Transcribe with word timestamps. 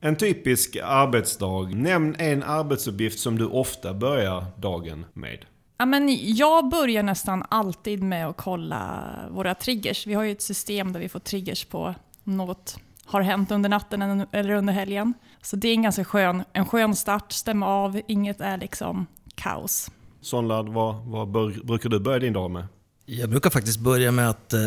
En 0.00 0.16
typisk 0.16 0.76
arbetsdag. 0.84 1.74
Nämn 1.74 2.14
en 2.18 2.42
arbetsuppgift 2.42 3.18
som 3.18 3.38
du 3.38 3.46
ofta 3.46 3.94
börjar 3.94 4.44
dagen 4.56 5.06
med. 5.12 5.44
Ja, 5.78 5.86
men 5.86 6.08
jag 6.20 6.68
börjar 6.68 7.02
nästan 7.02 7.44
alltid 7.48 8.02
med 8.02 8.28
att 8.28 8.36
kolla 8.36 9.04
våra 9.30 9.54
triggers. 9.54 10.06
Vi 10.06 10.14
har 10.14 10.22
ju 10.22 10.32
ett 10.32 10.42
system 10.42 10.92
där 10.92 11.00
vi 11.00 11.08
får 11.08 11.20
triggers 11.20 11.64
på 11.64 11.94
något 12.24 12.80
har 13.10 13.20
hänt 13.20 13.50
under 13.50 13.68
natten 13.68 14.26
eller 14.32 14.54
under 14.54 14.72
helgen. 14.72 15.14
Så 15.42 15.56
det 15.56 15.68
är 15.68 15.72
en 15.72 15.82
ganska 15.82 16.04
skön, 16.04 16.44
en 16.52 16.66
skön 16.66 16.96
start, 16.96 17.32
stämma 17.32 17.66
av, 17.66 18.00
inget 18.06 18.40
är 18.40 18.58
liksom 18.58 19.06
kaos. 19.34 19.90
Sonlad, 20.20 20.68
vad, 20.68 20.94
vad 21.04 21.28
bör, 21.28 21.64
brukar 21.64 21.88
du 21.88 22.00
börja 22.00 22.18
din 22.18 22.32
dag 22.32 22.50
med? 22.50 22.66
Jag 23.12 23.30
brukar 23.30 23.50
faktiskt 23.50 23.80
börja 23.80 24.12
med 24.12 24.30
att 24.30 24.52
eh, 24.52 24.60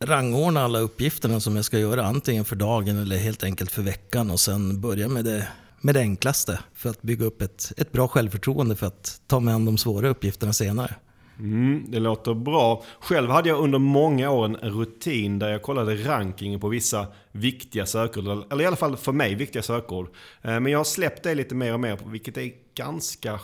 rangordna 0.00 0.62
alla 0.62 0.78
uppgifterna 0.78 1.40
som 1.40 1.56
jag 1.56 1.64
ska 1.64 1.78
göra, 1.78 2.04
antingen 2.04 2.44
för 2.44 2.56
dagen 2.56 2.98
eller 2.98 3.16
helt 3.16 3.44
enkelt 3.44 3.72
för 3.72 3.82
veckan 3.82 4.30
och 4.30 4.40
sen 4.40 4.80
börja 4.80 5.08
med 5.08 5.24
det, 5.24 5.48
med 5.80 5.94
det 5.94 6.00
enklaste 6.00 6.58
för 6.74 6.90
att 6.90 7.02
bygga 7.02 7.24
upp 7.24 7.42
ett, 7.42 7.72
ett 7.76 7.92
bra 7.92 8.08
självförtroende 8.08 8.76
för 8.76 8.86
att 8.86 9.20
ta 9.26 9.40
mig 9.40 9.54
an 9.54 9.64
de 9.64 9.78
svåra 9.78 10.08
uppgifterna 10.08 10.52
senare. 10.52 10.94
Mm, 11.38 11.84
det 11.88 11.98
låter 11.98 12.34
bra. 12.34 12.82
Själv 13.00 13.30
hade 13.30 13.48
jag 13.48 13.58
under 13.58 13.78
många 13.78 14.30
år 14.30 14.44
en 14.44 14.56
rutin 14.56 15.38
där 15.38 15.48
jag 15.48 15.62
kollade 15.62 15.94
rankingen 15.94 16.60
på 16.60 16.68
vissa 16.68 17.06
viktiga 17.32 17.86
sökord. 17.86 18.24
Eller 18.52 18.64
i 18.64 18.66
alla 18.66 18.76
fall 18.76 18.96
för 18.96 19.12
mig 19.12 19.34
viktiga 19.34 19.62
sökord. 19.62 20.08
Eh, 20.42 20.60
men 20.60 20.66
jag 20.66 20.78
har 20.78 20.84
släppt 20.84 21.22
det 21.22 21.34
lite 21.34 21.54
mer 21.54 21.74
och 21.74 21.80
mer, 21.80 21.98
vilket 22.06 22.36
är 22.36 22.50
ganska 22.74 23.40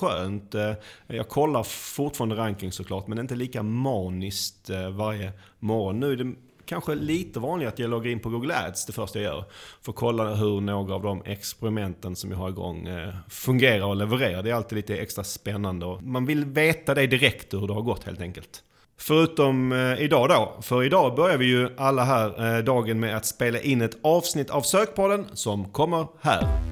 skönt. 0.00 0.54
Eh, 0.54 0.72
jag 1.06 1.28
kollar 1.28 1.62
fortfarande 1.62 2.36
ranking 2.36 2.72
såklart, 2.72 3.06
men 3.06 3.18
inte 3.18 3.34
lika 3.34 3.62
maniskt 3.62 4.70
eh, 4.70 4.90
varje 4.90 5.32
morgon. 5.58 6.00
Nu 6.00 6.12
är 6.12 6.16
det 6.16 6.34
kanske 6.64 6.94
lite 6.94 7.40
vanligare 7.40 7.72
att 7.72 7.78
jag 7.78 7.90
loggar 7.90 8.10
in 8.10 8.20
på 8.20 8.28
Google 8.28 8.54
Ads 8.66 8.86
det 8.86 8.92
första 8.92 9.20
jag 9.20 9.34
gör. 9.34 9.44
För 9.82 9.92
att 9.92 9.96
kolla 9.96 10.34
hur 10.34 10.60
några 10.60 10.94
av 10.94 11.02
de 11.02 11.22
experimenten 11.24 12.16
som 12.16 12.30
jag 12.30 12.38
har 12.38 12.48
igång 12.48 12.86
eh, 12.86 13.14
fungerar 13.28 13.86
och 13.86 13.96
levererar. 13.96 14.42
Det 14.42 14.50
är 14.50 14.54
alltid 14.54 14.76
lite 14.76 14.96
extra 14.96 15.24
spännande 15.24 15.86
och 15.86 16.02
man 16.02 16.26
vill 16.26 16.44
veta 16.44 16.94
det 16.94 17.06
direkt 17.06 17.54
hur 17.54 17.66
det 17.66 17.74
har 17.74 17.82
gått 17.82 18.04
helt 18.04 18.20
enkelt. 18.20 18.62
Förutom 18.98 19.72
idag 19.98 20.28
då, 20.28 20.58
för 20.62 20.84
idag 20.84 21.16
börjar 21.16 21.38
vi 21.38 21.44
ju 21.44 21.68
alla 21.76 22.04
här 22.04 22.62
dagen 22.62 23.00
med 23.00 23.16
att 23.16 23.26
spela 23.26 23.60
in 23.60 23.82
ett 23.82 23.96
avsnitt 24.02 24.50
av 24.50 24.62
Sökpodden 24.62 25.26
som 25.32 25.68
kommer 25.68 26.06
här. 26.20 26.70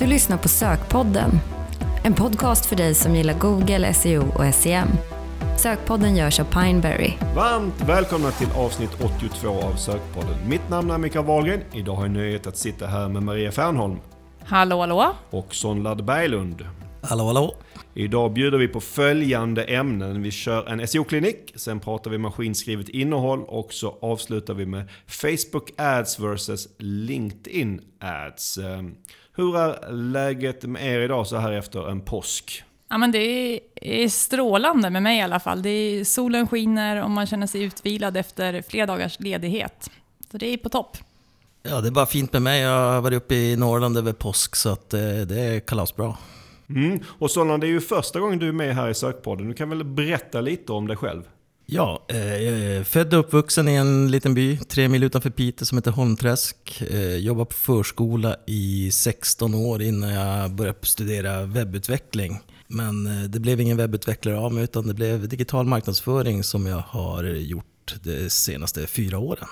Du 0.00 0.06
lyssnar 0.06 0.38
på 0.38 0.48
Sökpodden, 0.48 1.30
en 2.02 2.14
podcast 2.14 2.66
för 2.66 2.76
dig 2.76 2.94
som 2.94 3.14
gillar 3.14 3.38
Google, 3.38 3.94
SEO 3.94 4.22
och 4.34 4.54
SEM. 4.54 4.88
Sökpodden 5.58 6.16
görs 6.16 6.40
av 6.40 6.44
Pineberry. 6.44 7.12
Varmt 7.34 7.82
välkomna 7.86 8.30
till 8.30 8.48
avsnitt 8.56 8.90
82 9.20 9.48
av 9.48 9.76
Sökpodden. 9.76 10.48
Mitt 10.48 10.68
namn 10.70 10.90
är 10.90 10.98
Mikael 10.98 11.24
Wahlgren. 11.24 11.60
Idag 11.72 11.94
har 11.94 12.02
jag 12.02 12.10
nöjet 12.10 12.46
att 12.46 12.56
sitta 12.56 12.86
här 12.86 13.08
med 13.08 13.22
Maria 13.22 13.52
Fernholm. 13.52 13.98
Hallå 14.44 14.80
hallå! 14.80 15.12
Och 15.30 15.54
Sonlad 15.54 16.04
Berglund. 16.04 16.66
Hallå 17.02 17.24
hallå! 17.24 17.56
Idag 17.94 18.32
bjuder 18.32 18.58
vi 18.58 18.68
på 18.68 18.80
följande 18.80 19.64
ämnen. 19.64 20.22
Vi 20.22 20.30
kör 20.30 20.66
en 20.66 20.88
SEO-klinik, 20.88 21.52
sen 21.56 21.80
pratar 21.80 22.10
vi 22.10 22.18
maskinskrivet 22.18 22.88
innehåll 22.88 23.44
och 23.44 23.72
så 23.72 23.98
avslutar 24.02 24.54
vi 24.54 24.66
med 24.66 24.88
Facebook 25.06 25.70
Ads 25.76 26.18
vs 26.18 26.68
LinkedIn 26.78 27.80
Ads. 28.00 28.58
Hur 29.40 29.56
är 29.56 29.92
läget 29.92 30.62
med 30.62 30.86
er 30.86 31.00
idag 31.00 31.26
så 31.26 31.36
här 31.36 31.52
efter 31.52 31.90
en 31.90 32.00
påsk? 32.00 32.64
Ja, 32.88 32.98
men 32.98 33.12
det 33.12 33.60
är 33.74 34.08
strålande 34.08 34.90
med 34.90 35.02
mig 35.02 35.18
i 35.18 35.22
alla 35.22 35.40
fall. 35.40 35.62
Det 35.62 35.70
är, 35.70 36.04
solen 36.04 36.48
skiner 36.48 37.04
och 37.04 37.10
man 37.10 37.26
känner 37.26 37.46
sig 37.46 37.62
utvilad 37.62 38.16
efter 38.16 38.62
flera 38.68 38.86
dagars 38.86 39.20
ledighet. 39.20 39.90
Så 40.30 40.38
det 40.38 40.46
är 40.46 40.56
på 40.56 40.68
topp. 40.68 40.96
Ja, 41.62 41.80
det 41.80 41.88
är 41.88 41.92
bara 41.92 42.06
fint 42.06 42.32
med 42.32 42.42
mig. 42.42 42.60
Jag 42.60 42.92
har 42.92 43.00
varit 43.00 43.16
uppe 43.16 43.34
i 43.34 43.56
Norrland 43.56 43.98
över 43.98 44.12
påsk 44.12 44.56
så 44.56 44.68
att 44.68 44.90
det, 44.90 45.20
eh, 45.20 45.26
det 45.26 45.40
är 45.40 45.60
kalasbra. 45.60 46.16
Mm. 46.68 47.00
Och 47.18 47.30
Solna, 47.30 47.58
det 47.58 47.66
är 47.66 47.68
ju 47.68 47.80
första 47.80 48.20
gången 48.20 48.38
du 48.38 48.48
är 48.48 48.52
med 48.52 48.74
här 48.74 48.88
i 48.88 48.94
Sökpodden. 48.94 49.48
Du 49.48 49.54
kan 49.54 49.68
väl 49.68 49.84
berätta 49.84 50.40
lite 50.40 50.72
om 50.72 50.86
dig 50.86 50.96
själv? 50.96 51.22
Ja, 51.72 52.02
eh, 52.08 52.84
född 52.84 53.14
och 53.14 53.20
uppvuxen 53.20 53.68
i 53.68 53.74
en 53.74 54.10
liten 54.10 54.34
by, 54.34 54.56
tre 54.56 54.88
mil 54.88 55.02
utanför 55.02 55.30
Piteå, 55.30 55.66
som 55.66 55.78
heter 55.78 55.90
Holmträsk. 55.90 56.82
Eh, 56.90 57.16
jobbade 57.16 57.46
på 57.46 57.54
förskola 57.54 58.36
i 58.46 58.90
16 58.92 59.54
år 59.54 59.82
innan 59.82 60.10
jag 60.10 60.50
började 60.50 60.78
studera 60.82 61.44
webbutveckling. 61.44 62.40
Men 62.66 63.06
eh, 63.06 63.28
det 63.28 63.40
blev 63.40 63.60
ingen 63.60 63.76
webbutvecklare 63.76 64.38
av 64.38 64.52
mig 64.52 64.64
utan 64.64 64.86
det 64.86 64.94
blev 64.94 65.28
digital 65.28 65.66
marknadsföring 65.66 66.44
som 66.44 66.66
jag 66.66 66.82
har 66.88 67.24
gjort 67.24 67.94
de 68.02 68.30
senaste 68.30 68.86
fyra 68.86 69.18
åren. 69.18 69.48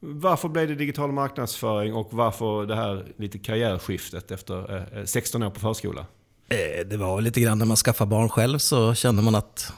Varför 0.00 0.48
blev 0.48 0.68
det 0.68 0.74
digital 0.74 1.12
marknadsföring 1.12 1.94
och 1.94 2.08
varför 2.12 2.66
det 2.66 2.76
här 2.76 3.06
lite 3.18 3.38
karriärskiftet 3.38 4.30
efter 4.30 5.06
16 5.06 5.42
år 5.42 5.50
på 5.50 5.60
förskola? 5.60 6.06
Det 6.86 6.96
var 6.96 7.20
lite 7.20 7.40
grann 7.40 7.58
när 7.58 7.66
man 7.66 7.76
skaffade 7.76 8.10
barn 8.10 8.28
själv 8.28 8.58
så 8.58 8.94
kände 8.94 9.22
man 9.22 9.34
att 9.34 9.72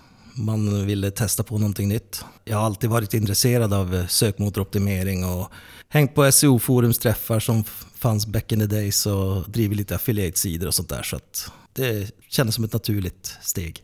man 0.44 0.86
ville 0.86 1.10
testa 1.10 1.42
på 1.42 1.58
någonting 1.58 1.88
nytt. 1.88 2.24
Jag 2.44 2.56
har 2.56 2.66
alltid 2.66 2.90
varit 2.90 3.14
intresserad 3.14 3.72
av 3.74 3.94
eh, 3.94 4.06
sökmotoroptimering 4.06 5.24
och 5.24 5.52
hängt 5.88 6.14
på 6.14 6.22
SEO-forums 6.22 7.00
träffar 7.00 7.40
som 7.40 7.64
fanns 7.94 8.26
back 8.26 8.52
in 8.52 8.58
the 8.58 8.66
days 8.66 9.06
och 9.06 9.50
drivit 9.50 9.76
lite 9.76 9.94
affiliate-sidor 9.94 10.66
och 10.66 10.74
sånt 10.74 10.88
där. 10.88 11.02
Så 11.02 11.18
det 11.72 12.10
kändes 12.28 12.54
som 12.54 12.64
ett 12.64 12.72
naturligt 12.72 13.36
steg. 13.42 13.82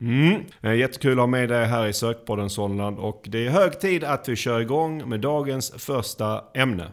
Mm. 0.00 0.78
Jättekul 0.78 1.12
att 1.12 1.18
ha 1.18 1.26
med 1.26 1.48
dig 1.48 1.66
här 1.66 1.86
i 1.86 1.92
Sökpodden 1.92 2.50
Solna 2.50 2.86
och 2.86 3.22
det 3.28 3.46
är 3.46 3.50
hög 3.50 3.80
tid 3.80 4.04
att 4.04 4.28
vi 4.28 4.36
kör 4.36 4.60
igång 4.60 5.08
med 5.08 5.20
dagens 5.20 5.72
första 5.76 6.44
ämne. 6.54 6.90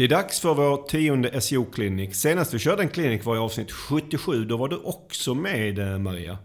Det 0.00 0.04
är 0.04 0.08
dags 0.08 0.40
för 0.40 0.54
vår 0.54 0.76
tionde 0.76 1.40
SEO-klinik. 1.40 2.14
Senast 2.14 2.54
vi 2.54 2.58
körde 2.58 2.82
en 2.82 2.88
klinik 2.88 3.24
var 3.24 3.36
i 3.36 3.38
avsnitt 3.38 3.72
77. 3.72 4.44
Då 4.44 4.56
var 4.56 4.68
du 4.68 4.76
också 4.76 5.34
med 5.34 5.78
eh, 5.78 5.98
Maria. 5.98 6.38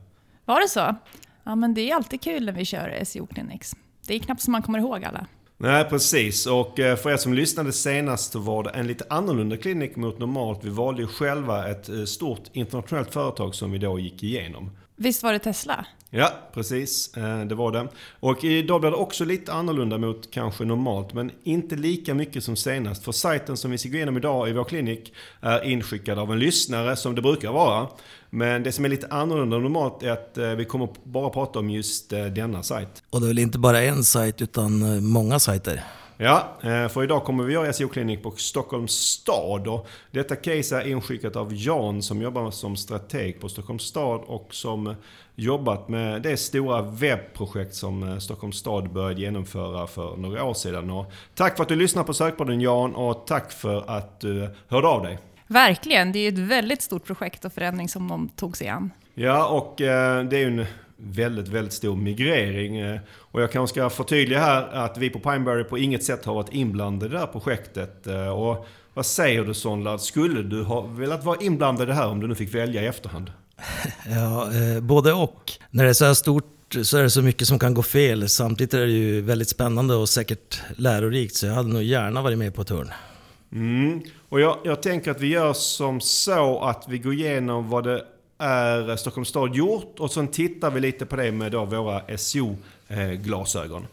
Var 0.45 0.61
det 0.61 0.67
så? 0.67 0.95
Ja, 1.43 1.55
men 1.55 1.73
det 1.73 1.91
är 1.91 1.95
alltid 1.95 2.21
kul 2.21 2.45
när 2.45 2.53
vi 2.53 2.65
kör 2.65 2.99
SEO-clinics. 3.03 3.75
Det 4.07 4.15
är 4.15 4.19
knappt 4.19 4.41
som 4.41 4.51
man 4.51 4.61
kommer 4.61 4.79
ihåg 4.79 5.05
alla. 5.05 5.27
Nej, 5.57 5.85
precis. 5.85 6.45
Och 6.47 6.79
eh, 6.79 6.97
för 6.97 7.11
er 7.11 7.17
som 7.17 7.33
lyssnade 7.33 7.71
senast 7.71 8.31
så 8.31 8.39
var 8.39 8.63
det 8.63 8.69
en 8.69 8.87
lite 8.87 9.05
annorlunda 9.09 9.57
klinik 9.57 9.95
mot 9.95 10.19
normalt. 10.19 10.63
Vi 10.63 10.69
valde 10.69 11.01
ju 11.01 11.07
själva 11.07 11.67
ett 11.67 11.89
eh, 11.89 12.03
stort 12.03 12.43
internationellt 12.53 13.13
företag 13.13 13.55
som 13.55 13.71
vi 13.71 13.77
då 13.77 13.99
gick 13.99 14.23
igenom. 14.23 14.71
Visst 14.95 15.23
var 15.23 15.33
det 15.33 15.39
Tesla? 15.39 15.85
Ja, 16.09 16.31
precis. 16.53 17.17
Eh, 17.17 17.45
det 17.45 17.55
var 17.55 17.71
det. 17.71 17.87
Och 18.19 18.43
idag 18.43 18.81
blir 18.81 18.91
det 18.91 18.97
också 18.97 19.25
lite 19.25 19.53
annorlunda 19.53 19.97
mot 19.97 20.31
kanske 20.31 20.65
normalt, 20.65 21.13
men 21.13 21.31
inte 21.43 21.75
lika 21.75 22.13
mycket 22.13 22.43
som 22.43 22.55
senast. 22.55 23.03
För 23.03 23.11
sajten 23.11 23.57
som 23.57 23.71
vi 23.71 23.77
ska 23.77 23.89
gå 23.89 23.95
igenom 23.95 24.17
idag 24.17 24.49
i 24.49 24.53
vår 24.53 24.63
klinik 24.63 25.13
är 25.41 25.63
inskickad 25.63 26.19
av 26.19 26.31
en 26.31 26.39
lyssnare, 26.39 26.95
som 26.95 27.15
det 27.15 27.21
brukar 27.21 27.51
vara. 27.51 27.87
Men 28.29 28.63
det 28.63 28.71
som 28.71 28.85
är 28.85 28.89
lite 28.89 29.07
annorlunda 29.07 29.55
än 29.55 29.63
normalt 29.63 30.03
är 30.03 30.11
att 30.11 30.37
eh, 30.37 30.49
vi 30.49 30.65
kommer 30.65 30.89
bara 31.03 31.29
prata 31.29 31.59
om 31.59 31.69
just 31.69 32.13
eh, 32.13 32.25
denna 32.25 32.63
sajt. 32.63 33.03
Och 33.09 33.19
det 33.21 33.25
är 33.25 33.27
väl 33.27 33.39
inte 33.39 33.59
bara 33.59 33.81
en 33.81 34.03
sajt, 34.03 34.41
utan 34.41 35.03
många 35.03 35.39
sajter? 35.39 35.83
Ja, 36.17 36.57
för 36.61 37.03
idag 37.03 37.23
kommer 37.23 37.43
vi 37.43 37.53
göra 37.53 37.73
SEO-klinik 37.73 38.23
på 38.23 38.31
Stockholms 38.31 38.91
stad. 38.91 39.67
Och 39.67 39.87
detta 40.11 40.35
case 40.35 40.81
är 40.81 40.87
inskickat 40.87 41.35
av 41.35 41.53
Jan 41.53 42.01
som 42.01 42.21
jobbar 42.21 42.51
som 42.51 42.75
strateg 42.75 43.41
på 43.41 43.49
Stockholms 43.49 43.83
stad 43.83 44.21
och 44.25 44.47
som 44.51 44.95
jobbat 45.35 45.89
med 45.89 46.21
det 46.21 46.37
stora 46.37 46.81
webbprojekt 46.81 47.75
som 47.75 48.03
eh, 48.03 48.17
Stockholms 48.17 48.57
stad 48.57 48.93
började 48.93 49.21
genomföra 49.21 49.87
för 49.87 50.17
några 50.17 50.43
år 50.43 50.53
sedan. 50.53 50.89
Och 50.89 51.11
tack 51.35 51.55
för 51.55 51.63
att 51.63 51.69
du 51.69 51.75
lyssnade 51.75 52.07
på 52.07 52.13
Sökpodden 52.13 52.61
Jan 52.61 52.95
och 52.95 53.27
tack 53.27 53.51
för 53.51 53.89
att 53.89 54.19
du 54.19 54.49
hörde 54.67 54.87
av 54.87 55.03
dig. 55.03 55.19
Verkligen, 55.47 56.11
det 56.11 56.19
är 56.19 56.27
ett 56.27 56.39
väldigt 56.39 56.81
stort 56.81 57.05
projekt 57.05 57.45
och 57.45 57.53
förändring 57.53 57.89
som 57.89 58.07
de 58.07 58.29
tog 58.29 58.57
sig 58.57 58.67
an. 58.67 58.91
Ja, 59.13 59.47
och 59.47 59.81
eh, 59.81 60.23
det 60.23 60.37
är 60.37 60.39
ju 60.39 60.59
en 60.59 60.65
väldigt, 60.97 61.47
väldigt 61.47 61.73
stor 61.73 61.95
migrering. 61.95 62.77
Eh, 62.77 62.99
och 63.17 63.41
jag 63.41 63.51
kanske 63.51 63.73
ska 63.73 63.89
förtydliga 63.89 64.39
här 64.39 64.67
att 64.73 64.97
vi 64.97 65.09
på 65.09 65.19
Pineberry 65.19 65.63
på 65.63 65.77
inget 65.77 66.03
sätt 66.03 66.25
har 66.25 66.33
varit 66.33 66.53
inblandade 66.53 67.05
i 67.05 67.13
det 67.13 67.19
här 67.19 67.27
projektet. 67.27 68.07
Och 68.35 68.67
vad 68.93 69.05
säger 69.05 69.43
du 69.43 69.53
Sonlad? 69.53 70.01
Skulle 70.01 70.41
du 70.41 70.63
ha 70.63 70.81
velat 70.81 71.23
vara 71.23 71.37
inblandad 71.41 71.83
i 71.83 71.85
det 71.85 71.93
här 71.93 72.07
om 72.07 72.19
du 72.19 72.27
nu 72.27 72.35
fick 72.35 72.55
välja 72.55 72.81
i 72.81 72.85
efterhand? 72.85 73.31
Ja, 74.09 74.51
eh, 74.53 74.81
både 74.81 75.13
och. 75.13 75.51
När 75.71 75.83
det 75.83 75.89
är 75.89 75.93
så 75.93 76.05
här 76.05 76.13
stort 76.13 76.51
så 76.83 76.97
är 76.97 77.03
det 77.03 77.09
så 77.09 77.21
mycket 77.21 77.47
som 77.47 77.59
kan 77.59 77.73
gå 77.73 77.83
fel. 77.83 78.29
Samtidigt 78.29 78.73
är 78.73 78.85
det 78.85 78.91
ju 78.91 79.21
väldigt 79.21 79.49
spännande 79.49 79.95
och 79.95 80.09
säkert 80.09 80.61
lärorikt. 80.77 81.35
Så 81.35 81.45
jag 81.45 81.53
hade 81.53 81.69
nog 81.69 81.83
gärna 81.83 82.21
varit 82.21 82.37
med 82.37 82.55
på 82.55 82.61
ett 82.61 82.69
hörn. 82.69 82.91
Mm. 83.51 84.01
Och 84.29 84.39
jag, 84.39 84.57
jag 84.63 84.81
tänker 84.81 85.11
att 85.11 85.21
vi 85.21 85.27
gör 85.27 85.53
som 85.53 86.01
så 86.01 86.59
att 86.63 86.85
vi 86.89 86.97
går 86.97 87.13
igenom 87.13 87.69
vad 87.69 87.83
det 87.83 88.03
är 88.37 88.95
Stockholms 88.95 89.29
stad 89.29 89.55
gjort 89.55 89.99
och 89.99 90.11
sen 90.11 90.27
tittar 90.27 90.71
vi 90.71 90.79
lite 90.79 91.05
på 91.05 91.15
det 91.15 91.31
med 91.31 91.51
då 91.51 91.65
våra 91.65 92.17
SO-glasögon. 92.17 93.81
Eh, 93.81 93.87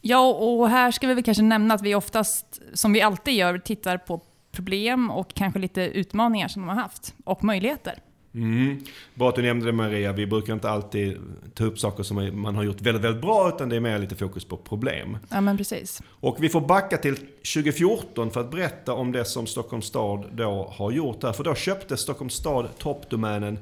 ja, 0.00 0.28
och 0.28 0.68
här 0.68 0.90
ska 0.90 1.06
vi 1.06 1.14
väl 1.14 1.24
kanske 1.24 1.42
nämna 1.42 1.74
att 1.74 1.82
vi 1.82 1.94
oftast, 1.94 2.60
som 2.74 2.92
vi 2.92 3.02
alltid 3.02 3.34
gör, 3.34 3.58
tittar 3.58 3.98
på 3.98 4.20
problem 4.52 5.10
och 5.10 5.34
kanske 5.34 5.58
lite 5.60 5.80
utmaningar 5.80 6.48
som 6.48 6.62
de 6.62 6.68
har 6.68 6.82
haft 6.82 7.14
och 7.24 7.44
möjligheter. 7.44 7.94
Mm. 8.34 8.80
Bra 9.14 9.28
att 9.28 9.34
du 9.34 9.42
nämnde 9.42 9.66
det 9.66 9.72
Maria. 9.72 10.12
Vi 10.12 10.26
brukar 10.26 10.52
inte 10.52 10.70
alltid 10.70 11.16
ta 11.54 11.64
upp 11.64 11.78
saker 11.78 12.02
som 12.02 12.40
man 12.42 12.54
har 12.54 12.62
gjort 12.62 12.80
väldigt, 12.80 13.04
väldigt 13.04 13.22
bra, 13.22 13.48
utan 13.48 13.68
det 13.68 13.76
är 13.76 13.80
mer 13.80 13.98
lite 13.98 14.16
fokus 14.16 14.44
på 14.44 14.56
problem. 14.56 15.18
Ja, 15.28 15.40
men 15.40 15.56
precis. 15.56 16.02
Och 16.08 16.36
vi 16.40 16.48
får 16.48 16.60
backa 16.60 16.96
till 16.96 17.16
2014 17.16 18.30
för 18.30 18.40
att 18.40 18.50
berätta 18.50 18.94
om 18.94 19.12
det 19.12 19.24
som 19.24 19.46
Stockholms 19.46 19.86
stad 19.86 20.24
då 20.32 20.72
har 20.76 20.90
gjort 20.90 21.20
där. 21.20 21.32
För 21.32 21.44
då 21.44 21.54
köpte 21.54 21.96
Stockholms 21.96 22.34
stad 22.34 22.68
toppdomänen 22.78 23.58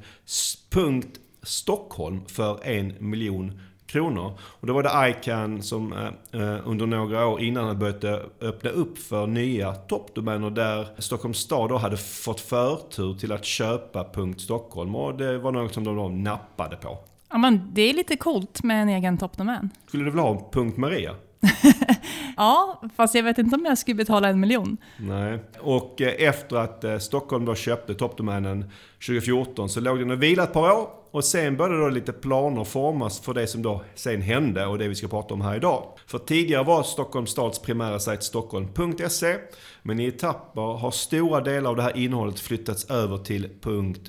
.stockholm 1.43 2.25
för 2.27 2.63
en 2.63 2.93
miljon 2.99 3.59
kronor. 3.89 4.31
Och 4.41 4.67
då 4.67 4.73
var 4.73 4.83
det 4.83 5.09
ICANN 5.09 5.63
som 5.63 5.93
eh, 5.93 6.41
eh, 6.41 6.57
under 6.65 6.85
några 6.85 7.27
år 7.27 7.41
innan 7.41 7.67
hade 7.67 7.79
börjat 7.79 8.03
öppna 8.41 8.69
upp 8.69 8.97
för 8.97 9.27
nya 9.27 9.73
toppdomäner 9.73 10.49
där 10.49 10.87
Stockholms 10.97 11.37
stad 11.37 11.69
då 11.69 11.77
hade 11.77 11.97
fått 11.97 12.39
förtur 12.39 13.13
till 13.13 13.31
att 13.31 13.45
köpa 13.45 14.05
.stockholm 14.37 14.95
och 14.95 15.17
det 15.17 15.37
var 15.37 15.51
något 15.51 15.73
som 15.73 15.83
de 15.83 15.95
då 15.95 16.09
nappade 16.09 16.75
på. 16.75 16.97
Ja, 17.29 17.37
men 17.37 17.71
det 17.73 17.81
är 17.81 17.93
lite 17.93 18.15
coolt 18.15 18.63
med 18.63 18.81
en 18.81 18.89
egen 18.89 19.17
toppdomän. 19.17 19.69
Skulle 19.87 20.03
du 20.03 20.09
vilja 20.09 20.23
ha 20.23 20.51
.maria? 20.75 21.15
ja, 22.37 22.81
fast 22.95 23.15
jag 23.15 23.23
vet 23.23 23.37
inte 23.37 23.55
om 23.55 23.65
jag 23.65 23.77
skulle 23.77 23.95
betala 23.95 24.29
en 24.29 24.39
miljon. 24.39 24.77
Nej. 24.99 25.39
Och 25.59 26.01
eh, 26.01 26.27
efter 26.27 26.55
att 26.55 27.03
Stockholm 27.03 27.45
då 27.45 27.55
köpte 27.55 27.93
toppdomänen 27.93 28.71
2014 29.07 29.69
så 29.69 29.79
låg 29.79 29.99
den 29.99 30.11
och 30.11 30.23
vilade 30.23 30.47
ett 30.47 30.53
par 30.53 30.71
år 30.71 30.98
och 31.11 31.25
sen 31.25 31.57
började 31.57 31.81
då 31.81 31.89
lite 31.89 32.13
planer 32.13 32.63
formas 32.63 33.19
för 33.19 33.33
det 33.33 33.47
som 33.47 33.61
då 33.61 33.83
sen 33.95 34.21
hände 34.21 34.65
och 34.65 34.77
det 34.77 34.87
vi 34.87 34.95
ska 34.95 35.07
prata 35.07 35.33
om 35.33 35.41
här 35.41 35.55
idag. 35.55 35.83
För 36.07 36.17
tidigare 36.17 36.63
var 36.63 36.83
Stockholms 36.83 37.29
stads 37.29 37.59
primära 37.59 37.99
sajt 37.99 38.23
stockholm.se 38.23 39.35
men 39.81 39.99
i 39.99 40.05
etapper 40.05 40.61
har 40.61 40.91
stora 40.91 41.41
delar 41.41 41.69
av 41.69 41.75
det 41.75 41.81
här 41.81 41.97
innehållet 41.97 42.39
flyttats 42.39 42.89
över 42.89 43.17
till 43.17 43.49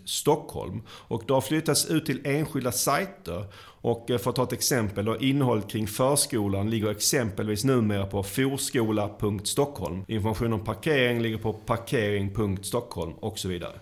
.stockholm. 0.04 0.82
Och 0.88 1.22
det 1.26 1.32
har 1.32 1.40
flyttats 1.40 1.86
ut 1.86 2.06
till 2.06 2.20
enskilda 2.24 2.72
sajter. 2.72 3.44
Och 3.82 4.10
eh, 4.10 4.18
för 4.18 4.30
att 4.30 4.36
ta 4.36 4.42
ett 4.42 4.52
exempel, 4.52 5.04
då, 5.04 5.18
innehållet 5.18 5.70
kring 5.70 5.86
förskolan 5.86 6.70
ligger 6.70 6.90
exempelvis 6.90 7.64
numera 7.64 8.06
på 8.06 8.22
forskola.stockholm. 8.22 10.04
Information 10.08 10.52
om 10.52 10.64
parkering 10.64 11.22
ligger 11.22 11.38
på 11.38 11.52
parkering.stockholm 11.52 13.12
och 13.12 13.38
så 13.38 13.48
vidare. 13.48 13.72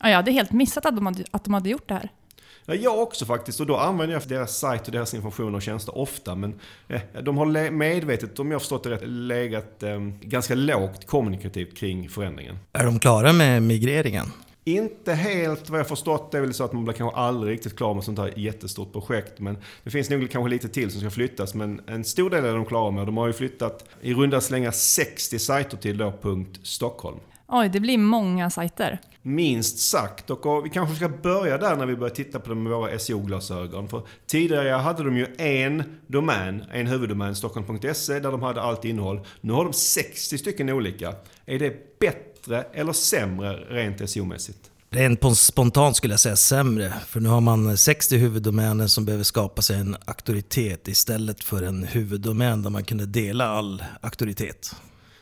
Ja, 0.00 0.08
jag 0.08 0.16
hade 0.16 0.32
helt 0.32 0.52
missat 0.52 0.86
att 0.86 0.96
de 0.96 1.06
hade, 1.06 1.24
att 1.30 1.44
de 1.44 1.54
hade 1.54 1.68
gjort 1.68 1.88
det 1.88 1.94
här. 1.94 2.10
Ja, 2.70 2.74
jag 2.74 2.98
också 2.98 3.24
faktiskt. 3.24 3.60
Och 3.60 3.66
då 3.66 3.76
använder 3.76 4.14
jag 4.14 4.22
deras 4.28 4.58
sajt 4.58 4.86
och 4.86 4.92
deras 4.92 5.14
information 5.14 5.54
och 5.54 5.62
tjänster 5.62 5.98
ofta. 5.98 6.34
Men 6.34 6.54
eh, 6.88 7.00
de 7.22 7.38
har 7.38 7.70
medvetet, 7.70 8.38
om 8.38 8.50
jag 8.50 8.54
har 8.54 8.60
förstått 8.60 8.84
det 8.84 8.90
rätt, 8.90 9.02
legat 9.04 9.82
eh, 9.82 10.00
ganska 10.20 10.54
lågt 10.54 11.06
kommunikativt 11.06 11.76
kring 11.76 12.08
förändringen. 12.08 12.58
Är 12.72 12.84
de 12.84 12.98
klara 12.98 13.32
med 13.32 13.62
migreringen? 13.62 14.26
Inte 14.64 15.12
helt 15.12 15.70
vad 15.70 15.80
jag 15.80 15.88
förstått. 15.88 16.32
Det 16.32 16.38
är 16.38 16.42
väl 16.42 16.54
så 16.54 16.64
att 16.64 16.72
man 16.72 16.84
blir 16.84 16.94
kanske 16.94 17.16
aldrig 17.16 17.52
riktigt 17.52 17.76
klar 17.76 17.94
med 17.94 18.04
sånt 18.04 18.18
här 18.18 18.32
jättestort 18.36 18.92
projekt. 18.92 19.40
Men 19.40 19.58
det 19.84 19.90
finns 19.90 20.10
nog 20.10 20.30
kanske 20.30 20.50
lite 20.50 20.68
till 20.68 20.90
som 20.90 21.00
ska 21.00 21.10
flyttas. 21.10 21.54
Men 21.54 21.80
en 21.86 22.04
stor 22.04 22.30
del 22.30 22.44
är 22.44 22.54
de 22.54 22.64
klara 22.64 22.90
med. 22.90 23.06
De 23.06 23.16
har 23.16 23.26
ju 23.26 23.32
flyttat 23.32 23.84
i 24.00 24.14
runda 24.14 24.40
slängar 24.40 24.70
60 24.70 25.38
sajter 25.38 25.76
till 25.76 25.98
då 25.98 26.12
punkt 26.22 26.60
Stockholm. 26.62 27.18
Oj, 27.46 27.68
det 27.68 27.80
blir 27.80 27.98
många 27.98 28.50
sajter. 28.50 28.98
Minst 29.22 29.78
sagt. 29.78 30.30
Och 30.30 30.66
vi 30.66 30.70
kanske 30.70 30.96
ska 30.96 31.08
börja 31.08 31.58
där 31.58 31.76
när 31.76 31.86
vi 31.86 31.96
börjar 31.96 32.14
titta 32.14 32.40
på 32.40 32.48
dem 32.48 32.62
med 32.62 32.72
våra 32.72 32.98
SEO-glasögon. 32.98 33.88
För 33.88 34.02
tidigare 34.26 34.68
hade 34.68 35.04
de 35.04 35.16
ju 35.16 35.26
en 35.38 35.82
domän, 36.06 36.64
en 36.72 36.86
huvuddomän, 36.86 37.36
stockholm.se, 37.36 38.20
där 38.20 38.30
de 38.30 38.42
hade 38.42 38.62
allt 38.62 38.84
innehåll. 38.84 39.20
Nu 39.40 39.52
har 39.52 39.64
de 39.64 39.72
60 39.72 40.38
stycken 40.38 40.68
olika. 40.68 41.14
Är 41.46 41.58
det 41.58 41.98
bättre 41.98 42.62
eller 42.72 42.92
sämre 42.92 43.52
rent 43.52 44.00
SEO-mässigt? 44.00 44.70
Rent 44.90 45.38
spontant 45.38 45.96
skulle 45.96 46.12
jag 46.12 46.20
säga 46.20 46.36
sämre, 46.36 46.92
för 47.06 47.20
nu 47.20 47.28
har 47.28 47.40
man 47.40 47.76
60 47.76 48.16
huvuddomäner 48.16 48.86
som 48.86 49.04
behöver 49.04 49.24
skapa 49.24 49.62
sig 49.62 49.76
en 49.80 49.96
auktoritet 50.04 50.88
istället 50.88 51.44
för 51.44 51.62
en 51.62 51.84
huvuddomän 51.84 52.62
där 52.62 52.70
man 52.70 52.84
kunde 52.84 53.06
dela 53.06 53.48
all 53.48 53.82
auktoritet. 54.00 54.74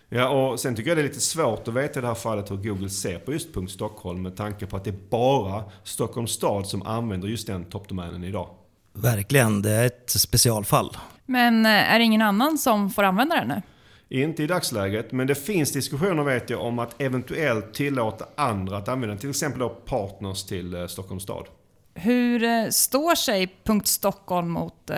Ja, 0.08 0.28
och 0.28 0.60
sen 0.60 0.76
tycker 0.76 0.90
jag 0.90 0.98
det 0.98 1.02
är 1.02 1.08
lite 1.08 1.20
svårt 1.20 1.68
att 1.68 1.74
veta 1.74 1.98
i 1.98 2.02
det 2.02 2.08
här 2.08 2.14
fallet 2.14 2.50
hur 2.50 2.56
Google 2.56 2.90
ser 2.90 3.18
på 3.18 3.32
just 3.32 3.54
punkt 3.54 3.70
Stockholm 3.70 4.22
med 4.22 4.36
tanke 4.36 4.66
på 4.66 4.76
att 4.76 4.84
det 4.84 4.90
är 4.90 4.98
bara 5.10 5.64
Stockholms 5.84 6.30
stad 6.30 6.66
som 6.66 6.82
använder 6.82 7.28
just 7.28 7.46
den 7.46 7.64
toppdomänen 7.64 8.24
idag. 8.24 8.48
Verkligen, 8.92 9.62
det 9.62 9.70
är 9.70 9.86
ett 9.86 10.10
specialfall. 10.10 10.96
Men 11.26 11.66
eh, 11.66 11.92
är 11.94 11.98
det 11.98 12.04
ingen 12.04 12.22
annan 12.22 12.58
som 12.58 12.90
får 12.90 13.02
använda 13.02 13.34
den 13.34 13.48
nu? 13.48 13.62
Inte 14.08 14.42
i 14.42 14.46
dagsläget, 14.46 15.12
men 15.12 15.26
det 15.26 15.34
finns 15.34 15.72
diskussioner 15.72 16.22
vet 16.22 16.50
jag 16.50 16.60
om 16.60 16.78
att 16.78 17.00
eventuellt 17.00 17.74
tillåta 17.74 18.26
andra 18.36 18.76
att 18.76 18.88
använda 18.88 19.12
den. 19.14 19.20
Till 19.20 19.30
exempel 19.30 19.60
då 19.60 19.68
partners 19.68 20.44
till 20.44 20.74
eh, 20.74 20.86
Stockholms 20.86 21.22
stad. 21.22 21.46
Hur 21.94 22.42
eh, 22.42 22.68
står 22.68 23.14
sig 23.14 23.56
.stockholm 23.84 24.50
mot 24.50 24.90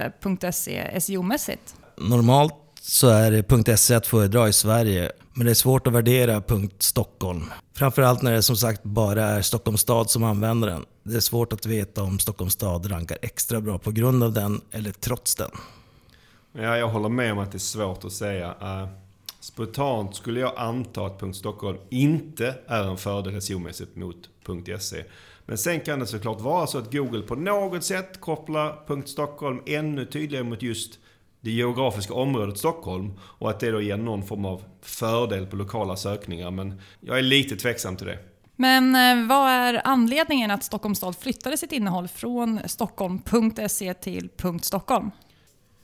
.se 0.52 0.98
SEO-mässigt? 0.98 1.74
Normalt 1.96 2.54
så 2.88 3.08
är 3.08 3.30
det 3.30 3.76
.se 3.76 3.94
att 3.94 4.06
föredra 4.06 4.48
i 4.48 4.52
Sverige. 4.52 5.12
Men 5.34 5.44
det 5.44 5.52
är 5.52 5.54
svårt 5.54 5.86
att 5.86 5.92
värdera 5.92 6.42
.stockholm. 6.78 7.44
Framförallt 7.74 8.22
när 8.22 8.32
det 8.32 8.42
som 8.42 8.56
sagt 8.56 8.82
bara 8.82 9.24
är 9.24 9.42
Stockholms 9.42 9.80
stad 9.80 10.10
som 10.10 10.24
använder 10.24 10.68
den. 10.68 10.84
Det 11.02 11.16
är 11.16 11.20
svårt 11.20 11.52
att 11.52 11.66
veta 11.66 12.02
om 12.02 12.18
Stockholms 12.18 12.52
stad 12.52 12.90
rankar 12.90 13.18
extra 13.22 13.60
bra 13.60 13.78
på 13.78 13.90
grund 13.90 14.22
av 14.22 14.32
den 14.32 14.60
eller 14.70 14.92
trots 14.92 15.34
den. 15.34 15.50
Ja, 16.52 16.76
jag 16.76 16.88
håller 16.88 17.08
med 17.08 17.32
om 17.32 17.38
att 17.38 17.52
det 17.52 17.56
är 17.56 17.58
svårt 17.58 18.04
att 18.04 18.12
säga. 18.12 18.48
Uh, 18.48 18.88
spontant 19.40 20.16
skulle 20.16 20.40
jag 20.40 20.52
anta 20.56 21.06
att 21.06 21.36
.stockholm 21.36 21.78
inte 21.88 22.54
är 22.66 22.84
en 22.84 22.96
fördel 22.96 23.40
SEO-mässigt 23.40 23.96
mot 23.96 24.28
.se. 24.80 25.04
Men 25.46 25.58
sen 25.58 25.80
kan 25.80 25.98
det 25.98 26.06
såklart 26.06 26.40
vara 26.40 26.66
så 26.66 26.78
att 26.78 26.92
Google 26.92 27.22
på 27.22 27.34
något 27.34 27.84
sätt 27.84 28.20
kopplar 28.20 29.02
.stockholm 29.06 29.60
ännu 29.66 30.06
tydligare 30.06 30.44
mot 30.44 30.62
just 30.62 30.98
det 31.48 31.52
geografiska 31.52 32.14
området 32.14 32.58
Stockholm 32.58 33.12
och 33.20 33.50
att 33.50 33.60
det 33.60 33.70
då 33.70 33.80
ger 33.80 33.96
någon 33.96 34.22
form 34.22 34.44
av 34.44 34.62
fördel 34.82 35.46
på 35.46 35.56
lokala 35.56 35.96
sökningar. 35.96 36.50
Men 36.50 36.80
jag 37.00 37.18
är 37.18 37.22
lite 37.22 37.56
tveksam 37.56 37.96
till 37.96 38.06
det. 38.06 38.18
Men 38.56 38.94
eh, 38.94 39.28
vad 39.28 39.48
är 39.50 39.80
anledningen 39.84 40.50
att 40.50 40.64
Stockholms 40.64 40.98
stad 40.98 41.16
flyttade 41.16 41.56
sitt 41.56 41.72
innehåll 41.72 42.08
från 42.08 42.60
stockholm.se 42.66 43.94
till 43.94 44.28
.stockholm? 44.62 45.10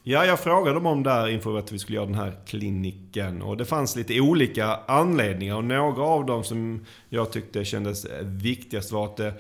Ja, 0.02 0.24
jag 0.24 0.40
frågade 0.40 0.74
dem 0.74 0.86
om 0.86 1.02
det 1.02 1.10
här 1.10 1.28
inför 1.28 1.58
att 1.58 1.72
vi 1.72 1.78
skulle 1.78 1.96
göra 1.96 2.06
den 2.06 2.14
här 2.14 2.38
kliniken. 2.46 3.42
Och 3.42 3.56
det 3.56 3.64
fanns 3.64 3.96
lite 3.96 4.20
olika 4.20 4.80
anledningar 4.86 5.56
och 5.56 5.64
några 5.64 6.02
av 6.02 6.26
dem 6.26 6.44
som 6.44 6.86
jag 7.08 7.32
tyckte 7.32 7.64
kändes 7.64 8.06
viktigast 8.22 8.92
var 8.92 9.04
att 9.04 9.16
det 9.16 9.34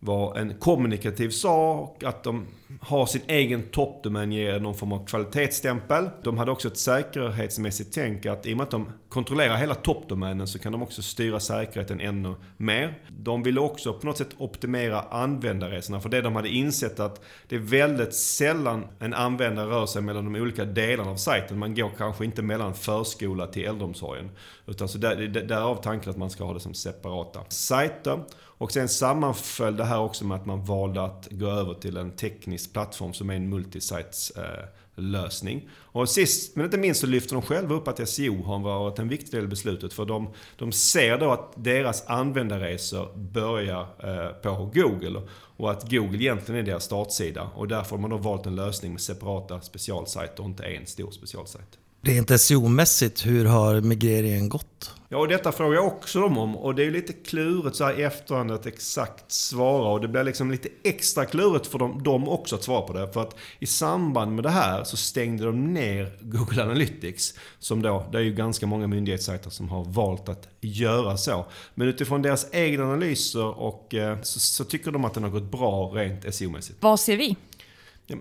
var 0.00 0.36
en 0.36 0.54
kommunikativ 0.54 1.30
sak, 1.30 2.02
att 2.02 2.22
de 2.22 2.46
har 2.80 3.06
sin 3.06 3.22
egen 3.26 3.62
toppdomän 3.62 4.32
ger 4.32 4.60
någon 4.60 4.74
form 4.74 4.92
av 4.92 5.06
kvalitetsstämpel. 5.06 6.10
De 6.22 6.38
hade 6.38 6.50
också 6.50 6.68
ett 6.68 6.78
säkerhetsmässigt 6.78 7.94
tänk 7.94 8.26
att 8.26 8.46
i 8.46 8.52
och 8.52 8.56
med 8.56 8.64
att 8.64 8.70
de 8.70 8.92
kontrollerar 9.08 9.56
hela 9.56 9.74
toppdomänen 9.74 10.46
så 10.46 10.58
kan 10.58 10.72
de 10.72 10.82
också 10.82 11.02
styra 11.02 11.40
säkerheten 11.40 12.00
ännu 12.00 12.34
mer. 12.56 13.02
De 13.08 13.42
ville 13.42 13.60
också 13.60 13.92
på 13.92 14.06
något 14.06 14.18
sätt 14.18 14.34
optimera 14.38 15.00
användarresorna 15.00 16.00
för 16.00 16.08
det 16.08 16.20
de 16.20 16.36
hade 16.36 16.48
insett 16.48 17.00
att 17.00 17.24
det 17.48 17.56
är 17.56 17.60
väldigt 17.60 18.14
sällan 18.14 18.86
en 18.98 19.14
användare 19.14 19.70
rör 19.70 19.86
sig 19.86 20.02
mellan 20.02 20.32
de 20.32 20.40
olika 20.40 20.64
delarna 20.64 21.10
av 21.10 21.16
sajten. 21.16 21.58
Man 21.58 21.74
går 21.74 21.90
kanske 21.98 22.24
inte 22.24 22.42
mellan 22.42 22.74
förskola 22.74 23.46
till 23.46 23.64
äldreomsorgen. 23.64 24.30
Utan 24.66 24.88
så 24.88 24.98
där, 24.98 25.16
därav 25.28 25.82
tanken 25.82 26.10
att 26.10 26.16
man 26.16 26.30
ska 26.30 26.44
ha 26.44 26.54
det 26.54 26.60
som 26.60 26.74
separata 26.74 27.40
sajter. 27.48 28.20
Och 28.58 28.72
sen 28.72 28.88
sammanföll 28.88 29.76
det 29.76 29.84
här 29.84 30.00
också 30.00 30.24
med 30.24 30.36
att 30.36 30.46
man 30.46 30.64
valde 30.64 31.02
att 31.02 31.28
gå 31.30 31.46
över 31.46 31.74
till 31.74 31.96
en 31.96 32.10
teknisk 32.10 32.57
plattform 32.66 33.12
som 33.12 33.30
är 33.30 33.34
en 33.34 33.48
multisites 33.48 34.30
eh, 34.30 34.64
lösning. 34.94 35.68
Och 35.72 36.08
sist 36.08 36.56
men 36.56 36.64
inte 36.64 36.78
minst 36.78 37.00
så 37.00 37.06
lyfter 37.06 37.34
de 37.34 37.42
själva 37.42 37.74
upp 37.74 37.88
att 37.88 38.08
SEO 38.08 38.42
har 38.42 38.58
varit 38.58 38.98
en 38.98 39.08
viktig 39.08 39.30
del 39.32 39.44
i 39.44 39.48
beslutet. 39.48 39.92
För 39.92 40.04
de, 40.04 40.28
de 40.56 40.72
ser 40.72 41.18
då 41.18 41.30
att 41.32 41.52
deras 41.56 42.06
användarresor 42.06 43.16
börjar 43.16 43.80
eh, 43.80 44.32
på 44.32 44.70
Google. 44.74 45.22
Och 45.56 45.70
att 45.70 45.90
Google 45.90 46.18
egentligen 46.18 46.60
är 46.60 46.66
deras 46.66 46.84
startsida. 46.84 47.50
Och 47.54 47.68
därför 47.68 47.90
har 47.90 47.98
man 47.98 48.10
då 48.10 48.16
valt 48.16 48.46
en 48.46 48.56
lösning 48.56 48.92
med 48.92 49.00
separata 49.00 49.60
specialsajter 49.60 50.42
och 50.42 50.48
inte 50.48 50.64
en 50.64 50.86
stor 50.86 51.10
specialsajt. 51.10 51.78
Rent 52.02 52.30
SEO-mässigt, 52.40 53.26
hur 53.26 53.44
har 53.44 53.80
migreringen 53.80 54.48
gått? 54.48 54.94
Ja, 55.10 55.18
och 55.18 55.28
detta 55.28 55.52
frågar 55.52 55.74
jag 55.74 55.86
också 55.86 56.20
dem 56.20 56.38
om. 56.38 56.56
Och 56.56 56.74
det 56.74 56.84
är 56.84 56.90
lite 56.90 57.12
klurigt 57.12 57.76
så 57.76 57.84
här 57.84 58.00
i 58.00 58.02
efterhand 58.02 58.50
att 58.50 58.66
exakt 58.66 59.32
svara. 59.32 59.88
Och 59.88 60.00
det 60.00 60.08
blir 60.08 60.24
liksom 60.24 60.50
lite 60.50 60.68
extra 60.84 61.24
klurigt 61.24 61.66
för 61.66 61.78
dem, 61.78 62.02
dem 62.02 62.28
också 62.28 62.56
att 62.56 62.62
svara 62.62 62.82
på 62.82 62.92
det. 62.92 63.12
För 63.12 63.22
att 63.22 63.36
i 63.58 63.66
samband 63.66 64.34
med 64.34 64.44
det 64.44 64.50
här 64.50 64.84
så 64.84 64.96
stängde 64.96 65.44
de 65.44 65.72
ner 65.74 66.18
Google 66.20 66.62
Analytics. 66.62 67.34
Som 67.58 67.82
då, 67.82 68.08
det 68.12 68.18
är 68.18 68.22
ju 68.22 68.32
ganska 68.32 68.66
många 68.66 68.86
myndighetssajter 68.86 69.50
som 69.50 69.68
har 69.68 69.84
valt 69.84 70.28
att 70.28 70.48
göra 70.60 71.16
så. 71.16 71.46
Men 71.74 71.88
utifrån 71.88 72.22
deras 72.22 72.46
egna 72.52 72.84
analyser 72.84 73.60
och, 73.60 73.94
eh, 73.94 74.20
så, 74.22 74.40
så 74.40 74.64
tycker 74.64 74.90
de 74.90 75.04
att 75.04 75.14
den 75.14 75.22
har 75.22 75.30
gått 75.30 75.50
bra 75.50 75.92
rent 75.94 76.24
SEO-mässigt. 76.24 76.76
Vad 76.80 77.00
ser 77.00 77.16
vi? 77.16 77.36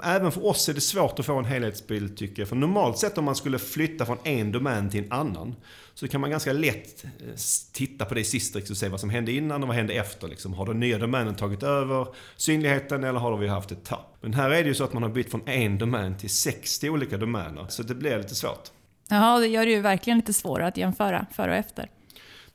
Även 0.04 0.32
för 0.32 0.46
oss 0.46 0.70
är 0.70 0.74
det 0.74 0.82
svårt 0.82 1.20
att 1.20 1.26
få 1.26 1.38
en 1.40 1.46
helhetsbild 1.46 2.18
tycker 2.18 2.42
jag. 2.42 2.50
För 2.50 2.56
normalt 2.56 2.98
sett 2.98 3.18
om 3.18 3.26
man 3.26 3.36
skulle 3.36 3.60
flytta 3.60 4.06
från 4.06 4.18
en 4.24 4.52
domän 4.52 4.90
till 4.90 5.04
en 5.04 5.12
annan 5.12 5.56
så 5.94 6.08
kan 6.08 6.22
man 6.22 6.30
ganska 6.30 6.54
lätt 6.54 7.04
eh, 7.04 7.10
titta 7.74 8.06
på 8.06 8.14
det 8.14 8.22
i 8.22 8.24
Sistrix 8.24 8.70
och 8.70 8.78
se 8.78 8.90
vad 8.90 9.00
som 9.00 9.10
hände 9.10 9.32
innan 9.32 9.62
och 9.62 9.68
vad 9.68 9.78
hände 9.78 9.94
efter. 9.94 10.28
Liksom. 10.28 10.54
Har 10.54 10.66
den 10.66 10.80
nya 10.80 10.98
domänen 10.98 11.36
tagit 11.36 11.64
över 11.64 12.08
synligheten 12.36 13.04
eller 13.04 13.20
har 13.20 13.38
vi 13.38 13.48
haft 13.48 13.72
ett 13.72 13.86
tapp? 13.86 14.18
Men 14.22 14.34
här 14.34 14.50
är 14.50 14.64
det 14.64 14.70
ju 14.70 14.74
så 14.76 14.84
att 14.84 14.94
man 14.94 15.04
har 15.04 15.10
bytt 15.10 15.32
från 15.32 15.48
en 15.48 15.78
domän 15.78 16.18
till 16.18 16.30
60 16.30 16.90
olika 16.90 17.18
domäner. 17.18 17.66
Så 17.70 17.84
det 17.84 17.96
blir 17.96 18.18
lite 18.18 18.36
svårt. 18.36 18.72
Ja, 19.10 19.40
det 19.40 19.48
gör 19.48 19.66
det 19.66 19.72
ju 19.72 19.82
verkligen 19.82 20.18
lite 20.18 20.34
svårare 20.34 20.68
att 20.68 20.78
jämföra 20.78 21.26
före 21.32 21.52
och 21.52 21.58
efter. 21.58 21.90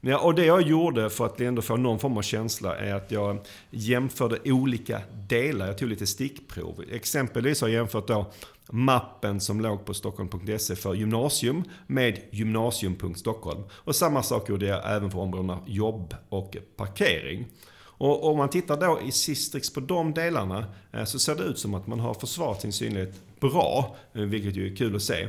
Ja, 0.04 0.18
och 0.18 0.34
det 0.34 0.44
jag 0.44 0.62
gjorde 0.62 1.10
för 1.10 1.26
att 1.26 1.40
ändå 1.40 1.62
få 1.62 1.76
någon 1.76 1.98
form 1.98 2.18
av 2.18 2.22
känsla 2.22 2.76
är 2.76 2.94
att 2.94 3.10
jag 3.10 3.38
jämförde 3.70 4.38
olika 4.44 5.00
delar. 5.28 5.66
Jag 5.66 5.78
tog 5.78 5.88
lite 5.88 6.06
stickprov. 6.06 6.84
Exempelvis 6.92 7.60
har 7.60 7.68
jag 7.68 7.74
jämfört 7.74 8.06
då 8.08 8.32
mappen 8.70 9.40
som 9.40 9.60
låg 9.60 9.84
på 9.84 9.94
stockholm.se 9.94 10.76
för 10.76 10.94
gymnasium 10.94 11.64
med 11.86 12.18
gymnasium.stockholm. 12.30 13.62
Och 13.72 13.96
samma 13.96 14.22
sak 14.22 14.48
gjorde 14.48 14.66
jag 14.66 14.96
även 14.96 15.10
för 15.10 15.18
områdena 15.18 15.58
jobb 15.66 16.14
och 16.28 16.56
parkering. 16.76 17.46
Och 17.82 18.30
om 18.30 18.36
man 18.38 18.48
tittar 18.48 18.80
då 18.80 19.00
i 19.04 19.12
Sistrix 19.12 19.72
på 19.72 19.80
de 19.80 20.14
delarna 20.14 20.64
eh, 20.92 21.04
så 21.04 21.18
ser 21.18 21.34
det 21.34 21.42
ut 21.42 21.58
som 21.58 21.74
att 21.74 21.86
man 21.86 22.00
har 22.00 22.14
försvarat 22.14 22.60
sin 22.60 22.72
synlighet 22.72 23.20
bra, 23.40 23.96
eh, 24.14 24.22
vilket 24.22 24.56
ju 24.56 24.72
är 24.72 24.76
kul 24.76 24.96
att 24.96 25.02
se. 25.02 25.22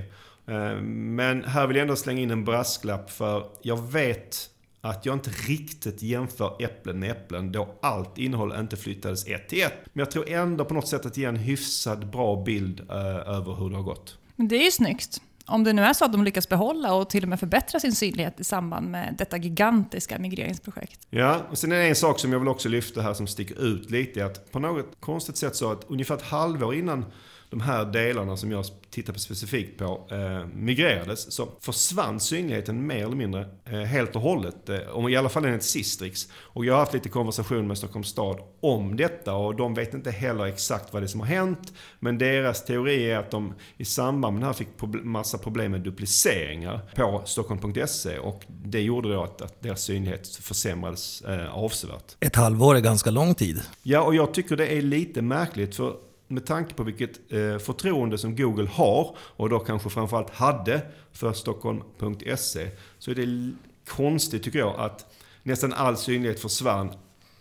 Eh, 0.47 0.81
men 0.81 1.43
här 1.43 1.67
vill 1.67 1.77
jag 1.77 1.81
ändå 1.81 1.95
slänga 1.95 2.21
in 2.21 2.31
en 2.31 2.45
brasklapp 2.45 3.11
för 3.11 3.45
jag 3.61 3.91
vet 3.91 4.49
att 4.85 5.05
jag 5.05 5.15
inte 5.15 5.29
riktigt 5.29 6.01
jämför 6.01 6.55
äpplen 6.59 6.99
med 6.99 7.11
äpplen 7.11 7.51
då 7.51 7.75
allt 7.81 8.17
innehåll 8.17 8.53
inte 8.59 8.77
flyttades 8.77 9.27
ett 9.27 9.49
till 9.49 9.63
ett. 9.63 9.73
Men 9.93 9.99
jag 9.99 10.11
tror 10.11 10.29
ändå 10.29 10.65
på 10.65 10.73
något 10.73 10.87
sätt 10.87 11.05
att 11.05 11.17
ge 11.17 11.25
en 11.25 11.35
hyfsad 11.35 12.11
bra 12.11 12.43
bild 12.43 12.79
eh, 12.89 12.95
över 13.35 13.55
hur 13.55 13.69
det 13.69 13.75
har 13.75 13.83
gått. 13.83 14.17
Men 14.35 14.47
det 14.47 14.55
är 14.55 14.63
ju 14.63 14.71
snyggt. 14.71 15.21
Om 15.45 15.63
det 15.63 15.73
nu 15.73 15.81
är 15.81 15.93
så 15.93 16.05
att 16.05 16.11
de 16.11 16.23
lyckas 16.23 16.49
behålla 16.49 16.93
och 16.93 17.09
till 17.09 17.23
och 17.23 17.29
med 17.29 17.39
förbättra 17.39 17.79
sin 17.79 17.95
synlighet 17.95 18.39
i 18.39 18.43
samband 18.43 18.91
med 18.91 19.15
detta 19.17 19.37
gigantiska 19.37 20.19
migreringsprojekt. 20.19 21.07
Ja, 21.09 21.41
och 21.49 21.57
sen 21.57 21.71
är 21.71 21.75
det 21.75 21.87
en 21.87 21.95
sak 21.95 22.19
som 22.19 22.31
jag 22.31 22.39
vill 22.39 22.47
också 22.47 22.69
lyfta 22.69 23.01
här 23.01 23.13
som 23.13 23.27
sticker 23.27 23.61
ut 23.61 23.91
lite. 23.91 24.25
Att 24.25 24.51
på 24.51 24.59
något 24.59 24.91
konstigt 24.99 25.37
sätt 25.37 25.55
så 25.55 25.71
att 25.71 25.83
ungefär 25.87 26.15
ett 26.15 26.21
halvår 26.21 26.75
innan 26.75 27.05
de 27.53 27.61
här 27.61 27.85
delarna 27.85 28.37
som 28.37 28.51
jag 28.51 28.65
tittar 28.89 29.13
på 29.13 29.19
specifikt 29.19 29.79
på 29.79 30.07
eh, 30.11 30.45
migrerades 30.45 31.33
så 31.33 31.47
försvann 31.61 32.19
synligheten 32.19 32.87
mer 32.87 33.05
eller 33.05 33.15
mindre 33.15 33.47
eh, 33.65 33.79
helt 33.79 34.15
och 34.15 34.21
hållet. 34.21 34.69
Eh, 34.69 34.79
om 34.91 35.09
I 35.09 35.15
alla 35.15 35.29
fall 35.29 35.45
enligt 35.45 35.63
Sistrix. 35.63 36.27
Och 36.33 36.65
jag 36.65 36.73
har 36.73 36.79
haft 36.79 36.93
lite 36.93 37.09
konversation 37.09 37.67
med 37.67 37.77
Stockholms 37.77 38.07
stad 38.07 38.39
om 38.61 38.97
detta 38.97 39.33
och 39.33 39.55
de 39.55 39.73
vet 39.73 39.93
inte 39.93 40.11
heller 40.11 40.45
exakt 40.45 40.93
vad 40.93 41.01
det 41.01 41.05
är 41.05 41.07
som 41.07 41.19
har 41.19 41.27
hänt. 41.27 41.73
Men 41.99 42.17
deras 42.17 42.65
teori 42.65 43.11
är 43.11 43.17
att 43.17 43.31
de 43.31 43.53
i 43.77 43.85
samband 43.85 44.33
med 44.33 44.41
det 44.41 44.45
här 44.45 44.53
fick 44.53 44.77
proble- 44.77 45.03
massa 45.03 45.37
problem 45.37 45.71
med 45.71 45.81
dupliceringar 45.81 46.79
på 46.95 47.21
stockholm.se 47.25 48.17
och 48.17 48.43
det 48.47 48.81
gjorde 48.81 49.13
då 49.13 49.23
att, 49.23 49.41
att 49.41 49.61
deras 49.61 49.81
synlighet 49.81 50.27
försämrades 50.27 51.21
eh, 51.21 51.55
avsevärt. 51.55 52.15
Ett 52.19 52.35
halvår 52.35 52.75
är 52.75 52.79
ganska 52.79 53.11
lång 53.11 53.35
tid. 53.35 53.61
Ja, 53.83 54.01
och 54.01 54.15
jag 54.15 54.33
tycker 54.33 54.55
det 54.55 54.67
är 54.67 54.81
lite 54.81 55.21
märkligt 55.21 55.75
för 55.75 55.93
med 56.27 56.45
tanke 56.45 56.73
på 56.73 56.83
vilket 56.83 57.31
eh, 57.31 57.57
förtroende 57.57 58.17
som 58.17 58.35
Google 58.35 58.67
har 58.67 59.15
och 59.19 59.49
då 59.49 59.59
kanske 59.59 59.89
framförallt 59.89 60.29
hade 60.29 60.81
för 61.11 61.33
Stockholm.se 61.33 62.69
så 62.97 63.11
är 63.11 63.15
det 63.15 63.53
konstigt 63.87 64.43
tycker 64.43 64.59
jag 64.59 64.79
att 64.79 65.05
nästan 65.43 65.73
all 65.73 65.97
synlighet 65.97 66.39
försvann 66.39 66.95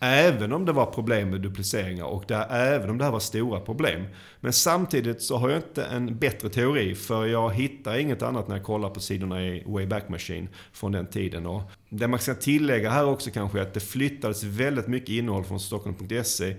Även 0.05 0.53
om 0.53 0.65
det 0.65 0.71
var 0.71 0.85
problem 0.85 1.29
med 1.29 1.41
dupliceringar 1.41 2.05
och 2.05 2.23
där, 2.27 2.47
även 2.49 2.89
om 2.89 2.97
det 2.97 3.03
här 3.03 3.11
var 3.11 3.19
stora 3.19 3.59
problem. 3.59 4.03
Men 4.39 4.53
samtidigt 4.53 5.21
så 5.21 5.37
har 5.37 5.49
jag 5.49 5.59
inte 5.59 5.83
en 5.83 6.17
bättre 6.17 6.49
teori 6.49 6.95
för 6.95 7.25
jag 7.25 7.53
hittar 7.53 7.97
inget 7.97 8.21
annat 8.21 8.47
när 8.47 8.55
jag 8.55 8.65
kollar 8.65 8.89
på 8.89 8.99
sidorna 8.99 9.45
i 9.45 9.63
Wayback 9.65 10.09
Machine 10.09 10.49
från 10.73 10.91
den 10.91 11.07
tiden. 11.07 11.45
Och 11.45 11.61
det 11.89 12.07
man 12.07 12.19
ska 12.19 12.35
tillägga 12.35 12.89
här 12.89 13.05
också 13.05 13.31
kanske 13.31 13.59
är 13.59 13.61
att 13.61 13.73
det 13.73 13.79
flyttades 13.79 14.43
väldigt 14.43 14.87
mycket 14.87 15.09
innehåll 15.09 15.43
från 15.43 15.59
Stockholm.se 15.59 16.55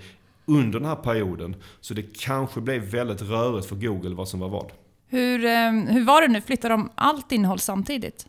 under 0.46 0.80
den 0.80 0.88
här 0.88 0.96
perioden. 0.96 1.56
Så 1.80 1.94
det 1.94 2.18
kanske 2.18 2.60
blev 2.60 2.82
väldigt 2.82 3.22
rörigt 3.22 3.66
för 3.66 3.76
Google 3.76 4.14
vad 4.14 4.28
som 4.28 4.40
var 4.40 4.48
vad. 4.48 4.72
Hur, 5.08 5.44
eh, 5.44 5.72
hur 5.72 6.04
var 6.04 6.22
det 6.22 6.28
nu? 6.28 6.40
Flyttar 6.40 6.68
de 6.68 6.90
allt 6.94 7.32
innehåll 7.32 7.58
samtidigt? 7.58 8.26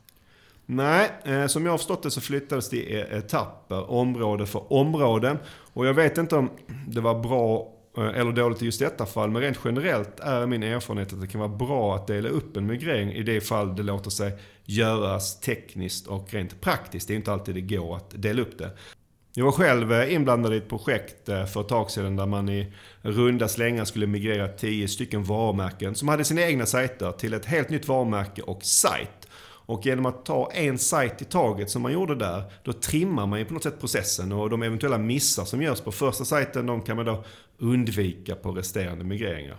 Nej, 0.66 1.12
eh, 1.24 1.48
som 1.48 1.66
jag 1.66 1.74
har 1.74 1.78
förstått 1.78 2.04
det 2.04 2.12
så 2.12 2.22
flyttades 2.22 2.70
det 2.70 2.78
i 2.78 3.00
etapper, 3.00 3.92
område 3.92 4.46
för 4.46 4.74
område. 4.74 5.38
Och 5.74 5.86
jag 5.86 5.94
vet 5.94 6.18
inte 6.18 6.36
om 6.36 6.50
det 6.88 7.02
var 7.02 7.20
bra 7.20 7.74
eh, 7.98 8.20
eller 8.20 8.32
dåligt 8.32 8.62
i 8.62 8.66
just 8.66 8.80
detta 8.80 9.06
fall, 9.06 9.32
men 9.32 9.42
rent 9.42 9.60
generellt 9.66 10.20
är 10.20 10.46
min 10.46 10.64
erfarenhet 10.64 11.14
att 11.14 11.22
det 11.22 11.28
kan 11.28 11.40
vara 11.40 11.58
bra 11.58 11.96
att 11.96 12.08
dela 12.08 12.30
upp 12.30 12.58
en 12.58 12.68
migrering 12.68 13.12
i 13.12 13.24
det 13.24 13.42
fall 13.42 13.76
det 13.76 13.84
låter 13.84 14.10
sig 14.10 14.32
göras 14.64 15.40
tekniskt 15.40 16.08
och 16.08 16.34
rent 16.34 16.62
praktiskt. 16.62 17.08
Det 17.08 17.14
är 17.14 17.16
inte 17.16 17.34
alltid 17.34 17.56
det 17.56 17.62
går 17.62 17.96
att 17.96 18.22
dela 18.22 18.42
upp 18.42 18.58
det. 18.58 18.72
Jag 19.38 19.46
var 19.46 19.52
själv 19.52 19.94
eh, 19.94 20.14
inblandad 20.14 20.54
i 20.54 20.58
ett 20.58 20.70
projekt 20.70 21.30
eh, 21.30 21.46
för 21.46 21.62
ett 21.62 21.68
tag 21.68 21.92
sedan 21.92 22.16
där 22.16 22.26
man 22.26 22.50
i 22.50 22.74
runda 23.02 23.48
slängar 23.48 23.86
skulle 23.86 24.08
migrera 24.08 24.48
10 24.48 24.88
stycken 24.88 25.24
varumärken 25.24 25.96
som 25.96 26.08
hade 26.08 26.24
sina 26.24 26.42
egna 26.42 26.66
sajter 26.66 27.12
till 27.12 27.34
ett 27.34 27.46
helt 27.46 27.70
nytt 27.70 27.88
varumärke 27.88 28.42
och 28.42 28.64
sajt. 28.64 29.28
Och 29.68 29.86
genom 29.86 30.06
att 30.06 30.26
ta 30.26 30.52
en 30.52 30.78
sajt 30.78 31.22
i 31.22 31.26
taget 31.26 31.70
som 31.70 31.82
man 31.82 31.94
gjorde 31.94 32.16
där, 32.16 32.44
då 32.64 32.74
trimmar 32.74 33.26
man 33.26 33.40
ju 33.40 33.46
på 33.46 33.54
något 33.54 33.64
sätt 33.64 33.80
processen 33.80 34.32
och 34.32 34.50
de 34.50 34.64
eventuella 34.64 34.98
missar 34.98 35.46
som 35.46 35.62
görs 35.62 35.82
på 35.82 35.92
första 35.92 36.26
sajten, 36.26 36.66
de 36.66 36.82
kan 36.82 36.96
man 36.96 37.06
då 37.06 37.24
undvika 37.60 38.36
på 38.36 38.52
resterande 38.52 39.04
migreringar. 39.04 39.58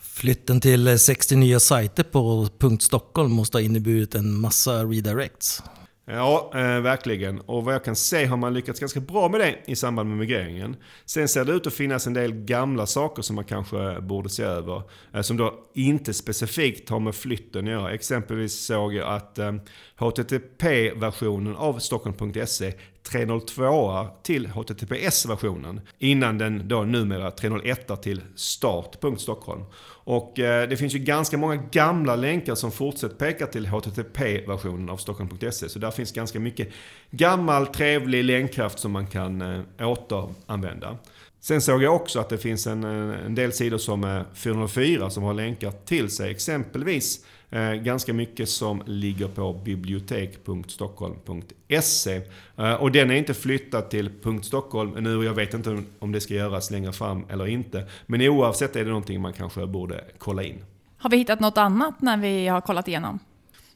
Flytten 0.00 0.60
till 0.60 0.88
eh, 0.88 0.96
60 0.96 1.36
nya 1.36 1.60
sajter 1.60 2.02
på 2.02 2.48
.stockholm 2.80 3.32
måste 3.32 3.56
ha 3.56 3.62
inneburit 3.62 4.14
en 4.14 4.40
massa 4.40 4.84
redirects. 4.84 5.62
Ja, 6.04 6.50
eh, 6.54 6.80
verkligen. 6.80 7.40
Och 7.40 7.64
vad 7.64 7.74
jag 7.74 7.84
kan 7.84 7.96
se 7.96 8.26
har 8.26 8.36
man 8.36 8.54
lyckats 8.54 8.80
ganska 8.80 9.00
bra 9.00 9.28
med 9.28 9.40
det 9.40 9.56
i 9.66 9.76
samband 9.76 10.08
med 10.08 10.18
migreringen. 10.18 10.76
Sen 11.04 11.28
ser 11.28 11.44
det 11.44 11.52
ut 11.52 11.66
att 11.66 11.72
finnas 11.72 12.06
en 12.06 12.14
del 12.14 12.32
gamla 12.32 12.86
saker 12.86 13.22
som 13.22 13.36
man 13.36 13.44
kanske 13.44 14.00
borde 14.00 14.28
se 14.28 14.42
över. 14.42 14.82
Eh, 15.14 15.20
som 15.20 15.36
då 15.36 15.54
inte 15.74 16.14
specifikt 16.14 16.88
har 16.88 17.00
med 17.00 17.14
flytten 17.14 17.64
att 17.64 17.70
göra. 17.70 17.92
Exempelvis 17.92 18.66
såg 18.66 18.94
jag 18.94 19.08
att 19.08 19.38
eh, 19.38 19.52
HTTP-versionen 20.02 21.56
av 21.56 21.78
Stockholm.se 21.78 22.72
302 23.02 24.06
till 24.22 24.46
HTTPS-versionen. 24.46 25.80
Innan 25.98 26.38
den 26.38 26.68
då 26.68 26.82
numera 26.82 27.30
301 27.30 28.02
till 28.02 28.20
start.stockholm. 28.34 29.64
Och 30.04 30.38
eh, 30.38 30.68
det 30.68 30.76
finns 30.76 30.94
ju 30.94 30.98
ganska 30.98 31.38
många 31.38 31.56
gamla 31.56 32.16
länkar 32.16 32.54
som 32.54 32.72
fortsätter 32.72 33.16
peka 33.16 33.46
till 33.46 33.66
HTTP-versionen 33.66 34.90
av 34.90 34.96
Stockholm.se. 34.96 35.68
Så 35.68 35.78
där 35.78 35.90
finns 35.90 36.12
ganska 36.12 36.40
mycket 36.40 36.68
gammal 37.10 37.66
trevlig 37.66 38.24
länkkraft 38.24 38.78
som 38.78 38.92
man 38.92 39.06
kan 39.06 39.42
eh, 39.42 39.88
återanvända. 39.88 40.96
Sen 41.40 41.60
såg 41.60 41.82
jag 41.82 41.94
också 41.94 42.20
att 42.20 42.28
det 42.28 42.38
finns 42.38 42.66
en, 42.66 42.84
en 42.84 43.34
del 43.34 43.52
sidor 43.52 43.78
som 43.78 44.04
eh, 44.04 44.10
är 44.10 44.24
404 44.34 45.10
som 45.10 45.22
har 45.22 45.34
länkar 45.34 45.70
till 45.70 46.10
sig. 46.10 46.30
Exempelvis 46.30 47.24
eh, 47.52 47.72
ganska 47.72 48.12
mycket 48.12 48.48
som 48.48 48.82
ligger 48.86 49.28
på 49.28 49.52
bibliotek.stockholm.se. 49.52 52.20
Eh, 52.58 52.74
och 52.74 52.92
den 52.92 53.10
är 53.10 53.14
inte 53.14 53.34
flyttad 53.34 53.90
till 53.90 54.10
.stockholm 54.42 54.90
nu 54.90 55.16
och 55.16 55.24
jag 55.24 55.34
vet 55.34 55.54
inte 55.54 55.82
om- 55.98 56.12
det 56.12 56.20
ska 56.20 56.34
göras 56.34 56.70
längre 56.70 56.92
fram 56.92 57.24
eller 57.28 57.46
inte. 57.46 57.86
Men 58.06 58.22
oavsett 58.22 58.76
är 58.76 58.84
det 58.84 58.90
någonting 58.90 59.20
man 59.20 59.32
kanske 59.32 59.66
borde 59.66 60.04
kolla 60.18 60.42
in. 60.42 60.64
Har 60.98 61.10
vi 61.10 61.16
hittat 61.16 61.40
något 61.40 61.58
annat 61.58 62.02
när 62.02 62.16
vi 62.16 62.46
har 62.48 62.60
kollat 62.60 62.88
igenom? 62.88 63.18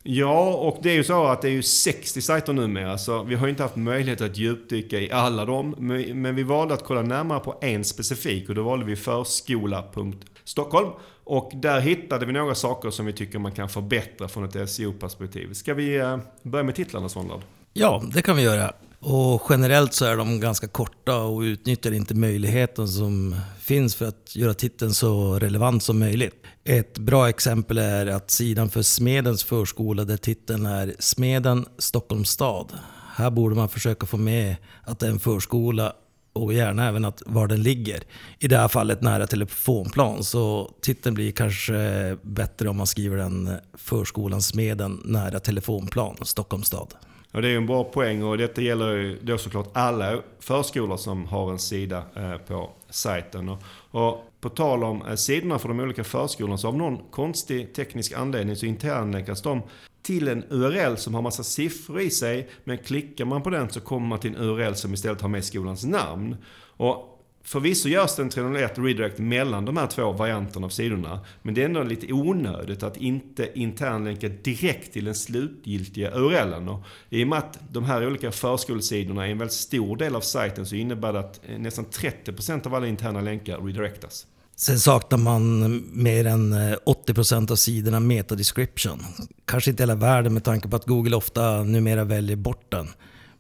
Ja, 0.03 0.55
och 0.55 0.79
det 0.83 0.91
är 0.91 0.95
ju 0.95 1.05
så 1.05 1.25
att 1.27 1.43
det 1.43 1.49
är 1.49 1.53
ju 1.53 1.63
60 1.63 2.23
sajter 2.23 2.53
numera, 2.53 2.99
så 2.99 3.23
vi 3.23 3.35
har 3.35 3.49
inte 3.49 3.63
haft 3.63 3.77
möjlighet 3.77 4.21
att 4.21 4.39
djupdyka 4.39 5.01
i 5.01 5.11
alla 5.11 5.45
dem. 5.45 5.75
Men 5.79 6.23
men 6.23 6.35
vi 6.35 6.43
valde 6.43 6.75
att 6.75 6.85
kolla 6.85 7.03
närmare 7.03 7.41
på 7.41 7.55
en 7.61 7.85
specifik 7.85 8.49
och 8.49 8.55
då 8.55 8.63
valde 8.63 8.85
vi 8.85 8.97
förskola.stockholm. 8.97 10.89
Och 11.27 11.51
där 11.55 11.81
hittade 11.81 12.27
vi 12.27 12.33
några 12.33 12.55
saker 12.55 12.91
som 12.91 13.07
vi 13.07 13.13
tycker 13.13 13.39
man 13.39 13.53
kan 13.53 13.69
förbättra 13.69 14.29
från 14.29 14.45
ett 14.45 14.71
SEO-perspektiv. 14.71 15.53
Ska 15.53 15.75
vi 15.75 15.97
eh, 15.97 16.19
börja 16.43 16.65
med 16.65 16.75
titlarna, 16.75 17.09
Svanlad? 17.09 17.41
Ja, 17.73 18.03
det 18.15 18.23
kan 18.23 18.37
vi 18.37 18.43
göra. 18.43 18.73
Och 19.01 19.43
generellt 19.51 19.93
så 19.93 20.05
är 20.05 20.17
de 20.17 20.41
ganska 20.41 20.69
korta 20.69 21.17
och 21.17 21.41
utnyttjar 21.41 21.93
inte 21.93 22.15
möjligheten 22.15 22.89
som 22.89 23.37
finns 23.61 23.97
för 23.97 24.09
att 24.09 24.37
göra 24.37 24.55
titeln 24.55 24.95
så 24.95 25.39
relevant 25.39 25.83
som 25.83 25.99
möjligt. 25.99 26.35
Ett 26.65 26.99
bra 26.99 27.29
exempel 27.29 27.79
är 27.79 28.07
att 28.07 28.31
sidan 28.31 28.71
för 28.71 28.83
Smedens 28.83 29.45
förskola 29.45 30.05
där 30.05 30.17
titeln 30.17 30.67
är 30.67 30.95
Smeden 30.99 31.67
Stockholms 31.79 32.31
stad. 32.31 32.73
Här 33.17 33.31
borde 33.31 33.55
man 33.55 33.69
försöka 33.69 34.07
få 34.07 34.17
med 34.17 34.57
att 34.83 34.99
det 34.99 35.07
är 35.07 35.11
en 35.11 35.19
förskola 35.19 35.93
och 36.37 36.53
gärna 36.53 36.89
även 36.89 37.05
att 37.05 37.23
var 37.27 37.47
den 37.47 37.63
ligger. 37.63 38.03
I 38.39 38.49
det 38.49 38.57
här 38.57 38.69
fallet 38.69 39.03
nära 39.03 39.27
telefonplan, 39.27 40.25
så 40.25 40.71
titeln 40.81 41.15
blir 41.15 41.33
kanske 41.33 42.17
bättre 42.23 42.69
om 42.69 42.77
man 42.77 42.87
skriver 42.87 43.17
den 43.17 43.51
Förskolan 43.75 44.43
Smeden 44.43 45.01
nära 45.05 45.41
telefonplan, 45.41 46.17
Stockholms 46.23 46.67
stad. 46.67 46.95
Ja, 47.33 47.41
det 47.41 47.49
är 47.49 47.57
en 47.57 47.67
bra 47.67 47.85
poäng 47.85 48.23
och 48.23 48.39
detta 48.39 48.61
gäller 48.63 48.93
ju 48.93 49.19
då 49.23 49.39
såklart 49.39 49.71
alla 49.73 50.19
förskolor 50.41 50.97
som 50.97 51.27
har 51.27 51.51
en 51.51 51.59
sida 51.59 52.03
eh, 52.15 52.37
på 52.37 52.71
sajten. 52.91 53.49
Och, 53.49 53.63
och 53.91 54.25
på 54.41 54.49
tal 54.49 54.85
om 54.85 55.07
eh, 55.07 55.15
sidorna 55.15 55.59
för 55.59 55.69
de 55.69 55.81
olika 55.81 56.05
förskolorna 56.05 56.59
så 56.59 56.69
av 56.69 56.77
någon 56.77 56.99
konstig 57.11 57.75
teknisk 57.75 58.13
anledning 58.13 58.57
så 58.57 58.67
internlänkas 58.67 59.43
de 59.43 59.63
till 60.07 60.29
en 60.29 60.45
URL 60.51 60.97
som 60.97 61.15
har 61.15 61.23
massa 61.23 61.43
siffror 61.43 62.01
i 62.01 62.11
sig. 62.11 62.49
Men 62.65 62.79
klickar 62.79 63.25
man 63.25 63.43
på 63.43 63.51
den 63.51 63.71
så 63.71 63.81
kommer 63.81 64.07
man 64.07 64.19
till 64.19 64.35
en 64.35 64.43
URL 64.43 64.75
som 64.75 64.95
istället 64.95 65.21
har 65.21 65.29
med 65.29 65.45
skolans 65.45 65.85
namn. 65.85 66.37
Och 66.77 67.13
Förvisso 67.47 67.89
görs 67.89 68.17
det 68.17 68.23
en 68.23 68.31
301 68.31 68.79
redirect 68.79 69.19
mellan 69.19 69.65
de 69.65 69.77
här 69.77 69.87
två 69.87 70.13
varianterna 70.13 70.67
av 70.67 70.71
sidorna. 70.71 71.21
Men 71.43 71.55
det 71.55 71.61
är 71.61 71.65
ändå 71.65 71.83
lite 71.83 72.13
onödigt 72.13 72.83
att 72.83 72.97
inte 72.97 73.51
internlänka 73.55 74.29
direkt 74.29 74.93
till 74.93 75.05
den 75.05 75.15
slutgiltiga 75.15 76.11
URLen. 76.11 76.69
Och 76.69 76.81
I 77.09 77.25
och 77.25 77.29
med 77.29 77.39
att 77.39 77.59
de 77.73 77.85
här 77.85 78.07
olika 78.07 78.33
förskolesidorna 78.33 79.27
är 79.27 79.31
en 79.31 79.39
väldigt 79.39 79.57
stor 79.57 79.97
del 79.97 80.17
av 80.17 80.21
sajten 80.21 80.67
så 80.67 80.75
innebär 80.75 81.13
det 81.13 81.19
att 81.19 81.41
eh, 81.49 81.59
nästan 81.59 81.85
30% 81.85 82.67
av 82.67 82.75
alla 82.75 82.87
interna 82.87 83.21
länkar 83.21 83.59
redirectas. 83.59 84.27
Sen 84.59 84.81
saknar 84.81 85.19
man 85.19 85.83
mer 85.93 86.27
än 86.27 86.53
eh, 86.53 86.77
80% 86.87 87.53
av 87.53 87.57
sidorna 87.57 88.01
meta-description. 88.01 89.05
Kanske 89.45 89.71
inte 89.71 89.83
hela 89.83 89.95
världen 89.95 90.35
med 90.35 90.45
tanke 90.45 90.69
på 90.69 90.77
att 90.77 90.85
Google 90.85 91.17
ofta 91.17 91.63
numera 91.63 92.05
väljer 92.05 92.37
bort 92.37 92.71
den. 92.71 92.89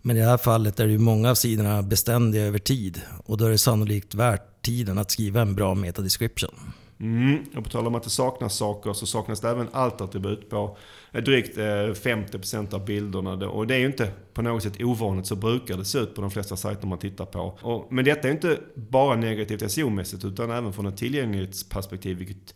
Men 0.03 0.17
i 0.17 0.21
det 0.21 0.27
här 0.27 0.37
fallet 0.37 0.81
är 0.81 0.87
ju 0.87 0.99
många 0.99 1.31
av 1.31 1.35
sidorna 1.35 1.83
beständiga 1.83 2.43
över 2.45 2.59
tid 2.59 3.01
och 3.25 3.37
då 3.37 3.45
är 3.45 3.51
det 3.51 3.59
sannolikt 3.59 4.15
värt 4.15 4.63
tiden 4.63 4.99
att 4.99 5.11
skriva 5.11 5.41
en 5.41 5.55
bra 5.55 5.75
meta-description. 5.75 6.55
Mm, 7.01 7.45
och 7.57 7.65
på 7.65 7.71
tal 7.71 7.87
om 7.87 7.95
att 7.95 8.03
det 8.03 8.11
saknas 8.11 8.57
saker 8.57 8.93
så 8.93 9.07
saknas 9.07 9.41
det 9.41 9.49
även 9.49 9.69
alt-attribut 9.73 10.51
på 10.51 10.77
eh, 11.13 11.23
drygt 11.23 11.59
eh, 11.59 11.63
50% 11.63 12.75
av 12.75 12.85
bilderna. 12.85 13.49
Och 13.49 13.67
det 13.67 13.75
är 13.75 13.79
ju 13.79 13.87
inte 13.87 14.13
på 14.35 14.43
något 14.43 14.63
sätt 14.63 14.83
ovanligt, 14.83 15.27
så 15.27 15.37
brukar 15.37 15.77
det 15.77 15.85
se 15.85 15.99
ut 15.99 16.15
på 16.15 16.21
de 16.21 16.31
flesta 16.31 16.57
sajter 16.57 16.87
man 16.87 16.99
tittar 16.99 17.27
på. 17.27 17.59
Och, 17.63 17.93
men 17.93 18.05
detta 18.05 18.29
är 18.29 18.33
inte 18.33 18.59
bara 18.75 19.17
negativt 19.17 19.63
SEO-mässigt 19.63 20.27
utan 20.27 20.51
även 20.51 20.73
från 20.73 20.87
ett 20.87 20.97
tillgänglighetsperspektiv, 20.97 22.19
vilket 22.19 22.55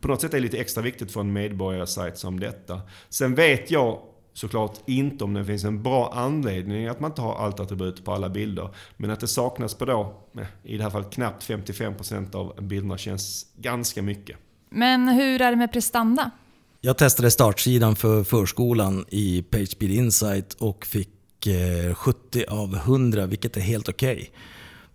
på 0.00 0.08
något 0.08 0.20
sätt 0.20 0.34
är 0.34 0.40
lite 0.40 0.58
extra 0.58 0.82
viktigt 0.82 1.12
för 1.12 1.20
en 1.20 1.32
medborgarsajt 1.32 2.18
som 2.18 2.40
detta. 2.40 2.80
Sen 3.08 3.34
vet 3.34 3.70
jag 3.70 4.00
såklart 4.38 4.78
inte 4.86 5.24
om 5.24 5.34
det 5.34 5.44
finns 5.44 5.64
en 5.64 5.82
bra 5.82 6.12
anledning 6.14 6.86
att 6.86 7.00
man 7.00 7.10
inte 7.10 7.22
har 7.22 7.34
allt 7.34 7.60
attribut 7.60 8.04
på 8.04 8.12
alla 8.12 8.28
bilder. 8.28 8.68
Men 8.96 9.10
att 9.10 9.20
det 9.20 9.28
saknas 9.28 9.74
på 9.74 9.84
då, 9.84 10.22
eh, 10.38 10.46
i 10.62 10.76
det 10.76 10.82
här 10.82 10.90
fallet 10.90 11.10
knappt 11.10 11.44
55% 11.44 12.34
av 12.34 12.62
bilderna 12.62 12.98
känns 12.98 13.46
ganska 13.56 14.02
mycket. 14.02 14.36
Men 14.70 15.08
hur 15.08 15.42
är 15.42 15.50
det 15.50 15.56
med 15.56 15.72
prestanda? 15.72 16.30
Jag 16.80 16.98
testade 16.98 17.30
startsidan 17.30 17.96
för 17.96 18.24
förskolan 18.24 19.04
i 19.08 19.42
PageSpeed 19.42 19.90
Insight 19.90 20.54
och 20.54 20.86
fick 20.86 21.08
70 21.94 22.44
eh, 22.44 22.58
av 22.58 22.74
100, 22.74 23.26
vilket 23.26 23.56
är 23.56 23.60
helt 23.60 23.88
okej. 23.88 24.16
Okay. 24.16 24.28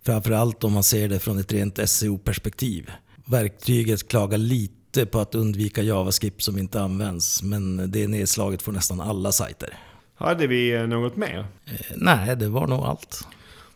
Framförallt 0.02 0.64
om 0.64 0.72
man 0.72 0.82
ser 0.82 1.08
det 1.08 1.18
från 1.18 1.38
ett 1.38 1.52
rent 1.52 1.88
SEO-perspektiv. 1.88 2.90
Verktyget 3.24 4.08
klagar 4.08 4.38
lite 4.38 4.83
lite 4.96 5.10
på 5.10 5.20
att 5.20 5.34
undvika 5.34 5.82
JavaScript 5.82 6.42
som 6.42 6.58
inte 6.58 6.80
används, 6.80 7.42
men 7.42 7.90
det 7.90 8.02
är 8.02 8.08
nedslaget 8.08 8.62
för 8.62 8.72
nästan 8.72 9.00
alla 9.00 9.32
sajter. 9.32 9.78
Hade 10.14 10.46
vi 10.46 10.74
eh, 10.74 10.86
något 10.86 11.16
mer? 11.16 11.46
Eh, 11.64 11.72
nej, 11.96 12.36
det 12.36 12.48
var 12.48 12.66
nog 12.66 12.80
allt. 12.84 13.26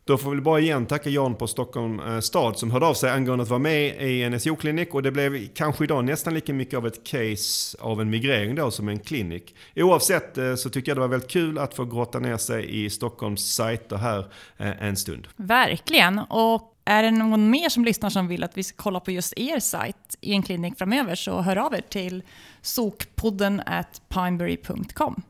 Då 0.04 0.18
får 0.18 0.30
vi 0.30 0.40
bara 0.40 0.60
igen 0.60 0.86
tacka 0.86 1.10
Jan 1.10 1.34
på 1.34 1.46
Stockholm 1.46 2.00
eh, 2.00 2.20
stad 2.20 2.58
som 2.58 2.70
hörde 2.70 2.86
av 2.86 2.94
sig 2.94 3.10
angående 3.10 3.42
att 3.42 3.48
vara 3.48 3.58
med 3.58 4.02
i 4.10 4.22
en 4.22 4.40
SEO-klinik 4.40 4.94
och 4.94 5.02
det 5.02 5.10
blev 5.10 5.46
kanske 5.54 5.84
idag 5.84 6.04
nästan 6.04 6.34
lika 6.34 6.54
mycket 6.54 6.78
av 6.78 6.86
ett 6.86 7.04
case 7.04 7.78
av 7.80 8.00
en 8.00 8.10
migrering 8.10 8.54
då 8.54 8.70
som 8.70 8.88
en 8.88 8.98
klinik. 8.98 9.54
Oavsett 9.76 10.38
så 10.56 10.70
tycker 10.70 10.90
jag 10.90 10.96
det 10.96 11.00
var 11.00 11.08
väldigt 11.08 11.30
kul 11.30 11.58
att 11.58 11.74
få 11.74 11.84
grotta 11.84 12.18
ner 12.18 12.36
sig 12.36 12.84
i 12.84 12.90
Stockholms 12.90 13.54
sajter 13.54 13.96
här 13.96 14.26
en 14.56 14.96
stund. 14.96 15.28
Verkligen, 15.36 16.18
och 16.18 16.77
är 16.88 17.02
det 17.02 17.10
någon 17.10 17.50
mer 17.50 17.68
som 17.68 17.84
lyssnar 17.84 18.10
som 18.10 18.28
vill 18.28 18.44
att 18.44 18.58
vi 18.58 18.62
ska 18.62 18.82
kolla 18.82 19.00
på 19.00 19.10
just 19.10 19.38
er 19.38 19.58
sajt 19.58 20.16
i 20.20 20.32
en 20.32 20.42
klinik 20.42 20.78
framöver 20.78 21.14
så 21.14 21.40
hör 21.40 21.56
av 21.56 21.74
er 21.74 21.80
till 21.80 22.22
sokpodden 22.62 23.62
at 23.66 24.02
pineberry.com. 24.08 25.22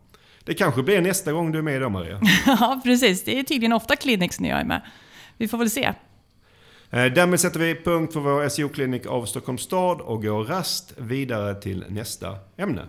Det 0.45 0.55
kanske 0.55 0.83
blir 0.83 1.01
nästa 1.01 1.33
gång 1.33 1.53
du 1.53 1.59
är 1.59 1.63
med 1.63 1.81
då 1.81 1.89
Maria. 1.89 2.21
ja, 2.47 2.81
precis. 2.85 3.25
Det 3.25 3.39
är 3.39 3.43
tydligen 3.43 3.73
ofta 3.73 3.97
Clinics 3.97 4.41
när 4.41 4.49
jag 4.49 4.61
är 4.61 4.65
med. 4.65 4.81
Vi 5.37 5.49
får 5.49 5.59
väl 5.59 5.71
se. 5.71 5.93
Eh, 6.91 7.05
därmed 7.05 7.41
sätter 7.41 7.61
vi 7.61 7.75
punkt 7.75 8.13
för 8.13 8.21
vår 8.21 8.49
SEO-klinik 8.49 9.07
av 9.07 9.25
Stockholms 9.25 9.63
stad 9.63 10.01
och 10.01 10.23
går 10.23 10.45
rast 10.45 10.95
vidare 10.97 11.55
till 11.55 11.85
nästa 11.89 12.37
ämne. 12.57 12.83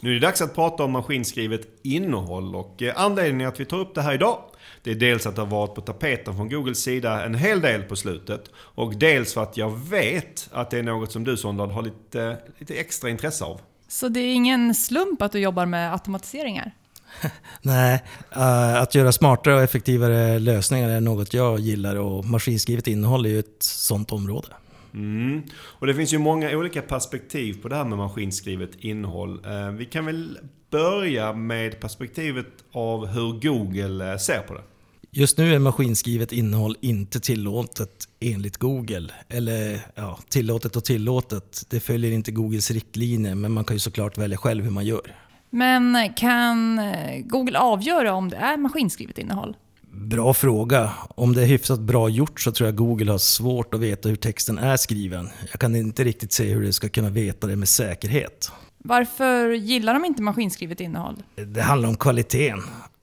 Nu 0.00 0.10
är 0.10 0.14
det 0.14 0.26
dags 0.26 0.42
att 0.42 0.54
prata 0.54 0.84
om 0.84 0.90
maskinskrivet 0.90 1.68
innehåll 1.82 2.54
och 2.54 2.82
eh, 2.82 2.92
anledningen 2.96 3.48
att 3.48 3.60
vi 3.60 3.64
tar 3.64 3.78
upp 3.78 3.94
det 3.94 4.02
här 4.02 4.14
idag 4.14 4.38
det 4.86 4.90
är 4.90 4.94
dels 4.94 5.26
att 5.26 5.34
det 5.34 5.42
har 5.42 5.48
varit 5.48 5.74
på 5.74 5.80
tapeten 5.80 6.36
från 6.36 6.48
Googles 6.48 6.78
sida 6.78 7.24
en 7.24 7.34
hel 7.34 7.60
del 7.60 7.82
på 7.82 7.96
slutet 7.96 8.50
och 8.56 8.96
dels 8.96 9.34
för 9.34 9.42
att 9.42 9.56
jag 9.56 9.78
vet 9.88 10.48
att 10.52 10.70
det 10.70 10.78
är 10.78 10.82
något 10.82 11.12
som 11.12 11.24
du 11.24 11.36
Sondland 11.36 11.72
har 11.72 11.82
lite, 11.82 12.36
lite 12.58 12.74
extra 12.74 13.10
intresse 13.10 13.44
av. 13.44 13.60
Så 13.88 14.08
det 14.08 14.20
är 14.20 14.34
ingen 14.34 14.74
slump 14.74 15.22
att 15.22 15.32
du 15.32 15.38
jobbar 15.38 15.66
med 15.66 15.92
automatiseringar? 15.92 16.72
Nej, 17.62 18.02
uh, 18.36 18.82
att 18.82 18.94
göra 18.94 19.12
smartare 19.12 19.54
och 19.54 19.62
effektivare 19.62 20.38
lösningar 20.38 20.88
är 20.88 21.00
något 21.00 21.34
jag 21.34 21.58
gillar 21.58 21.96
och 21.96 22.24
maskinskrivet 22.24 22.86
innehåll 22.86 23.26
är 23.26 23.30
ju 23.30 23.38
ett 23.38 23.62
sånt 23.62 24.12
område. 24.12 24.48
Mm. 24.96 25.42
Och 25.58 25.86
det 25.86 25.94
finns 25.94 26.14
ju 26.14 26.18
många 26.18 26.56
olika 26.56 26.82
perspektiv 26.82 27.62
på 27.62 27.68
det 27.68 27.76
här 27.76 27.84
med 27.84 27.98
maskinskrivet 27.98 28.70
innehåll. 28.78 29.44
Eh, 29.44 29.70
vi 29.70 29.84
kan 29.84 30.06
väl 30.06 30.38
börja 30.70 31.32
med 31.32 31.80
perspektivet 31.80 32.46
av 32.72 33.06
hur 33.06 33.40
Google 33.40 34.12
eh, 34.12 34.18
ser 34.18 34.40
på 34.40 34.54
det. 34.54 34.62
Just 35.10 35.38
nu 35.38 35.54
är 35.54 35.58
maskinskrivet 35.58 36.32
innehåll 36.32 36.76
inte 36.80 37.20
tillåtet 37.20 38.08
enligt 38.20 38.56
Google. 38.56 39.08
Eller 39.28 39.80
ja, 39.94 40.18
tillåtet 40.28 40.76
och 40.76 40.84
tillåtet. 40.84 41.62
Det 41.70 41.80
följer 41.80 42.12
inte 42.12 42.32
Googles 42.32 42.70
riktlinjer 42.70 43.34
men 43.34 43.52
man 43.52 43.64
kan 43.64 43.76
ju 43.76 43.80
såklart 43.80 44.18
välja 44.18 44.36
själv 44.36 44.64
hur 44.64 44.70
man 44.70 44.84
gör. 44.84 45.14
Men 45.50 46.14
kan 46.16 46.78
eh, 46.78 47.20
Google 47.24 47.58
avgöra 47.58 48.14
om 48.14 48.28
det 48.28 48.36
är 48.36 48.56
maskinskrivet 48.56 49.18
innehåll? 49.18 49.56
Bra 49.96 50.34
fråga. 50.34 50.90
Om 51.08 51.34
det 51.34 51.42
är 51.42 51.46
hyfsat 51.46 51.80
bra 51.80 52.08
gjort 52.08 52.40
så 52.40 52.52
tror 52.52 52.68
jag 52.68 52.76
Google 52.76 53.10
har 53.10 53.18
svårt 53.18 53.74
att 53.74 53.80
veta 53.80 54.08
hur 54.08 54.16
texten 54.16 54.58
är 54.58 54.76
skriven. 54.76 55.28
Jag 55.50 55.60
kan 55.60 55.76
inte 55.76 56.04
riktigt 56.04 56.32
se 56.32 56.44
hur 56.44 56.62
det 56.62 56.72
ska 56.72 56.88
kunna 56.88 57.10
veta 57.10 57.46
det 57.46 57.56
med 57.56 57.68
säkerhet. 57.68 58.52
Varför 58.78 59.50
gillar 59.50 59.94
de 59.94 60.04
inte 60.04 60.22
maskinskrivet 60.22 60.80
innehåll? 60.80 61.22
Det 61.46 61.62
handlar 61.62 61.88
om 61.88 61.96
kvaliteten. 61.96 62.62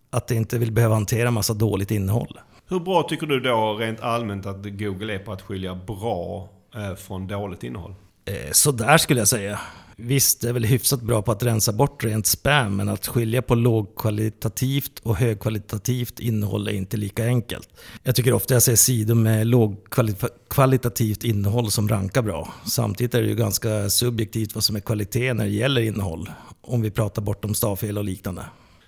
Att 0.09 0.27
de 0.27 0.35
inte 0.35 0.57
vill 0.57 0.71
behöva 0.71 0.93
hantera 0.93 1.31
massa 1.31 1.53
dåligt 1.53 1.91
innehåll. 1.91 2.39
Hur 2.69 2.79
bra 2.79 3.03
tycker 3.03 3.27
du 3.27 3.39
då 3.39 3.77
rent 3.79 4.01
allmänt 4.01 4.45
att 4.45 4.65
Google 4.65 5.13
är 5.13 5.19
på 5.19 5.31
att 5.31 5.41
skilja 5.41 5.75
bra 5.75 6.49
eh, 6.75 6.95
från 6.95 7.27
dåligt 7.27 7.63
innehåll? 7.63 7.95
Eh, 8.25 8.51
så 8.51 8.71
där 8.71 8.97
skulle 8.97 9.21
jag 9.21 9.27
säga. 9.27 9.59
Visst, 9.95 10.43
är 10.43 10.53
väl 10.53 10.65
hyfsat 10.65 11.01
bra 11.01 11.21
på 11.21 11.31
att 11.31 11.43
rensa 11.43 11.71
bort 11.71 12.03
rent 12.03 12.27
spam, 12.27 12.75
men 12.75 12.89
att 12.89 13.07
skilja 13.07 13.41
på 13.41 13.55
lågkvalitativt 13.55 14.99
och 15.03 15.15
högkvalitativt 15.15 16.19
innehåll 16.19 16.67
är 16.67 16.71
inte 16.71 16.97
lika 16.97 17.25
enkelt. 17.25 17.69
Jag 18.03 18.15
tycker 18.15 18.33
ofta 18.33 18.53
jag 18.53 18.63
ser 18.63 18.75
sidor 18.75 19.15
med 19.15 19.47
lågkvalitativt 19.47 21.23
innehåll 21.23 21.71
som 21.71 21.89
rankar 21.89 22.21
bra. 22.21 22.53
Samtidigt 22.65 23.15
är 23.15 23.21
det 23.21 23.27
ju 23.27 23.35
ganska 23.35 23.89
subjektivt 23.89 24.55
vad 24.55 24.63
som 24.63 24.75
är 24.75 24.79
kvalitet 24.79 25.33
när 25.33 25.43
det 25.43 25.51
gäller 25.51 25.81
innehåll, 25.81 26.29
om 26.61 26.81
vi 26.81 26.91
pratar 26.91 27.21
bortom 27.21 27.55
stavfel 27.55 27.97
och 27.97 28.03
liknande. 28.03 28.45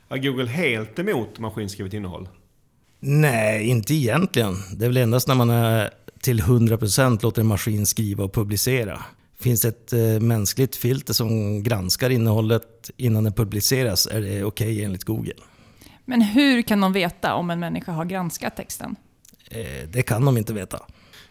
Är 0.09 0.17
Google 0.17 0.47
helt 0.47 0.99
emot 0.99 1.39
maskinskrivet 1.39 1.93
innehåll? 1.93 2.29
Nej, 2.99 3.67
inte 3.67 3.93
egentligen. 3.93 4.55
Det 4.71 4.85
är 4.85 4.89
väl 4.89 4.97
endast 4.97 5.27
när 5.27 5.35
man 5.35 5.49
är 5.49 5.89
till 6.21 6.41
100% 6.41 7.19
låter 7.23 7.41
en 7.41 7.47
maskin 7.47 7.85
skriva 7.85 8.23
och 8.23 8.33
publicera 8.33 9.01
finns 9.39 9.65
ett 9.65 9.93
eh, 9.93 9.99
mänskligt 10.19 10.75
filter 10.75 11.13
som 11.13 11.63
granskar 11.63 12.09
innehållet 12.09 12.91
innan 12.97 13.23
det 13.23 13.31
publiceras 13.31 14.07
är 14.07 14.21
det 14.21 14.43
okej 14.43 14.71
okay 14.71 14.83
enligt 14.83 15.03
Google. 15.03 15.33
Men 16.05 16.21
hur 16.21 16.61
kan 16.61 16.81
de 16.81 16.93
veta 16.93 17.35
om 17.35 17.49
en 17.49 17.59
människa 17.59 17.91
har 17.91 18.05
granskat 18.05 18.55
texten? 18.55 18.95
Eh, 19.51 19.89
det 19.89 20.01
kan 20.01 20.25
de 20.25 20.37
inte 20.37 20.53
veta. 20.53 20.79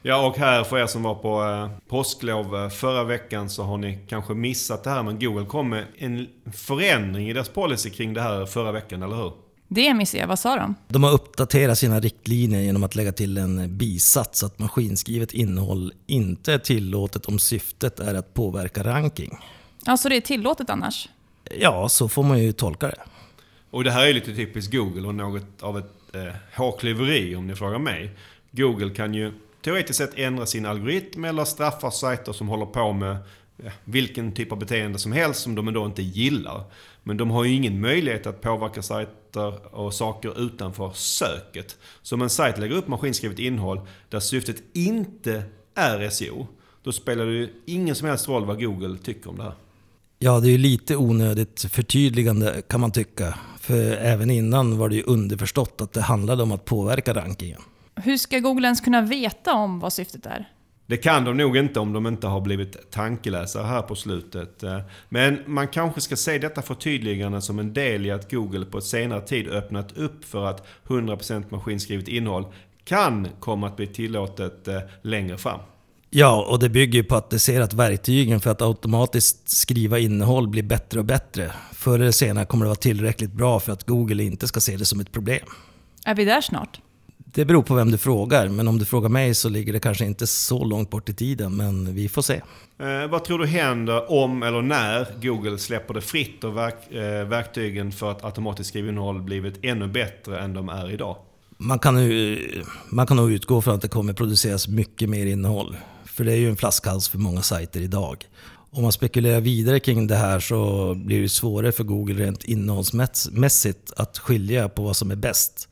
Ja, 0.03 0.27
och 0.27 0.37
här 0.37 0.65
för 0.65 0.79
er 0.79 0.87
som 0.87 1.03
var 1.03 1.15
på 1.15 1.43
eh, 1.43 1.71
påsklov 1.89 2.71
förra 2.71 3.05
veckan 3.05 3.51
så 3.51 3.63
har 3.63 3.79
ni 3.79 3.99
kanske 4.09 4.35
missat 4.35 4.85
det 4.85 4.91
här. 4.91 5.03
Men 5.03 5.19
Google 5.19 5.47
kom 5.47 5.69
med 5.69 5.85
en 5.99 6.29
förändring 6.53 7.29
i 7.29 7.33
deras 7.33 7.49
policy 7.49 7.91
kring 7.91 8.15
det 8.15 8.21
här 8.21 8.47
förra 8.47 8.73
veckan, 8.73 9.03
eller 9.03 9.17
hur? 9.17 9.33
Det 9.75 9.95
missade 9.95 10.21
jag. 10.21 10.29
Vad 10.29 10.39
sa 10.39 10.57
de? 10.57 10.75
De 10.89 11.03
har 11.03 11.13
uppdaterat 11.13 11.79
sina 11.79 12.01
riktlinjer 12.01 12.61
genom 12.61 12.85
att 12.85 12.95
lägga 12.95 13.13
till 13.13 13.39
en 13.39 13.79
bisats 13.79 14.43
att 14.43 14.59
maskinskrivet 14.59 15.33
innehåll 15.33 15.93
inte 16.07 16.53
är 16.53 16.59
tillåtet 16.59 17.27
om 17.27 17.39
syftet 17.39 18.01
är 18.01 18.15
att 18.15 18.35
påverka 18.35 18.85
ranking. 18.85 19.39
Alltså 19.87 20.09
det 20.09 20.17
är 20.17 20.21
tillåtet 20.21 20.71
annars? 20.71 21.09
Ja, 21.61 21.89
så 21.89 22.09
får 22.09 22.23
man 22.23 22.39
ju 22.39 22.53
tolka 22.53 22.87
det. 22.87 23.01
Och 23.71 23.85
det 23.85 23.91
här 23.91 24.07
är 24.07 24.15
lite 24.15 24.35
typiskt 24.35 24.73
Google 24.73 25.09
och 25.09 25.15
något 25.15 25.63
av 25.63 25.79
ett 25.79 26.15
eh, 26.15 26.35
hårklyveri 26.57 27.37
om 27.37 27.47
ni 27.47 27.55
frågar 27.55 27.79
mig. 27.79 28.11
Google 28.51 28.95
kan 28.95 29.15
ju 29.15 29.33
teoretiskt 29.63 29.99
sett 29.99 30.19
ändra 30.19 30.47
sin 30.47 30.67
algoritm 30.67 31.25
eller 31.25 31.45
straffa 31.45 31.91
sajter 31.91 32.33
som 32.33 32.49
håller 32.49 32.67
på 32.67 32.93
med 32.93 33.17
ja, 33.57 33.71
vilken 33.85 34.33
typ 34.33 34.53
av 34.53 34.59
beteende 34.59 34.99
som 34.99 35.13
helst 35.13 35.41
som 35.41 35.55
de 35.55 35.73
då 35.73 35.87
inte 35.87 36.03
gillar. 36.03 36.65
Men 37.05 37.17
de 37.17 37.31
har 37.31 37.45
ju 37.45 37.55
ingen 37.55 37.81
möjlighet 37.81 38.27
att 38.27 38.41
påverka 38.41 38.83
sajter 38.83 39.75
och 39.75 39.95
saker 39.95 40.41
utanför 40.41 40.91
söket. 40.95 41.77
Så 42.03 42.15
om 42.15 42.23
en 42.23 42.31
sajt 42.31 42.59
lägger 42.59 42.77
upp 42.77 42.89
maskinskrivet 42.89 43.39
innehåll 43.39 43.81
där 44.09 44.21
syftet 44.21 44.57
inte 44.73 45.43
är 45.75 46.09
SEO, 46.11 46.47
då 46.83 46.93
spelar 46.93 47.27
det 47.27 47.33
ju 47.33 47.49
ingen 47.67 47.95
som 47.95 48.09
helst 48.09 48.29
roll 48.29 48.45
vad 48.45 48.63
Google 48.65 48.99
tycker 48.99 49.31
om 49.31 49.37
det 49.37 49.43
här. 49.43 49.55
Ja, 50.19 50.41
det 50.41 50.49
är 50.49 50.53
ju 50.53 50.59
lite 50.59 50.97
onödigt 50.97 51.61
förtydligande 51.71 52.63
kan 52.69 52.81
man 52.81 52.93
tycka. 52.93 53.39
För 53.61 53.97
även 53.97 54.31
innan 54.31 54.79
var 54.79 54.89
det 54.89 54.97
ju 54.97 55.03
underförstått 55.03 55.81
att 55.81 55.93
det 55.93 56.01
handlade 56.01 56.43
om 56.43 56.53
att 56.53 56.65
påverka 56.65 57.15
rankingen. 57.15 57.61
Hur 57.97 58.17
ska 58.17 58.39
Google 58.39 58.67
ens 58.67 58.81
kunna 58.81 59.01
veta 59.01 59.55
om 59.55 59.81
vad 59.81 59.93
syftet 59.93 60.27
är? 60.27 60.54
Det 60.87 60.97
kan 60.97 61.25
de 61.25 61.37
nog 61.37 61.57
inte 61.57 61.81
om 61.81 61.93
de 61.93 62.07
inte 62.07 62.27
har 62.27 62.41
blivit 62.41 62.91
tankeläsare 62.91 63.67
här 63.67 63.83
på 63.83 63.95
slutet. 63.95 64.63
Eh, 64.63 64.81
men 65.09 65.39
man 65.47 65.69
kanske 65.69 66.01
ska 66.01 66.17
se 66.17 66.39
detta 66.39 66.63
förtydligande 66.63 67.41
som 67.41 67.59
en 67.59 67.73
del 67.73 68.07
i 68.07 68.11
att 68.11 68.31
Google 68.31 68.65
på 68.65 68.79
ett 68.79 68.85
senare 68.85 69.21
tid 69.21 69.49
öppnat 69.49 69.97
upp 69.97 70.25
för 70.25 70.47
att 70.47 70.67
100% 70.87 71.45
maskinskrivet 71.49 72.09
innehåll 72.09 72.47
kan 72.85 73.29
komma 73.41 73.67
att 73.67 73.77
bli 73.77 73.87
tillåtet 73.87 74.69
eh, 74.69 74.79
längre 75.03 75.39
fram. 75.39 75.61
Ja, 76.11 76.47
och 76.49 76.59
det 76.59 76.69
bygger 76.69 76.99
ju 76.99 77.05
på 77.05 77.17
att 77.17 77.31
det 77.31 77.39
ser 77.39 77.61
att 77.61 77.73
verktygen 77.73 78.41
för 78.41 78.51
att 78.51 78.63
automatiskt 78.63 79.49
skriva 79.49 79.99
innehåll 79.99 80.49
blir 80.49 80.63
bättre 80.63 80.99
och 80.99 81.05
bättre. 81.05 81.53
Förr 81.73 81.99
eller 81.99 82.11
senare 82.11 82.45
kommer 82.45 82.65
det 82.65 82.69
vara 82.69 82.77
tillräckligt 82.77 83.33
bra 83.33 83.61
för 83.61 83.73
att 83.73 83.87
Google 83.87 84.23
inte 84.23 84.49
ska 84.49 84.61
se 84.61 84.77
det 84.77 84.85
som 84.85 85.01
ett 85.01 85.13
problem. 85.13 85.47
Är 86.05 86.15
vi 86.15 86.25
där 86.25 86.41
snart? 86.41 86.81
Det 87.35 87.45
beror 87.45 87.63
på 87.63 87.75
vem 87.75 87.91
du 87.91 87.99
frågar, 87.99 88.49
men 88.49 88.69
om 88.69 88.79
du 88.79 88.85
frågar 88.85 89.09
mig 89.09 89.35
så 89.35 89.49
ligger 89.49 89.73
det 89.73 89.81
kanske 89.81 90.05
inte 90.05 90.27
så 90.27 90.65
långt 90.65 90.91
bort 90.91 91.09
i 91.09 91.15
tiden, 91.15 91.57
men 91.57 91.95
vi 91.95 92.09
får 92.09 92.23
se. 92.23 92.41
Eh, 92.79 93.11
vad 93.11 93.25
tror 93.25 93.39
du 93.39 93.47
händer 93.47 94.13
om 94.13 94.43
eller 94.43 94.63
när 94.63 95.07
Google 95.23 95.59
släpper 95.59 95.95
det 95.95 96.01
fritt 96.01 96.45
och 96.45 96.57
verk, 96.57 96.93
eh, 96.93 97.29
verktygen 97.29 97.93
för 97.93 98.11
att 98.11 98.25
automatiskt 98.25 98.69
skriva 98.69 98.89
innehåll 98.89 99.23
blivit 99.23 99.59
ännu 99.63 99.89
bättre 99.89 100.41
än 100.41 100.55
de 100.55 100.69
är 100.69 100.91
idag? 100.91 101.17
Man 101.57 101.79
kan, 101.79 101.95
man 102.89 103.07
kan 103.07 103.17
nog 103.17 103.33
utgå 103.33 103.63
från 103.63 103.75
att 103.75 103.83
det 103.83 103.89
kommer 103.89 104.13
produceras 104.13 104.69
mycket 104.69 105.09
mer 105.09 105.27
innehåll. 105.27 105.77
För 106.05 106.25
det 106.25 106.33
är 106.33 106.37
ju 106.37 106.49
en 106.49 106.57
flaskhals 106.57 107.09
för 107.09 107.19
många 107.19 107.43
sajter 107.43 107.81
idag. 107.81 108.25
Om 108.71 108.83
man 108.83 108.93
spekulerar 108.93 109.41
vidare 109.41 109.81
kring 109.81 110.07
det 110.07 110.17
här 110.17 110.41
så 110.41 110.95
blir 110.95 111.23
det 111.23 111.29
svårare 111.29 111.73
för 111.73 111.85
Google 111.85 112.25
rent 112.25 112.45
innehållsmässigt 112.45 113.93
att 113.97 114.19
skilja 114.19 114.69
på 114.69 114.83
vad 114.83 114.97
som 114.97 115.11
är 115.11 115.17
bäst. 115.17 115.69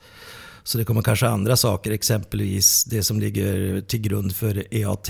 Så 0.65 0.79
det 0.79 0.85
kommer 0.85 1.03
kanske 1.03 1.27
andra 1.27 1.57
saker, 1.57 1.91
exempelvis 1.91 2.85
det 2.85 3.03
som 3.03 3.21
ligger 3.21 3.81
till 3.81 4.01
grund 4.01 4.37
för 4.37 4.75
EAT, 4.75 5.09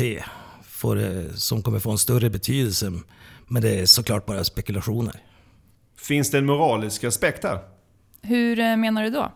får, 0.65 1.29
som 1.37 1.62
kommer 1.62 1.79
få 1.79 1.91
en 1.91 1.99
större 1.99 2.31
betydelse. 2.31 2.93
Men 3.49 3.62
det 3.62 3.81
är 3.81 3.87
såklart 3.87 4.27
bara 4.27 4.45
spekulationer. 4.45 5.17
Finns 5.97 6.31
det 6.31 6.38
en 6.38 6.47
moralisk 6.47 7.05
aspekt 7.05 7.45
här? 7.45 7.59
Hur 8.23 8.59
eh, 8.59 8.77
menar 8.77 9.03
du 9.03 9.11
då? 9.11 9.33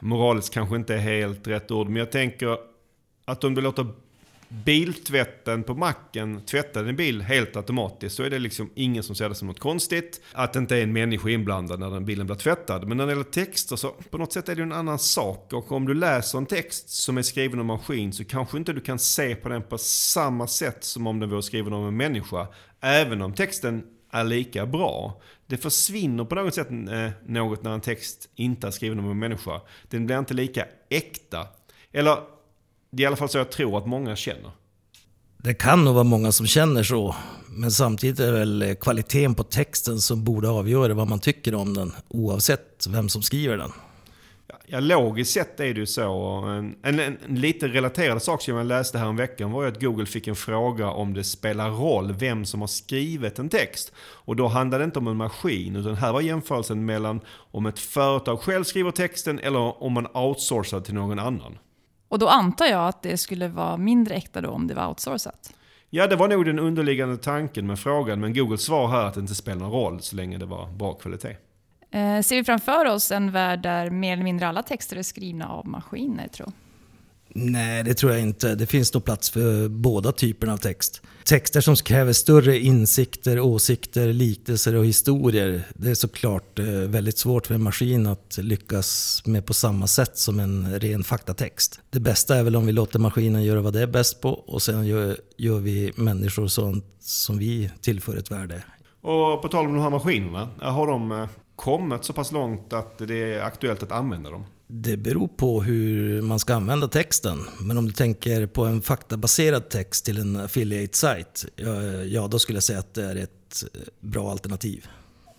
Moraliskt 0.00 0.54
kanske 0.54 0.76
inte 0.76 0.94
är 0.94 0.98
helt 0.98 1.46
rätt 1.46 1.70
ord, 1.70 1.86
men 1.86 1.96
jag 1.96 2.12
tänker 2.12 2.56
att 3.24 3.44
om 3.44 3.54
du 3.54 3.60
låter 3.60 3.86
biltvätten 4.64 5.62
på 5.62 5.74
macken 5.74 6.40
tvättar 6.40 6.84
din 6.84 6.96
bil 6.96 7.22
helt 7.22 7.56
automatiskt 7.56 8.16
så 8.16 8.22
är 8.22 8.30
det 8.30 8.38
liksom 8.38 8.70
ingen 8.74 9.02
som 9.02 9.14
ser 9.14 9.28
det 9.28 9.34
som 9.34 9.48
något 9.48 9.58
konstigt. 9.58 10.20
Att 10.32 10.52
det 10.52 10.58
inte 10.58 10.76
är 10.76 10.82
en 10.82 10.92
människa 10.92 11.28
inblandad 11.28 11.80
när 11.80 11.90
den 11.90 12.04
bilen 12.04 12.26
blir 12.26 12.36
tvättad. 12.36 12.88
Men 12.88 12.96
när 12.96 13.06
det 13.06 13.12
gäller 13.12 13.24
texter 13.24 13.76
så 13.76 13.88
på 14.10 14.18
något 14.18 14.32
sätt 14.32 14.48
är 14.48 14.54
det 14.54 14.62
en 14.62 14.72
annan 14.72 14.98
sak. 14.98 15.52
Och 15.52 15.72
om 15.72 15.86
du 15.86 15.94
läser 15.94 16.38
en 16.38 16.46
text 16.46 16.88
som 16.88 17.18
är 17.18 17.22
skriven 17.22 17.58
av 17.58 17.64
maskin 17.64 18.12
så 18.12 18.24
kanske 18.24 18.58
inte 18.58 18.72
du 18.72 18.80
kan 18.80 18.98
se 18.98 19.34
på 19.34 19.48
den 19.48 19.62
på 19.62 19.78
samma 19.78 20.46
sätt 20.46 20.84
som 20.84 21.06
om 21.06 21.20
den 21.20 21.30
vore 21.30 21.42
skriven 21.42 21.72
av 21.72 21.88
en 21.88 21.96
människa. 21.96 22.46
Även 22.80 23.22
om 23.22 23.34
texten 23.34 23.82
är 24.10 24.24
lika 24.24 24.66
bra. 24.66 25.20
Det 25.46 25.56
försvinner 25.56 26.24
på 26.24 26.34
något 26.34 26.54
sätt 26.54 26.70
eh, 26.70 27.10
något 27.26 27.62
när 27.62 27.70
en 27.70 27.80
text 27.80 28.28
inte 28.34 28.66
är 28.66 28.70
skriven 28.70 29.00
av 29.00 29.10
en 29.10 29.18
människa. 29.18 29.60
Den 29.88 30.06
blir 30.06 30.18
inte 30.18 30.34
lika 30.34 30.66
äkta. 30.90 31.46
Eller 31.92 32.18
det 32.92 33.02
är 33.02 33.04
i 33.04 33.06
alla 33.06 33.16
fall 33.16 33.28
så 33.28 33.38
jag 33.38 33.50
tror 33.50 33.78
att 33.78 33.86
många 33.86 34.16
känner. 34.16 34.50
Det 35.38 35.54
kan 35.54 35.84
nog 35.84 35.94
vara 35.94 36.04
många 36.04 36.32
som 36.32 36.46
känner 36.46 36.82
så. 36.82 37.14
Men 37.48 37.70
samtidigt 37.70 38.20
är 38.20 38.32
det 38.32 38.38
väl 38.38 38.76
kvaliteten 38.80 39.34
på 39.34 39.42
texten 39.42 39.98
som 39.98 40.24
borde 40.24 40.48
avgöra 40.48 40.94
vad 40.94 41.08
man 41.08 41.20
tycker 41.20 41.54
om 41.54 41.74
den. 41.74 41.92
Oavsett 42.08 42.86
vem 42.88 43.08
som 43.08 43.22
skriver 43.22 43.56
den. 43.56 43.70
Ja, 44.66 44.80
logiskt 44.80 45.32
sett 45.32 45.60
är 45.60 45.74
det 45.74 45.80
ju 45.80 45.86
så. 45.86 46.12
En, 46.46 46.76
en, 46.82 47.00
en 47.00 47.40
lite 47.40 47.68
relaterad 47.68 48.22
sak 48.22 48.42
som 48.42 48.56
jag 48.56 48.66
läste 48.66 48.98
här 48.98 49.06
en 49.06 49.16
veckan 49.16 49.52
var 49.52 49.62
ju 49.62 49.68
att 49.68 49.80
Google 49.80 50.06
fick 50.06 50.26
en 50.26 50.36
fråga 50.36 50.90
om 50.90 51.14
det 51.14 51.24
spelar 51.24 51.70
roll 51.70 52.12
vem 52.12 52.44
som 52.44 52.60
har 52.60 52.68
skrivit 52.68 53.38
en 53.38 53.48
text. 53.48 53.92
Och 53.98 54.36
då 54.36 54.46
handlade 54.46 54.84
det 54.84 54.86
inte 54.86 54.98
om 54.98 55.08
en 55.08 55.16
maskin, 55.16 55.76
utan 55.76 55.94
här 55.94 56.12
var 56.12 56.20
jämförelsen 56.20 56.84
mellan 56.84 57.20
om 57.28 57.66
ett 57.66 57.78
företag 57.78 58.40
själv 58.40 58.64
skriver 58.64 58.90
texten 58.90 59.38
eller 59.38 59.82
om 59.82 59.92
man 59.92 60.06
outsourcar 60.14 60.80
till 60.80 60.94
någon 60.94 61.18
annan. 61.18 61.58
Och 62.12 62.18
då 62.18 62.28
antar 62.28 62.66
jag 62.66 62.88
att 62.88 63.02
det 63.02 63.18
skulle 63.18 63.48
vara 63.48 63.76
mindre 63.76 64.14
äkta 64.14 64.40
då 64.40 64.50
om 64.50 64.66
det 64.66 64.74
var 64.74 64.88
outsourcat. 64.88 65.54
Ja, 65.90 66.06
det 66.06 66.16
var 66.16 66.28
nog 66.28 66.44
den 66.44 66.58
underliggande 66.58 67.16
tanken 67.16 67.66
med 67.66 67.78
frågan, 67.78 68.20
men 68.20 68.34
Googles 68.34 68.62
svar 68.62 68.88
här 68.88 69.04
att 69.04 69.14
det 69.14 69.20
inte 69.20 69.34
spelar 69.34 69.60
någon 69.60 69.70
roll 69.70 70.00
så 70.00 70.16
länge 70.16 70.38
det 70.38 70.46
var 70.46 70.66
bra 70.66 70.94
kvalitet. 70.94 71.36
Eh, 71.90 72.20
ser 72.20 72.36
vi 72.36 72.44
framför 72.44 72.86
oss 72.86 73.10
en 73.10 73.32
värld 73.32 73.62
där 73.62 73.90
mer 73.90 74.12
eller 74.12 74.24
mindre 74.24 74.48
alla 74.48 74.62
texter 74.62 74.96
är 74.96 75.02
skrivna 75.02 75.48
av 75.48 75.66
maskiner, 75.66 76.28
tror 76.28 76.52
Nej, 77.28 77.84
det 77.84 77.94
tror 77.94 78.12
jag 78.12 78.20
inte. 78.20 78.54
Det 78.54 78.66
finns 78.66 78.94
nog 78.94 79.04
plats 79.04 79.30
för 79.30 79.68
båda 79.68 80.12
typerna 80.12 80.52
av 80.52 80.56
text. 80.56 81.02
Texter 81.24 81.60
som 81.60 81.76
kräver 81.76 82.12
större 82.12 82.58
insikter, 82.58 83.40
åsikter, 83.40 84.12
liknelser 84.12 84.74
och 84.74 84.86
historier. 84.86 85.62
Det 85.74 85.90
är 85.90 85.94
såklart 85.94 86.58
eh, 86.58 86.66
väldigt 86.66 87.18
svårt 87.18 87.46
för 87.46 87.54
en 87.54 87.62
maskin 87.62 88.06
att 88.06 88.38
lyckas 88.38 89.22
med 89.26 89.46
på 89.46 89.54
samma 89.54 89.86
sätt 89.86 90.18
som 90.18 90.40
en 90.40 90.80
ren 90.80 91.04
faktatext. 91.04 91.80
Det 91.90 92.00
bästa 92.00 92.36
är 92.36 92.42
väl 92.42 92.56
om 92.56 92.66
vi 92.66 92.72
låter 92.72 92.98
maskinen 92.98 93.44
göra 93.44 93.60
vad 93.60 93.72
det 93.72 93.80
är 93.80 93.86
bäst 93.86 94.20
på 94.20 94.30
och 94.30 94.62
sen 94.62 94.86
gör, 94.86 95.16
gör 95.36 95.58
vi 95.58 95.92
människor 95.96 96.46
sånt 96.46 96.84
som 97.00 97.38
vi 97.38 97.70
tillför 97.80 98.16
ett 98.16 98.30
värde. 98.30 98.62
Och 99.00 99.42
på 99.42 99.48
tal 99.48 99.66
om 99.66 99.74
de 99.74 99.82
här 99.82 99.90
maskinerna, 99.90 100.48
har 100.60 100.86
de 100.86 101.12
eh, 101.12 101.28
kommit 101.56 102.04
så 102.04 102.12
pass 102.12 102.32
långt 102.32 102.72
att 102.72 102.98
det 102.98 103.34
är 103.34 103.42
aktuellt 103.42 103.82
att 103.82 103.92
använda 103.92 104.30
dem? 104.30 104.44
Det 104.66 104.96
beror 104.96 105.28
på 105.28 105.62
hur 105.62 106.22
man 106.22 106.38
ska 106.38 106.54
använda 106.54 106.88
texten. 106.88 107.38
Men 107.60 107.78
om 107.78 107.86
du 107.86 107.92
tänker 107.92 108.46
på 108.46 108.64
en 108.64 108.82
faktabaserad 108.82 109.70
text 109.70 110.04
till 110.04 110.20
en 110.20 110.36
affiliate-sajt, 110.36 111.44
ja, 112.06 112.28
då 112.28 112.38
skulle 112.38 112.56
jag 112.56 112.62
säga 112.62 112.78
att 112.78 112.94
det 112.94 113.04
är 113.04 113.16
ett 113.16 113.64
bra 114.00 114.30
alternativ. 114.30 114.86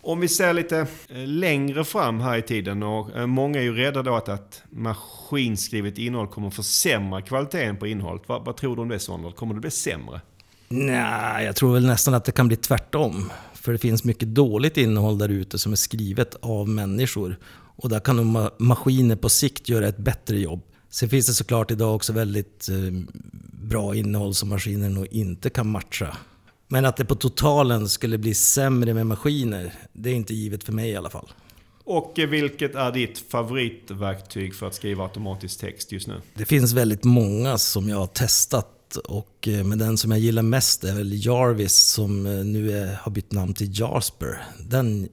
Om 0.06 0.19
vi 0.19 0.28
ser 0.28 0.54
lite 0.54 0.80
eh, 0.80 1.28
längre 1.28 1.84
fram 1.84 2.19
här 2.19 2.38
i 2.38 2.41
tiden 2.41 2.84
och 2.84 3.17
eh, 3.17 3.26
många 3.26 3.60
är 3.60 3.63
ju 3.63 3.76
rädda 3.76 4.04
då 4.04 4.15
att, 4.15 4.30
att 4.30 4.63
maskinskrivet 4.69 5.97
innehåll 5.97 6.28
kommer 6.28 6.49
försämra 6.49 7.21
kvaliteten 7.21 7.78
på 7.78 7.88
innehållet. 7.88 8.23
Vad, 8.28 8.45
vad 8.45 8.58
tror 8.58 8.76
du 8.76 8.82
om 8.82 8.89
det 8.89 8.99
Sondre? 8.99 9.32
Kommer 9.32 9.54
det 9.54 9.60
bli 9.60 9.71
sämre? 9.71 10.21
Nej, 10.67 11.45
jag 11.45 11.56
tror 11.56 11.73
väl 11.73 11.86
nästan 11.86 12.13
att 12.13 12.26
det 12.26 12.32
kan 12.32 12.47
bli 12.47 12.58
tvärtom. 12.58 13.32
För 13.63 13.71
det 13.71 13.78
finns 13.78 14.04
mycket 14.04 14.28
dåligt 14.28 14.78
innehåll 14.78 15.17
där 15.17 15.30
ute 15.30 15.60
som 15.60 15.71
är 15.71 15.76
skrivet 15.76 16.36
av 16.41 16.69
människor. 16.69 17.39
Och 17.76 17.89
där 17.89 17.99
kan 17.99 18.15
nog 18.15 18.52
maskiner 18.58 19.15
på 19.15 19.30
sikt 19.30 19.69
göra 19.69 19.88
ett 19.88 19.97
bättre 19.97 20.39
jobb. 20.39 20.62
Sen 20.89 21.10
finns 21.10 21.28
det 21.28 21.34
såklart 21.34 21.71
idag 21.71 21.95
också 21.95 22.13
väldigt 22.13 22.69
eh, 22.69 22.76
bra 23.63 23.95
innehåll 23.95 24.34
som 24.34 24.49
maskiner 24.49 24.89
nog 24.89 25.08
inte 25.12 25.49
kan 25.49 25.67
matcha. 25.67 26.17
Men 26.67 26.86
att 26.86 26.97
det 26.97 27.06
på 27.06 27.15
totalen 27.15 27.89
skulle 27.89 28.17
bli 28.17 28.34
sämre 28.34 28.93
med 28.93 29.08
maskiner, 29.08 29.73
det 29.93 30.10
är 30.10 30.13
inte 30.13 30.34
givet 30.34 30.63
för 30.63 30.73
mig 30.73 30.89
i 30.89 30.95
alla 30.95 31.10
fall. 31.10 31.32
Och 31.84 32.13
vilket 32.15 32.76
är 32.76 32.91
ditt 32.91 33.17
favoritverktyg 33.17 34.56
för 34.56 34.67
att 34.67 34.76
skriva 34.76 35.04
automatisk 35.04 35.60
text 35.60 35.91
just 35.91 36.08
nu? 36.08 36.21
Det 36.34 36.45
finns 36.45 36.73
väldigt 36.73 37.04
många 37.04 37.58
som 37.58 37.89
jag 37.89 37.97
har 37.97 38.08
testat 38.08 38.72
och 38.97 39.47
eh, 39.47 39.63
med 39.63 39.77
den 39.77 39.97
som 39.97 40.12
jag 40.12 40.19
gillar 40.19 40.43
mest 40.43 40.84
är 40.84 40.95
väl 40.95 41.25
Jarvis 41.25 41.73
som 41.73 42.25
eh, 42.25 42.45
nu 42.45 42.71
är, 42.71 42.95
har 42.95 43.12
bytt 43.12 43.32
namn 43.32 43.53
till 43.53 43.79
Jasper. 43.79 44.45
Den 44.69 45.10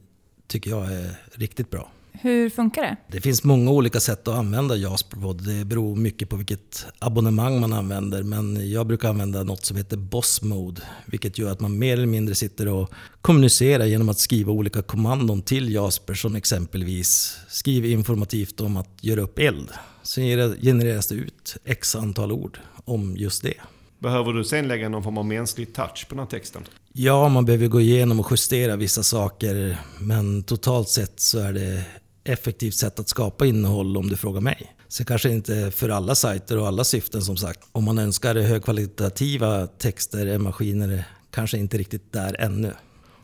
tycker 0.46 0.70
jag 0.70 0.92
är 0.92 1.14
riktigt 1.34 1.70
bra. 1.70 1.90
Hur 2.22 2.50
funkar 2.50 2.82
det? 2.82 2.96
Det 3.08 3.20
finns 3.20 3.44
många 3.44 3.70
olika 3.70 4.00
sätt 4.00 4.28
att 4.28 4.34
använda 4.34 4.76
Jasperpod. 4.76 5.46
Det 5.46 5.64
beror 5.64 5.96
mycket 5.96 6.28
på 6.28 6.36
vilket 6.36 6.86
abonnemang 6.98 7.60
man 7.60 7.72
använder. 7.72 8.22
Men 8.22 8.70
jag 8.70 8.86
brukar 8.86 9.08
använda 9.08 9.42
något 9.42 9.64
som 9.64 9.76
heter 9.76 9.96
Boss 9.96 10.42
Mode. 10.42 10.82
Vilket 11.06 11.38
gör 11.38 11.52
att 11.52 11.60
man 11.60 11.78
mer 11.78 11.92
eller 11.92 12.06
mindre 12.06 12.34
sitter 12.34 12.68
och 12.68 12.90
kommunicerar 13.20 13.84
genom 13.84 14.08
att 14.08 14.18
skriva 14.18 14.52
olika 14.52 14.82
kommandon 14.82 15.42
till 15.42 15.74
Jasper. 15.74 16.14
Som 16.14 16.34
exempelvis 16.34 17.36
skriv 17.48 17.86
informativt 17.86 18.60
om 18.60 18.76
att 18.76 18.90
göra 19.00 19.20
upp 19.20 19.38
eld. 19.38 19.68
Sen 20.10 20.56
genereras 20.62 21.06
det 21.06 21.14
ut 21.14 21.56
x 21.64 21.94
antal 21.94 22.32
ord 22.32 22.58
om 22.84 23.16
just 23.16 23.42
det. 23.42 23.54
Behöver 23.98 24.32
du 24.32 24.44
sen 24.44 24.68
lägga 24.68 24.88
någon 24.88 25.02
form 25.02 25.18
av 25.18 25.26
mänsklig 25.26 25.74
touch 25.74 26.06
på 26.08 26.14
den 26.14 26.18
här 26.18 26.30
texten? 26.30 26.62
Ja, 26.92 27.28
man 27.28 27.44
behöver 27.44 27.66
gå 27.66 27.80
igenom 27.80 28.20
och 28.20 28.26
justera 28.30 28.76
vissa 28.76 29.02
saker. 29.02 29.78
Men 30.00 30.42
totalt 30.42 30.88
sett 30.88 31.20
så 31.20 31.38
är 31.38 31.52
det 31.52 31.84
effektivt 32.24 32.74
sätt 32.74 33.00
att 33.00 33.08
skapa 33.08 33.46
innehåll 33.46 33.96
om 33.96 34.08
du 34.08 34.16
frågar 34.16 34.40
mig. 34.40 34.74
Så 34.88 35.04
kanske 35.04 35.30
inte 35.30 35.70
för 35.70 35.88
alla 35.88 36.14
sajter 36.14 36.58
och 36.58 36.66
alla 36.66 36.84
syften 36.84 37.22
som 37.22 37.36
sagt. 37.36 37.60
Om 37.72 37.84
man 37.84 37.98
önskar 37.98 38.34
högkvalitativa 38.34 39.66
texter 39.66 40.26
är 40.26 40.38
maskiner 40.38 41.04
kanske 41.30 41.58
inte 41.58 41.78
riktigt 41.78 42.12
där 42.12 42.36
ännu. 42.38 42.72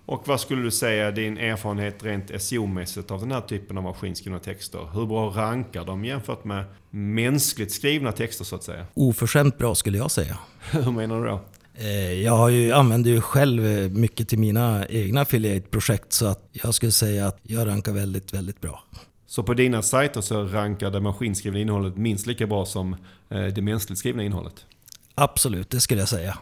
Och 0.07 0.29
vad 0.29 0.41
skulle 0.41 0.63
du 0.63 0.71
säga 0.71 1.11
din 1.11 1.39
erfarenhet 1.39 2.05
rent 2.05 2.31
SEO-mässigt 2.31 3.11
av 3.11 3.21
den 3.21 3.33
här 3.33 3.41
typen 3.41 3.77
av 3.79 3.83
maskinskrivna 3.85 4.39
texter? 4.39 4.89
Hur 4.95 5.07
bra 5.07 5.31
rankar 5.31 5.85
de 5.85 6.05
jämfört 6.05 6.45
med 6.45 6.65
mänskligt 6.91 7.73
skrivna 7.73 8.13
texter 8.13 8.45
så 8.45 8.57
att 8.57 8.63
säga? 8.63 8.87
Oförskämt 8.95 9.59
bra 9.59 9.75
skulle 9.75 9.99
jag 9.99 10.11
säga. 10.11 10.39
Hur 10.71 10.93
menar 10.93 11.21
du 11.23 11.29
då? 11.29 11.41
Eh, 11.75 12.13
Jag 12.13 12.37
har 12.37 12.49
ju, 12.49 12.73
använder 12.73 13.11
ju 13.11 13.21
själv 13.21 13.67
eh, 13.67 13.89
mycket 13.91 14.29
till 14.29 14.39
mina 14.39 14.87
egna 14.89 15.21
affiliate-projekt 15.21 16.13
så 16.13 16.27
att 16.27 16.49
jag 16.53 16.75
skulle 16.75 16.93
säga 16.93 17.27
att 17.27 17.39
jag 17.43 17.67
rankar 17.69 17.93
väldigt, 17.93 18.35
väldigt 18.35 18.61
bra. 18.61 18.85
Så 19.27 19.43
på 19.43 19.55
dina 19.55 19.83
sajter 19.83 20.21
så 20.21 20.45
rankar 20.45 20.91
det 20.91 21.01
maskinskrivna 21.01 21.59
innehållet 21.59 21.97
minst 21.97 22.27
lika 22.27 22.47
bra 22.47 22.67
som 22.67 22.97
eh, 23.31 23.45
det 23.45 23.63
mänskligt 23.63 23.99
skrivna 23.99 24.23
innehållet? 24.23 24.65
Absolut, 25.15 25.71
det 25.71 25.81
skulle 25.81 26.01
jag 26.01 26.09
säga. 26.09 26.39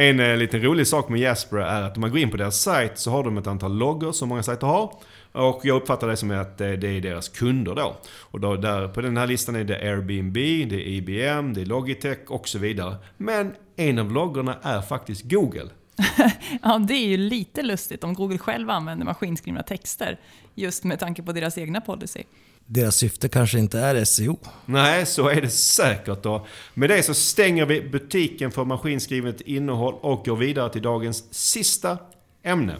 En 0.00 0.20
eh, 0.20 0.36
liten 0.36 0.62
rolig 0.62 0.86
sak 0.86 1.08
med 1.08 1.20
Jasper 1.20 1.56
är 1.56 1.82
att 1.82 1.96
om 1.96 2.00
man 2.00 2.10
går 2.10 2.18
in 2.18 2.30
på 2.30 2.36
deras 2.36 2.60
sajt 2.60 2.98
så 2.98 3.10
har 3.10 3.24
de 3.24 3.38
ett 3.38 3.46
antal 3.46 3.76
loggor 3.78 4.12
som 4.12 4.28
många 4.28 4.42
sajter 4.42 4.66
har. 4.66 4.92
Och 5.32 5.60
jag 5.64 5.76
uppfattar 5.76 6.08
det 6.08 6.16
som 6.16 6.30
att 6.30 6.60
eh, 6.60 6.70
det 6.70 6.88
är 6.88 7.00
deras 7.00 7.28
kunder 7.28 7.74
då. 7.74 7.96
Och 8.20 8.40
då 8.40 8.56
där, 8.56 8.88
på 8.88 9.00
den 9.00 9.16
här 9.16 9.26
listan 9.26 9.56
är 9.56 9.64
det 9.64 9.76
Airbnb, 9.76 10.34
det 10.34 10.74
är 10.74 10.88
IBM, 10.88 11.54
det 11.54 11.60
är 11.60 11.66
Logitech 11.66 12.18
och 12.28 12.48
så 12.48 12.58
vidare. 12.58 12.96
Men 13.16 13.54
en 13.76 13.98
av 13.98 14.12
loggorna 14.12 14.56
är 14.62 14.80
faktiskt 14.80 15.30
Google. 15.30 15.68
Ja, 16.62 16.78
det 16.78 16.94
är 16.94 17.06
ju 17.06 17.16
lite 17.16 17.62
lustigt 17.62 18.04
om 18.04 18.14
Google 18.14 18.38
själv 18.38 18.70
använder 18.70 19.04
maskinskrivna 19.04 19.62
texter, 19.62 20.20
just 20.54 20.84
med 20.84 20.98
tanke 20.98 21.22
på 21.22 21.32
deras 21.32 21.58
egna 21.58 21.80
policy. 21.80 22.22
Deras 22.70 22.96
syfte 22.96 23.28
kanske 23.28 23.58
inte 23.58 23.78
är 23.78 24.04
SEO. 24.04 24.38
Nej, 24.66 25.06
så 25.06 25.28
är 25.28 25.40
det 25.40 25.50
säkert 25.50 26.22
då. 26.22 26.46
Med 26.74 26.90
det 26.90 27.02
så 27.02 27.14
stänger 27.14 27.66
vi 27.66 27.82
butiken 27.82 28.50
för 28.50 28.64
maskinskrivet 28.64 29.40
innehåll 29.40 29.94
och 30.00 30.24
går 30.24 30.36
vidare 30.36 30.72
till 30.72 30.82
dagens 30.82 31.34
sista 31.34 31.98
ämne. 32.42 32.76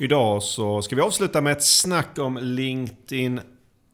Idag 0.00 0.42
så 0.42 0.82
ska 0.82 0.96
vi 0.96 1.02
avsluta 1.02 1.40
med 1.40 1.52
ett 1.52 1.64
snack 1.64 2.18
om 2.18 2.38
LinkedIn 2.42 3.40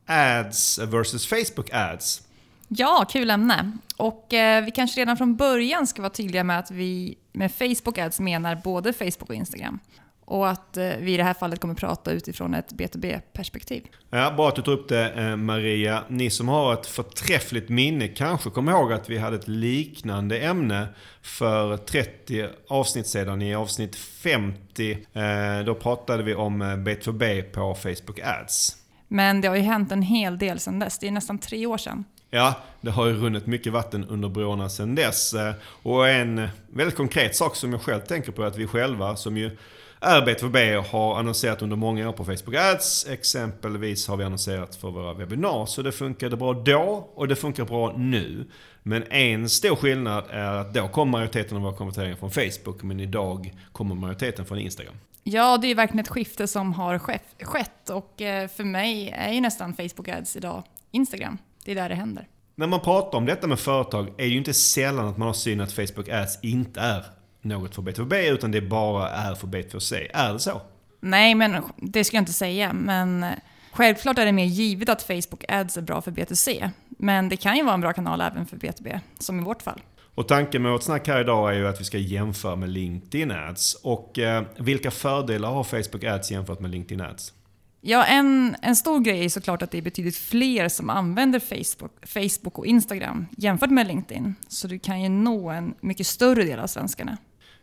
Ads 0.07 0.79
versus 0.79 1.27
Facebook 1.27 1.71
Ads. 1.73 2.23
Ja, 2.69 3.07
kul 3.11 3.31
ämne. 3.31 3.73
Och 3.97 4.35
eh, 4.35 4.65
vi 4.65 4.71
kanske 4.71 5.01
redan 5.01 5.17
från 5.17 5.37
början 5.37 5.87
ska 5.87 6.03
vara 6.03 6.13
tydliga 6.13 6.45
med 6.45 6.59
att 6.59 6.71
vi 6.71 7.19
med 7.33 7.53
Facebook 7.53 7.99
Ads 7.99 8.21
menar 8.21 8.61
både 8.65 8.93
Facebook 8.93 9.29
och 9.29 9.35
Instagram. 9.35 9.79
Och 10.27 10.49
att 10.49 10.77
eh, 10.77 10.89
vi 11.01 11.15
i 11.15 11.17
det 11.17 11.23
här 11.23 11.35
fallet 11.35 11.61
kommer 11.61 11.75
prata 11.75 12.13
utifrån 12.13 12.55
ett 12.55 12.73
B2B-perspektiv. 12.73 13.83
Ja, 14.11 14.31
bra 14.37 14.49
att 14.49 14.57
du 14.57 14.63
tog 14.63 14.75
upp 14.75 14.89
det 14.89 15.11
eh, 15.11 15.37
Maria. 15.37 16.03
Ni 16.09 16.31
som 16.31 16.49
har 16.49 16.73
ett 16.73 16.87
förträffligt 16.87 17.69
minne 17.69 18.09
kanske 18.09 18.51
kommer 18.51 18.73
ihåg 18.73 18.93
att 18.93 19.11
vi 19.11 19.19
hade 19.19 19.37
ett 19.37 19.49
liknande 19.49 20.39
ämne 20.39 20.89
för 21.23 21.77
30 21.77 22.47
avsnitt 22.69 23.07
sedan. 23.07 23.43
I 23.43 23.55
avsnitt 23.55 23.97
50 23.97 24.93
eh, 24.93 25.65
då 25.67 25.75
pratade 25.75 26.23
vi 26.23 26.35
om 26.35 26.63
eh, 26.63 26.67
B2B 26.67 27.43
på 27.43 27.75
Facebook 27.75 28.21
Ads. 28.23 28.77
Men 29.09 29.41
det 29.41 29.49
har 29.49 29.57
ju 29.57 29.63
hänt 29.63 29.93
en 29.93 30.03
hel 30.03 30.39
del 30.39 30.59
sedan 30.59 30.79
dess. 30.79 30.99
Det 30.99 31.07
är 31.07 31.11
nästan 31.11 31.39
tre 31.39 31.67
år 31.67 31.79
sedan. 31.79 32.05
Ja, 32.31 32.55
det 32.81 32.91
har 32.91 33.07
ju 33.07 33.13
runnit 33.13 33.47
mycket 33.47 33.73
vatten 33.73 34.05
under 34.05 34.29
broarna 34.29 34.69
sedan 34.69 34.95
dess. 34.95 35.35
Och 35.83 36.09
en 36.09 36.49
väldigt 36.67 36.97
konkret 36.97 37.37
sak 37.37 37.57
som 37.57 37.73
jag 37.73 37.83
själv 37.83 38.01
tänker 38.01 38.33
på 38.33 38.43
är 38.43 38.47
att 38.47 38.57
vi 38.57 38.67
själva 38.67 39.17
som 39.17 39.37
ju 39.37 39.57
B2B 40.01 40.83
har 40.91 41.19
annonserat 41.19 41.63
under 41.63 41.77
många 41.77 42.09
år 42.09 42.13
på 42.13 42.25
Facebook 42.25 42.55
Ads. 42.55 43.07
Exempelvis 43.09 44.09
har 44.09 44.17
vi 44.17 44.25
annonserat 44.25 44.77
för 44.77 44.91
våra 44.91 45.15
webbinar. 45.15 45.67
Så 45.67 45.83
det 45.83 45.93
funkade 45.93 46.37
bra 46.37 46.53
då 46.53 47.11
och 47.15 47.29
det 47.29 47.37
funkar 47.37 47.65
bra 47.65 47.95
nu. 47.97 48.47
Men 48.83 49.03
en 49.11 49.49
stor 49.49 49.77
skillnad 49.77 50.25
är 50.31 50.53
att 50.53 50.75
då 50.75 50.89
kom 50.89 51.11
majoriteten 51.11 51.57
av 51.57 51.63
våra 51.63 51.77
konverteringar 51.77 52.17
från 52.17 52.31
Facebook 52.31 52.83
men 52.83 53.01
idag 53.01 53.55
kommer 53.73 53.95
majoriteten 53.95 54.45
från 54.47 54.59
Instagram. 54.59 54.95
Ja, 55.23 55.59
det 55.59 55.67
är 55.71 55.75
verkligen 55.75 56.01
ett 56.01 56.09
skifte 56.09 56.47
som 56.47 56.73
har 56.73 56.99
skett- 56.99 57.43
skett 57.43 57.91
och 57.91 58.23
eh, 58.23 58.49
för 58.49 58.65
mig 58.65 59.11
är 59.19 59.33
ju 59.33 59.41
nästan 59.41 59.75
Facebook 59.75 60.09
Ads 60.09 60.37
idag 60.37 60.63
Instagram. 60.91 61.39
Det 61.65 61.71
är 61.71 61.75
där 61.75 61.89
det 61.89 61.95
händer. 61.95 62.29
När 62.55 62.67
man 62.67 62.81
pratar 62.81 63.19
om 63.19 63.27
detta 63.27 63.47
med 63.47 63.59
företag 63.59 64.09
är 64.09 64.13
det 64.23 64.27
ju 64.27 64.39
inte 64.39 64.55
sällan 64.55 65.09
att 65.09 65.17
man 65.17 65.27
har 65.27 65.33
syn 65.35 65.61
att 65.61 65.73
Facebook 65.73 66.09
Ads 66.09 66.39
inte 66.43 66.81
är 66.81 67.05
något 67.49 67.75
för 67.75 67.83
B2B 67.83 68.33
utan 68.33 68.51
det 68.51 68.61
bara 68.61 69.11
är 69.11 69.35
för 69.35 69.47
B2C. 69.47 70.11
Är 70.15 70.33
det 70.33 70.41
så? 70.41 70.63
Nej, 71.01 71.35
men 71.35 71.63
det 71.77 72.05
ska 72.05 72.17
jag 72.17 72.23
inte 72.23 72.33
säga. 72.33 72.73
Men 72.73 73.27
självklart 73.73 74.19
är 74.19 74.27
det 74.27 74.33
mer 74.33 74.45
givet 74.45 74.89
att 74.89 75.03
Facebook 75.03 75.45
Ads 75.49 75.77
är 75.77 75.83
bra 75.83 76.03
för 76.03 76.11
B2C. 76.11 76.71
Men 76.89 77.29
det 77.29 77.37
kan 77.37 77.57
ju 77.57 77.63
vara 77.63 77.75
en 77.75 77.81
bra 77.81 77.93
kanal 77.93 78.21
även 78.21 78.47
för 78.47 78.57
B2B, 78.57 79.01
som 79.19 79.41
i 79.41 79.43
vårt 79.43 79.63
fall. 79.63 79.81
Och 80.15 80.29
tanken 80.29 80.63
med 80.63 80.73
vårt 80.73 80.83
snack 80.83 81.09
här 81.09 81.21
idag 81.21 81.51
är 81.51 81.59
ju 81.59 81.69
att 81.69 81.81
vi 81.81 81.85
ska 81.85 81.99
jämföra 81.99 82.57
med 82.57 82.69
LinkedIn 82.69 83.31
Ads. 83.31 83.75
Och 83.75 84.19
eh, 84.19 84.45
vilka 84.59 84.91
fördelar 84.91 85.51
har 85.51 85.65
Facebook 85.65 86.05
Ads 86.05 86.31
jämfört 86.31 86.61
med 86.61 86.71
LinkedIn 86.71 87.01
Ads? 87.01 87.33
Ja, 87.81 88.05
en, 88.05 88.57
en 88.63 88.77
stor 88.77 89.01
grej 89.01 89.25
är 89.25 89.29
såklart 89.29 89.63
att 89.63 89.71
det 89.71 89.79
är 89.79 89.83
betydligt 89.83 90.17
fler 90.17 90.69
som 90.69 90.91
använder 90.91 91.41
Facebook, 91.41 92.07
Facebook 92.07 92.59
och 92.59 92.67
Instagram 92.67 93.27
jämfört 93.37 93.71
med 93.71 93.87
LinkedIn. 93.87 94.35
Så 94.49 94.69
du 94.69 94.79
kan 94.79 95.03
ju 95.03 95.09
nå 95.09 95.51
en 95.51 95.75
mycket 95.81 96.07
större 96.07 96.45
del 96.45 96.59
av 96.59 96.67
svenskarna. 96.67 97.17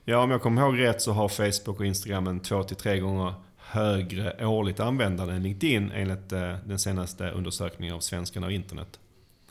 Ja, 0.06 0.18
om 0.18 0.32
jag 0.32 0.42
kommer 0.42 0.62
ihåg 0.62 0.80
rätt 0.80 1.02
så 1.02 1.12
har 1.12 1.28
Facebook 1.28 1.80
och 1.80 1.86
Instagram 1.86 2.28
en 2.28 2.42
2-3 2.42 3.00
gånger 3.00 3.34
högre 3.58 4.46
årligt 4.46 4.80
användande 4.80 5.34
än 5.34 5.44
LinkedIn 5.44 5.92
enligt 5.92 6.32
eh, 6.32 6.56
den 6.66 6.80
senaste 6.80 7.30
undersökningen 7.30 7.96
av 7.96 8.00
svenskarna 8.00 8.48
och 8.48 8.54
internet. 8.54 9.00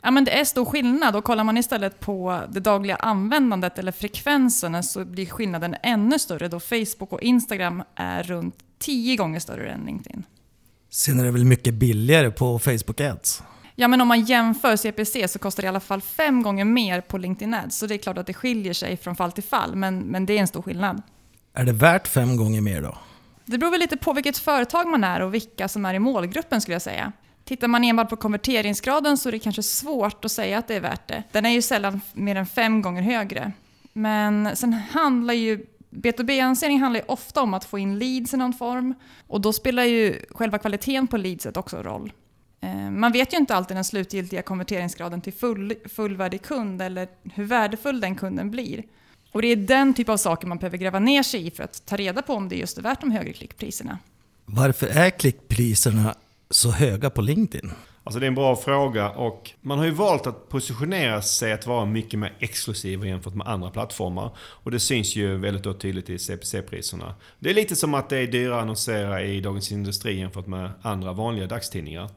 Ja, 0.01 0.11
men 0.11 0.25
det 0.25 0.39
är 0.39 0.45
stor 0.45 0.65
skillnad 0.65 1.15
och 1.15 1.23
kollar 1.23 1.43
man 1.43 1.57
istället 1.57 1.99
på 1.99 2.41
det 2.49 2.59
dagliga 2.59 2.95
användandet 2.95 3.79
eller 3.79 3.91
frekvensen 3.91 4.83
så 4.83 5.05
blir 5.05 5.25
skillnaden 5.25 5.75
ännu 5.83 6.19
större 6.19 6.47
då 6.47 6.59
Facebook 6.59 7.11
och 7.13 7.21
Instagram 7.21 7.83
är 7.95 8.23
runt 8.23 8.55
10 8.79 9.15
gånger 9.15 9.39
större 9.39 9.71
än 9.71 9.85
LinkedIn. 9.85 10.23
Sen 10.89 11.19
är 11.19 11.23
det 11.23 11.31
väl 11.31 11.45
mycket 11.45 11.73
billigare 11.73 12.31
på 12.31 12.59
Facebook 12.59 13.01
Ads. 13.01 13.43
Ja, 13.75 13.87
men 13.87 14.01
om 14.01 14.07
man 14.07 14.21
jämför 14.21 14.75
CPC 14.75 15.27
så 15.27 15.39
kostar 15.39 15.63
det 15.63 15.65
i 15.65 15.69
alla 15.69 15.79
fall 15.79 16.01
fem 16.01 16.43
gånger 16.43 16.65
mer 16.65 17.01
på 17.01 17.17
LinkedIn 17.17 17.53
Ads. 17.53 17.77
Så 17.77 17.87
det 17.87 17.95
är 17.95 17.97
klart 17.97 18.17
att 18.17 18.27
det 18.27 18.33
skiljer 18.33 18.73
sig 18.73 18.97
från 18.97 19.15
fall 19.15 19.31
till 19.31 19.43
fall, 19.43 19.75
men, 19.75 19.99
men 19.99 20.25
det 20.25 20.33
är 20.33 20.39
en 20.39 20.47
stor 20.47 20.61
skillnad. 20.61 21.01
Är 21.53 21.63
det 21.63 21.73
värt 21.73 22.07
fem 22.07 22.37
gånger 22.37 22.61
mer 22.61 22.81
då? 22.81 22.97
Det 23.45 23.57
beror 23.57 23.71
väl 23.71 23.79
lite 23.79 23.97
på 23.97 24.13
vilket 24.13 24.37
företag 24.37 24.87
man 24.87 25.03
är 25.03 25.21
och 25.21 25.33
vilka 25.33 25.67
som 25.67 25.85
är 25.85 25.93
i 25.93 25.99
målgruppen 25.99 26.61
skulle 26.61 26.75
jag 26.75 26.81
säga. 26.81 27.11
Tittar 27.45 27.67
man 27.67 27.83
enbart 27.83 28.09
på 28.09 28.15
konverteringsgraden 28.15 29.17
så 29.17 29.29
är 29.29 29.31
det 29.31 29.39
kanske 29.39 29.63
svårt 29.63 30.25
att 30.25 30.31
säga 30.31 30.57
att 30.57 30.67
det 30.67 30.75
är 30.75 30.79
värt 30.79 31.07
det. 31.07 31.23
Den 31.31 31.45
är 31.45 31.49
ju 31.49 31.61
sällan 31.61 32.01
mer 32.13 32.35
än 32.35 32.45
fem 32.45 32.81
gånger 32.81 33.01
högre. 33.01 33.51
Men 33.93 34.55
sen 34.55 34.73
handlar 34.73 35.33
ju 35.33 35.65
B2B-annonsering 35.89 36.79
handlar 36.79 36.99
ju 36.99 37.05
ofta 37.07 37.41
om 37.41 37.53
att 37.53 37.65
få 37.65 37.79
in 37.79 37.99
leads 37.99 38.33
i 38.33 38.37
någon 38.37 38.53
form 38.53 38.93
och 39.27 39.41
då 39.41 39.53
spelar 39.53 39.83
ju 39.83 40.25
själva 40.29 40.57
kvaliteten 40.57 41.07
på 41.07 41.17
leadset 41.17 41.57
också 41.57 41.83
roll. 41.83 42.11
Eh, 42.63 42.91
Man 42.91 43.11
vet 43.11 43.33
ju 43.33 43.37
inte 43.37 43.55
alltid 43.55 43.77
den 43.77 43.83
slutgiltiga 43.83 44.41
konverteringsgraden 44.41 45.21
till 45.21 45.33
full, 45.33 45.73
fullvärdig 45.85 46.41
kund 46.41 46.81
eller 46.81 47.07
hur 47.33 47.43
värdefull 47.43 48.01
den 48.01 48.15
kunden 48.15 48.51
blir. 48.51 48.83
Och 49.31 49.41
det 49.41 49.47
är 49.47 49.55
den 49.55 49.93
typ 49.93 50.09
av 50.09 50.17
saker 50.17 50.47
man 50.47 50.57
behöver 50.57 50.77
gräva 50.77 50.99
ner 50.99 51.23
sig 51.23 51.47
i 51.47 51.51
för 51.51 51.63
att 51.63 51.85
ta 51.85 51.95
reda 51.95 52.21
på 52.21 52.33
om 52.33 52.49
det 52.49 52.55
just 52.55 52.77
är 52.77 52.81
värt 52.81 53.01
de 53.01 53.11
högre 53.11 53.33
klickpriserna. 53.33 53.99
Varför 54.45 54.87
är 54.87 55.09
klickpriserna 55.09 56.15
så 56.49 56.71
höga 56.71 57.09
på 57.09 57.21
LinkedIn? 57.21 57.71
Alltså 58.03 58.19
det 58.19 58.25
är 58.25 58.27
en 58.27 58.35
bra 58.35 58.55
fråga 58.55 59.09
och 59.09 59.51
man 59.61 59.77
har 59.77 59.85
ju 59.85 59.91
valt 59.91 60.27
att 60.27 60.49
positionera 60.49 61.21
sig 61.21 61.53
att 61.53 61.67
vara 61.67 61.85
mycket 61.85 62.19
mer 62.19 62.33
exklusiv 62.39 63.05
jämfört 63.05 63.35
med 63.35 63.47
andra 63.47 63.69
plattformar. 63.69 64.35
Och 64.37 64.71
det 64.71 64.79
syns 64.79 65.15
ju 65.15 65.37
väldigt 65.37 65.79
tydligt 65.79 66.09
i 66.09 66.19
CPC-priserna. 66.19 67.15
Det 67.39 67.49
är 67.49 67.53
lite 67.53 67.75
som 67.75 67.93
att 67.93 68.09
det 68.09 68.17
är 68.17 68.27
dyrare 68.27 68.55
att 68.55 68.61
annonsera 68.61 69.23
i 69.23 69.41
Dagens 69.41 69.71
Industri 69.71 70.19
jämfört 70.19 70.47
med 70.47 70.71
andra 70.81 71.13
vanliga 71.13 71.47
dagstidningar. 71.47 72.09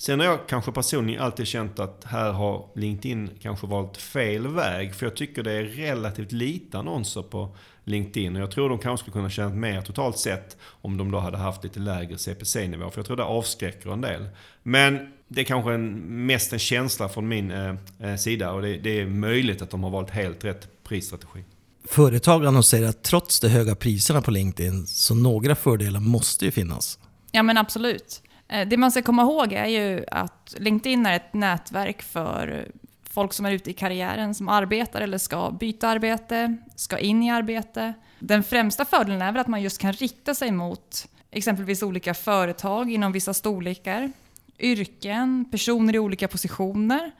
Sen 0.00 0.20
har 0.20 0.26
jag 0.26 0.48
kanske 0.48 0.72
personligen 0.72 1.22
alltid 1.22 1.46
känt 1.46 1.78
att 1.78 2.04
här 2.04 2.32
har 2.32 2.68
LinkedIn 2.74 3.30
kanske 3.40 3.66
valt 3.66 3.96
fel 3.96 4.46
väg. 4.46 4.94
För 4.94 5.06
jag 5.06 5.16
tycker 5.16 5.42
det 5.42 5.52
är 5.52 5.64
relativt 5.64 6.32
lite 6.32 6.78
annonser 6.78 7.22
på 7.22 7.56
LinkedIn. 7.84 8.36
Och 8.36 8.42
jag 8.42 8.50
tror 8.50 8.68
de 8.68 8.78
kanske 8.78 9.02
skulle 9.02 9.12
kunna 9.12 9.30
tjäna 9.30 9.54
mer 9.54 9.82
totalt 9.82 10.18
sett 10.18 10.56
om 10.62 10.96
de 10.96 11.10
då 11.10 11.18
hade 11.18 11.38
haft 11.38 11.64
lite 11.64 11.80
lägre 11.80 12.18
CPC-nivå. 12.18 12.90
För 12.90 12.98
jag 12.98 13.06
tror 13.06 13.16
det 13.16 13.24
avskräcker 13.24 13.92
en 13.92 14.00
del. 14.00 14.28
Men 14.62 15.12
det 15.28 15.40
är 15.40 15.44
kanske 15.44 15.72
en, 15.72 15.92
mest 16.26 16.52
en 16.52 16.58
känsla 16.58 17.08
från 17.08 17.28
min 17.28 17.50
eh, 17.50 17.74
eh, 18.00 18.16
sida. 18.16 18.52
Och 18.52 18.62
det, 18.62 18.76
det 18.76 19.00
är 19.00 19.06
möjligt 19.06 19.62
att 19.62 19.70
de 19.70 19.84
har 19.84 19.90
valt 19.90 20.10
helt 20.10 20.44
rätt 20.44 20.68
prisstrategi. 20.84 21.44
Företag 21.88 22.46
annonserar 22.46 22.88
att 22.88 23.02
trots 23.02 23.40
de 23.40 23.48
höga 23.48 23.74
priserna 23.74 24.22
på 24.22 24.30
LinkedIn 24.30 24.86
så 24.86 25.14
några 25.14 25.54
fördelar 25.54 26.00
måste 26.00 26.44
ju 26.44 26.50
finnas. 26.50 26.98
Ja 27.32 27.42
men 27.42 27.58
absolut. 27.58 28.22
Eh, 28.50 28.68
det 28.68 28.76
man 28.76 28.90
ska 28.90 29.02
komma 29.02 29.22
ihåg 29.22 29.52
är 29.52 29.66
ju 29.66 30.04
att 30.10 30.54
LinkedIn 30.58 31.06
är 31.06 31.16
ett 31.16 31.34
nätverk 31.34 32.02
för 32.02 32.68
folk 33.10 33.32
som 33.32 33.46
är 33.46 33.52
ute 33.52 33.70
i 33.70 33.72
karriären, 33.72 34.34
som 34.34 34.48
arbetar 34.48 35.00
eller 35.00 35.18
ska 35.18 35.50
byta 35.50 35.88
arbete, 35.88 36.56
ska 36.76 36.98
in 36.98 37.22
i 37.22 37.30
arbete. 37.30 37.94
Den 38.18 38.42
främsta 38.42 38.84
fördelen 38.84 39.22
är 39.22 39.32
väl 39.32 39.40
att 39.40 39.46
man 39.46 39.62
just 39.62 39.78
kan 39.78 39.92
rikta 39.92 40.34
sig 40.34 40.50
mot 40.50 41.08
exempelvis 41.30 41.82
olika 41.82 42.14
företag 42.14 42.90
inom 42.90 43.12
vissa 43.12 43.34
storlekar, 43.34 44.12
yrken, 44.58 45.44
personer 45.50 45.94
i 45.94 45.98
olika 45.98 46.28
positioner. 46.28 47.10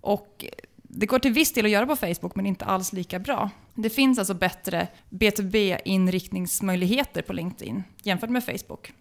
Och 0.00 0.44
Det 0.82 1.06
går 1.06 1.18
till 1.18 1.32
viss 1.32 1.52
del 1.52 1.64
att 1.64 1.70
göra 1.70 1.86
på 1.86 1.96
Facebook 1.96 2.34
men 2.34 2.46
inte 2.46 2.64
alls 2.64 2.92
lika 2.92 3.18
bra. 3.18 3.50
Det 3.74 3.90
finns 3.90 4.18
alltså 4.18 4.34
bättre 4.34 4.88
B2B-inriktningsmöjligheter 5.10 7.22
på 7.22 7.32
LinkedIn 7.32 7.84
jämfört 8.02 8.30
med 8.30 8.44
Facebook. 8.44 8.92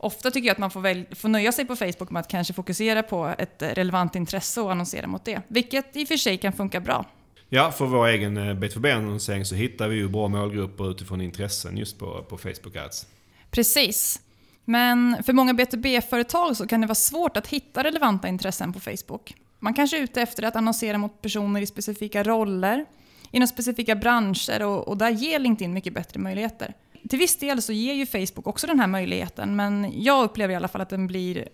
Ofta 0.00 0.30
tycker 0.30 0.46
jag 0.46 0.52
att 0.52 0.58
man 0.58 0.70
får, 0.70 0.80
väl, 0.80 1.06
får 1.10 1.28
nöja 1.28 1.52
sig 1.52 1.64
på 1.64 1.76
Facebook 1.76 2.10
med 2.10 2.20
att 2.20 2.28
kanske 2.28 2.52
fokusera 2.54 3.02
på 3.02 3.34
ett 3.38 3.62
relevant 3.62 4.14
intresse 4.14 4.60
och 4.60 4.72
annonsera 4.72 5.06
mot 5.06 5.24
det. 5.24 5.42
Vilket 5.48 5.96
i 5.96 6.04
och 6.04 6.08
för 6.08 6.16
sig 6.16 6.38
kan 6.38 6.52
funka 6.52 6.80
bra. 6.80 7.04
Ja, 7.48 7.70
för 7.70 7.86
vår 7.86 8.06
egen 8.06 8.36
eh, 8.36 8.54
B2B-annonsering 8.54 9.44
så 9.44 9.54
hittar 9.54 9.88
vi 9.88 9.96
ju 9.96 10.08
bra 10.08 10.28
målgrupper 10.28 10.90
utifrån 10.90 11.20
intressen 11.20 11.76
just 11.76 11.98
på, 11.98 12.22
på 12.22 12.38
Facebook 12.38 12.76
Ads. 12.76 13.06
Precis. 13.50 14.20
Men 14.64 15.22
för 15.22 15.32
många 15.32 15.52
B2B-företag 15.52 16.56
så 16.56 16.66
kan 16.66 16.80
det 16.80 16.86
vara 16.86 16.94
svårt 16.94 17.36
att 17.36 17.46
hitta 17.46 17.84
relevanta 17.84 18.28
intressen 18.28 18.72
på 18.72 18.80
Facebook. 18.80 19.34
Man 19.58 19.74
kanske 19.74 19.98
är 19.98 20.02
ute 20.02 20.22
efter 20.22 20.42
att 20.42 20.56
annonsera 20.56 20.98
mot 20.98 21.22
personer 21.22 21.60
i 21.60 21.66
specifika 21.66 22.22
roller, 22.22 22.84
inom 23.30 23.48
specifika 23.48 23.94
branscher 23.94 24.62
och, 24.62 24.88
och 24.88 24.96
där 24.96 25.10
ger 25.10 25.38
LinkedIn 25.38 25.72
mycket 25.72 25.94
bättre 25.94 26.20
möjligheter. 26.20 26.74
Till 27.08 27.18
viss 27.18 27.38
del 27.38 27.62
så 27.62 27.72
ger 27.72 27.94
ju 27.94 28.06
Facebook 28.06 28.46
också 28.46 28.66
den 28.66 28.80
här 28.80 28.86
möjligheten, 28.86 29.56
men 29.56 30.02
jag 30.02 30.24
upplever 30.24 30.52
i 30.52 30.56
alla 30.56 30.68
fall 30.68 30.80
att 30.80 30.90
den 30.90 31.06
blir 31.06 31.48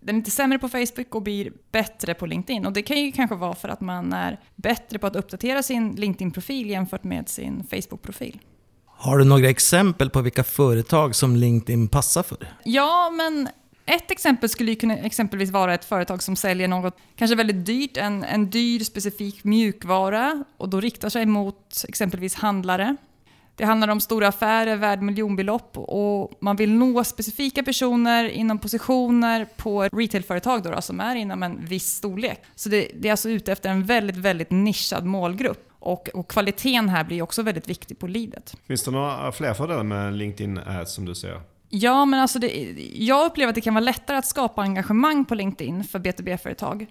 den 0.00 0.14
är 0.14 0.18
inte 0.18 0.30
sämre 0.30 0.58
på 0.58 0.68
Facebook 0.68 1.14
och 1.14 1.22
blir 1.22 1.52
bättre 1.72 2.14
på 2.14 2.26
LinkedIn. 2.26 2.66
Och 2.66 2.72
det 2.72 2.82
kan 2.82 3.00
ju 3.00 3.12
kanske 3.12 3.36
vara 3.36 3.54
för 3.54 3.68
att 3.68 3.80
man 3.80 4.12
är 4.12 4.40
bättre 4.54 4.98
på 4.98 5.06
att 5.06 5.16
uppdatera 5.16 5.62
sin 5.62 5.92
LinkedIn-profil 5.92 6.70
jämfört 6.70 7.04
med 7.04 7.28
sin 7.28 7.64
Facebook-profil. 7.70 8.38
Har 8.86 9.18
du 9.18 9.24
några 9.24 9.48
exempel 9.48 10.10
på 10.10 10.20
vilka 10.20 10.44
företag 10.44 11.14
som 11.14 11.36
LinkedIn 11.36 11.88
passar 11.88 12.22
för? 12.22 12.48
Ja, 12.64 13.10
men 13.10 13.48
ett 13.86 14.10
exempel 14.10 14.48
skulle 14.48 14.70
ju 14.70 14.76
kunna 14.76 14.96
exempelvis 14.96 15.50
vara 15.50 15.74
ett 15.74 15.84
företag 15.84 16.22
som 16.22 16.36
säljer 16.36 16.68
något 16.68 16.98
kanske 17.16 17.34
väldigt 17.34 17.66
dyrt, 17.66 17.96
en, 17.96 18.24
en 18.24 18.50
dyr 18.50 18.80
specifik 18.80 19.44
mjukvara 19.44 20.44
och 20.56 20.68
då 20.68 20.80
riktar 20.80 21.08
sig 21.08 21.26
mot 21.26 21.84
exempelvis 21.88 22.34
handlare. 22.34 22.96
Det 23.56 23.64
handlar 23.64 23.88
om 23.88 24.00
stora 24.00 24.28
affärer 24.28 24.76
värd 24.76 25.02
miljonbelopp 25.02 25.78
och 25.78 26.32
man 26.40 26.56
vill 26.56 26.72
nå 26.72 27.04
specifika 27.04 27.62
personer 27.62 28.28
inom 28.28 28.58
positioner 28.58 29.46
på 29.56 29.82
retailföretag 29.82 30.62
då, 30.62 30.70
då 30.70 30.82
som 30.82 31.00
är 31.00 31.16
inom 31.16 31.42
en 31.42 31.64
viss 31.64 31.94
storlek. 31.94 32.42
Så 32.54 32.68
det, 32.68 32.90
det 32.94 33.08
är 33.08 33.12
alltså 33.12 33.30
ute 33.30 33.52
efter 33.52 33.70
en 33.70 33.84
väldigt, 33.84 34.16
väldigt 34.16 34.50
nischad 34.50 35.04
målgrupp. 35.04 35.70
Och, 35.78 36.08
och, 36.08 36.30
kvaliteten 36.30 36.88
här 36.88 37.04
blir 37.04 37.22
också 37.22 37.42
väldigt 37.42 37.68
viktig 37.68 37.98
på 37.98 38.06
leadet. 38.06 38.56
Finns 38.66 38.84
det 38.84 38.90
några 38.90 39.32
fler 39.32 39.54
fördelar 39.54 39.82
med 39.82 40.14
LinkedIn 40.14 40.58
Ads 40.58 40.94
som 40.94 41.04
du 41.04 41.14
ser? 41.14 41.40
Ja, 41.68 42.04
men 42.04 42.20
alltså 42.20 42.38
det, 42.38 42.74
jag 42.94 43.26
upplever 43.26 43.48
att 43.48 43.54
det 43.54 43.60
kan 43.60 43.74
vara 43.74 43.84
lättare 43.84 44.16
att 44.16 44.26
skapa 44.26 44.62
engagemang 44.62 45.24
på 45.24 45.34
LinkedIn 45.34 45.84
för 45.84 45.98
B2B-företag. 45.98 46.86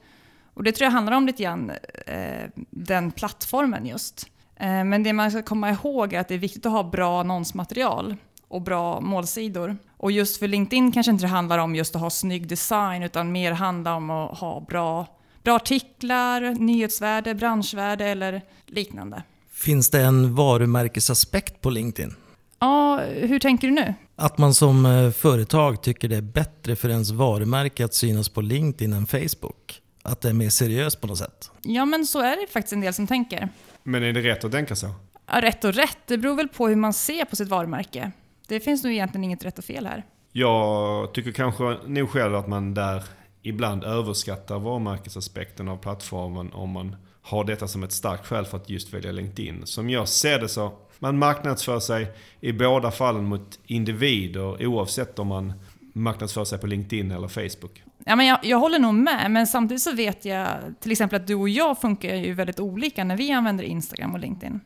Och 0.53 0.63
det 0.63 0.71
tror 0.71 0.85
jag 0.85 0.91
handlar 0.91 1.13
om 1.13 1.25
lite 1.25 1.43
grann 1.43 1.71
eh, 2.07 2.49
den 2.69 3.11
plattformen 3.11 3.85
just. 3.85 4.29
Eh, 4.59 4.83
men 4.83 5.03
det 5.03 5.13
man 5.13 5.31
ska 5.31 5.41
komma 5.41 5.69
ihåg 5.69 6.13
är 6.13 6.19
att 6.19 6.27
det 6.27 6.33
är 6.33 6.39
viktigt 6.39 6.65
att 6.65 6.71
ha 6.71 6.83
bra 6.83 7.19
annonsmaterial 7.19 8.15
och 8.47 8.61
bra 8.61 9.01
målsidor. 9.01 9.77
Och 9.97 10.11
just 10.11 10.37
för 10.37 10.47
LinkedIn 10.47 10.91
kanske 10.91 11.11
inte 11.11 11.23
det 11.23 11.29
handlar 11.29 11.57
om 11.57 11.75
just 11.75 11.95
att 11.95 12.01
ha 12.01 12.09
snygg 12.09 12.47
design 12.47 13.03
utan 13.03 13.31
mer 13.31 13.51
handlar 13.51 13.95
om 13.95 14.09
att 14.09 14.37
ha 14.37 14.65
bra, 14.69 15.07
bra 15.43 15.55
artiklar, 15.55 16.41
nyhetsvärde, 16.41 17.35
branschvärde 17.35 18.05
eller 18.05 18.41
liknande. 18.65 19.23
Finns 19.51 19.89
det 19.89 20.01
en 20.01 20.35
varumärkesaspekt 20.35 21.61
på 21.61 21.69
LinkedIn? 21.69 22.15
Ja, 22.59 23.01
hur 23.21 23.39
tänker 23.39 23.67
du 23.67 23.73
nu? 23.73 23.93
Att 24.15 24.37
man 24.37 24.53
som 24.53 24.85
eh, 24.85 25.11
företag 25.11 25.83
tycker 25.83 26.09
det 26.09 26.15
är 26.15 26.21
bättre 26.21 26.75
för 26.75 26.89
ens 26.89 27.11
varumärke 27.11 27.85
att 27.85 27.93
synas 27.93 28.29
på 28.29 28.41
LinkedIn 28.41 28.93
än 28.93 29.07
Facebook. 29.07 29.81
Att 30.03 30.21
det 30.21 30.29
är 30.29 30.33
mer 30.33 30.49
seriöst 30.49 31.01
på 31.01 31.07
något 31.07 31.17
sätt. 31.17 31.51
Ja, 31.61 31.85
men 31.85 32.05
så 32.05 32.19
är 32.19 32.41
det 32.41 32.51
faktiskt 32.51 32.73
en 32.73 32.81
del 32.81 32.93
som 32.93 33.07
tänker. 33.07 33.49
Men 33.87 34.03
är 34.03 34.13
det 34.13 34.21
rätt 34.21 34.43
att 34.43 34.51
tänka 34.51 34.75
så? 34.75 34.89
Ja, 35.25 35.41
rätt 35.41 35.63
och 35.63 35.73
rätt, 35.73 35.97
det 36.05 36.17
beror 36.17 36.35
väl 36.35 36.47
på 36.47 36.67
hur 36.67 36.75
man 36.75 36.93
ser 36.93 37.25
på 37.25 37.35
sitt 37.35 37.49
varumärke. 37.49 38.11
Det 38.47 38.59
finns 38.59 38.83
nog 38.83 38.93
egentligen 38.93 39.23
inget 39.23 39.45
rätt 39.45 39.57
och 39.57 39.65
fel 39.65 39.85
här. 39.85 40.03
Jag 40.31 41.13
tycker 41.13 41.31
kanske 41.31 41.77
nog 41.85 42.09
själv 42.09 42.35
att 42.35 42.47
man 42.47 42.73
där 42.73 43.03
ibland 43.41 43.83
överskattar 43.83 44.59
varumärkesaspekten 44.59 45.67
av 45.67 45.77
plattformen 45.77 46.53
om 46.53 46.69
man 46.69 46.95
har 47.21 47.43
detta 47.43 47.67
som 47.67 47.83
ett 47.83 47.91
starkt 47.91 48.27
skäl 48.27 48.45
för 48.45 48.57
att 48.57 48.69
just 48.69 48.93
välja 48.93 49.11
LinkedIn. 49.11 49.61
Som 49.65 49.89
jag 49.89 50.07
ser 50.07 50.39
det 50.39 50.49
så, 50.49 50.73
man 50.99 51.17
marknadsför 51.17 51.79
sig 51.79 52.11
i 52.39 52.53
båda 52.53 52.91
fallen 52.91 53.25
mot 53.25 53.59
individer 53.65 54.65
oavsett 54.65 55.19
om 55.19 55.27
man 55.27 55.53
marknadsför 55.93 56.45
sig 56.45 56.59
på 56.59 56.67
LinkedIn 56.67 57.11
eller 57.11 57.27
Facebook. 57.27 57.83
Ja, 58.07 58.15
men 58.15 58.25
jag, 58.25 58.39
jag 58.43 58.59
håller 58.59 58.79
nog 58.79 58.93
med, 58.93 59.31
men 59.31 59.47
samtidigt 59.47 59.81
så 59.81 59.91
vet 59.91 60.25
jag 60.25 60.47
till 60.79 60.91
exempel 60.91 61.21
att 61.21 61.27
du 61.27 61.35
och 61.35 61.49
jag 61.49 61.81
funkar 61.81 62.15
ju 62.15 62.33
väldigt 62.33 62.59
olika 62.59 63.03
när 63.03 63.17
vi 63.17 63.31
använder 63.31 63.63
Instagram 63.63 64.13
och 64.13 64.19
LinkedIn. 64.19 64.59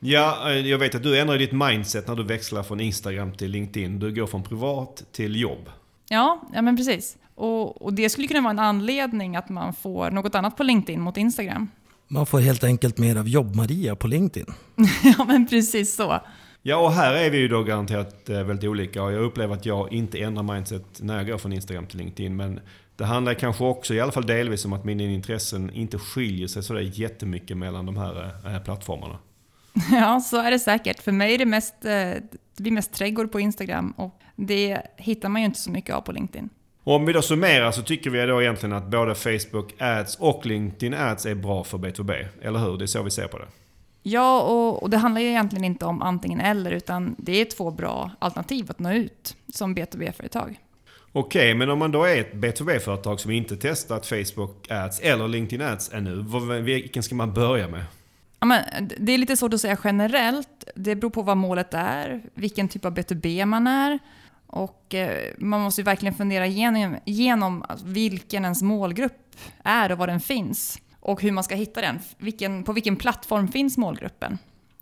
Ja, 0.00 0.50
eh, 0.50 0.58
jag 0.58 0.78
vet 0.78 0.94
att 0.94 1.02
du 1.02 1.20
ändrar 1.20 1.38
ditt 1.38 1.52
mindset 1.52 2.08
när 2.08 2.16
du 2.16 2.24
växlar 2.24 2.62
från 2.62 2.80
Instagram 2.80 3.32
till 3.32 3.50
LinkedIn. 3.50 3.98
Du 3.98 4.14
går 4.14 4.26
från 4.26 4.42
privat 4.42 5.04
till 5.12 5.40
jobb. 5.40 5.70
Ja, 6.08 6.40
ja 6.52 6.62
men 6.62 6.76
precis. 6.76 7.16
Och, 7.34 7.82
och 7.82 7.92
det 7.92 8.10
skulle 8.10 8.26
kunna 8.26 8.40
vara 8.40 8.50
en 8.50 8.58
anledning 8.58 9.36
att 9.36 9.48
man 9.48 9.74
får 9.74 10.10
något 10.10 10.34
annat 10.34 10.56
på 10.56 10.62
LinkedIn 10.62 11.00
mot 11.00 11.16
Instagram. 11.16 11.68
Man 12.08 12.26
får 12.26 12.40
helt 12.40 12.64
enkelt 12.64 12.98
mer 12.98 13.16
av 13.16 13.28
jobb-Maria 13.28 13.96
på 13.96 14.06
LinkedIn. 14.06 14.54
ja, 15.18 15.24
men 15.24 15.46
precis 15.46 15.94
så. 15.94 16.20
Ja, 16.66 16.76
och 16.76 16.92
här 16.92 17.14
är 17.14 17.30
vi 17.30 17.38
ju 17.38 17.48
då 17.48 17.62
garanterat 17.62 18.28
eh, 18.28 18.42
väldigt 18.42 18.70
olika. 18.70 19.02
Och 19.02 19.12
jag 19.12 19.22
upplever 19.22 19.54
att 19.54 19.66
jag 19.66 19.92
inte 19.92 20.18
ändrar 20.18 20.42
mindset 20.42 20.84
när 21.00 21.16
jag 21.16 21.26
går 21.26 21.38
från 21.38 21.52
Instagram 21.52 21.86
till 21.86 21.98
LinkedIn. 21.98 22.36
Men 22.36 22.60
det 22.96 23.04
handlar 23.04 23.34
kanske 23.34 23.64
också, 23.64 23.94
i 23.94 24.00
alla 24.00 24.12
fall 24.12 24.26
delvis, 24.26 24.64
om 24.64 24.72
att 24.72 24.84
mina 24.84 25.02
intressen 25.02 25.70
inte 25.70 25.98
skiljer 25.98 26.48
sig 26.48 26.62
sådär 26.62 26.80
jättemycket 26.80 27.56
mellan 27.56 27.86
de 27.86 27.96
här 27.96 28.34
eh, 28.46 28.62
plattformarna. 28.62 29.18
Ja, 29.90 30.20
så 30.20 30.36
är 30.36 30.50
det 30.50 30.58
säkert. 30.58 31.02
För 31.02 31.12
mig 31.12 31.34
är 31.34 31.38
det 31.38 31.46
mest, 31.46 31.74
eh, 31.84 31.90
det 31.90 32.62
blir 32.62 32.72
mest 32.72 32.92
trädgård 32.94 33.32
på 33.32 33.40
Instagram 33.40 33.90
och 33.96 34.20
det 34.36 34.80
hittar 34.96 35.28
man 35.28 35.42
ju 35.42 35.46
inte 35.46 35.60
så 35.60 35.70
mycket 35.70 35.94
av 35.94 36.00
på 36.00 36.12
LinkedIn. 36.12 36.48
Och 36.84 36.94
om 36.94 37.06
vi 37.06 37.12
då 37.12 37.22
summerar 37.22 37.72
så 37.72 37.82
tycker 37.82 38.10
vi 38.10 38.26
då 38.26 38.42
egentligen 38.42 38.72
att 38.72 38.90
både 38.90 39.14
Facebook 39.14 39.74
Ads 39.78 40.16
och 40.16 40.46
LinkedIn 40.46 40.94
Ads 40.94 41.26
är 41.26 41.34
bra 41.34 41.64
för 41.64 41.78
B2B. 41.78 42.26
Eller 42.42 42.58
hur? 42.58 42.78
Det 42.78 42.84
är 42.84 42.86
så 42.86 43.02
vi 43.02 43.10
ser 43.10 43.26
på 43.26 43.38
det. 43.38 43.46
Ja, 44.06 44.42
och, 44.42 44.82
och, 44.82 44.90
det 44.90 44.96
handlar 44.96 45.20
ju 45.20 45.28
egentligen 45.28 45.64
inte 45.64 45.84
om 45.84 46.02
antingen 46.02 46.40
eller, 46.40 46.70
utan 46.70 47.14
det 47.18 47.40
är 47.40 47.44
två 47.44 47.70
bra 47.70 48.10
alternativ 48.18 48.70
att 48.70 48.78
nå 48.78 48.92
ut 48.92 49.36
som 49.52 49.76
B2B-företag. 49.76 50.60
Okej, 51.12 51.54
men 51.54 51.70
om 51.70 51.78
man 51.78 51.92
då 51.92 52.04
är 52.04 52.20
ett 52.20 52.32
B2B-företag 52.32 53.20
som 53.20 53.30
inte 53.30 53.56
testat 53.56 54.06
Facebook 54.06 54.70
Ads 54.70 55.00
eller 55.00 55.28
LinkedIn 55.28 55.66
Ads 55.66 55.92
ännu, 55.92 56.24
vilken 56.62 57.02
ska 57.02 57.14
man 57.14 57.32
börja 57.34 57.68
med? 57.68 57.84
Ja, 58.40 58.46
men 58.46 58.62
det 58.98 59.12
är 59.12 59.18
lite 59.18 59.36
svårt 59.36 59.54
att 59.54 59.60
säga 59.60 59.78
generellt. 59.84 60.64
Det 60.74 60.94
beror 60.96 61.10
på 61.10 61.22
vad 61.22 61.36
målet 61.36 61.74
är, 61.74 62.22
vilken 62.34 62.68
typ 62.68 62.84
av 62.84 62.94
B2B 62.94 63.44
man 63.46 63.66
är. 63.66 63.98
Och 64.46 64.94
eh, 64.94 65.32
man 65.38 65.60
måste 65.60 65.80
ju 65.80 65.84
verkligen 65.84 66.14
fundera 66.14 66.46
igenom, 66.46 66.96
igenom 67.04 67.64
vilken 67.84 68.44
ens 68.44 68.62
målgrupp 68.62 69.36
är 69.62 69.92
och 69.92 69.98
var 69.98 70.06
den 70.06 70.20
finns 70.20 70.78
och 71.04 71.22
hur 71.22 71.32
man 71.32 71.44
ska 71.44 71.54
hitta 71.54 71.80
den. 71.80 72.00
Vilken, 72.18 72.64
på 72.64 72.72
vilken 72.72 72.96
plattform 72.96 73.48
finns 73.48 73.76
målgruppen? 73.76 74.38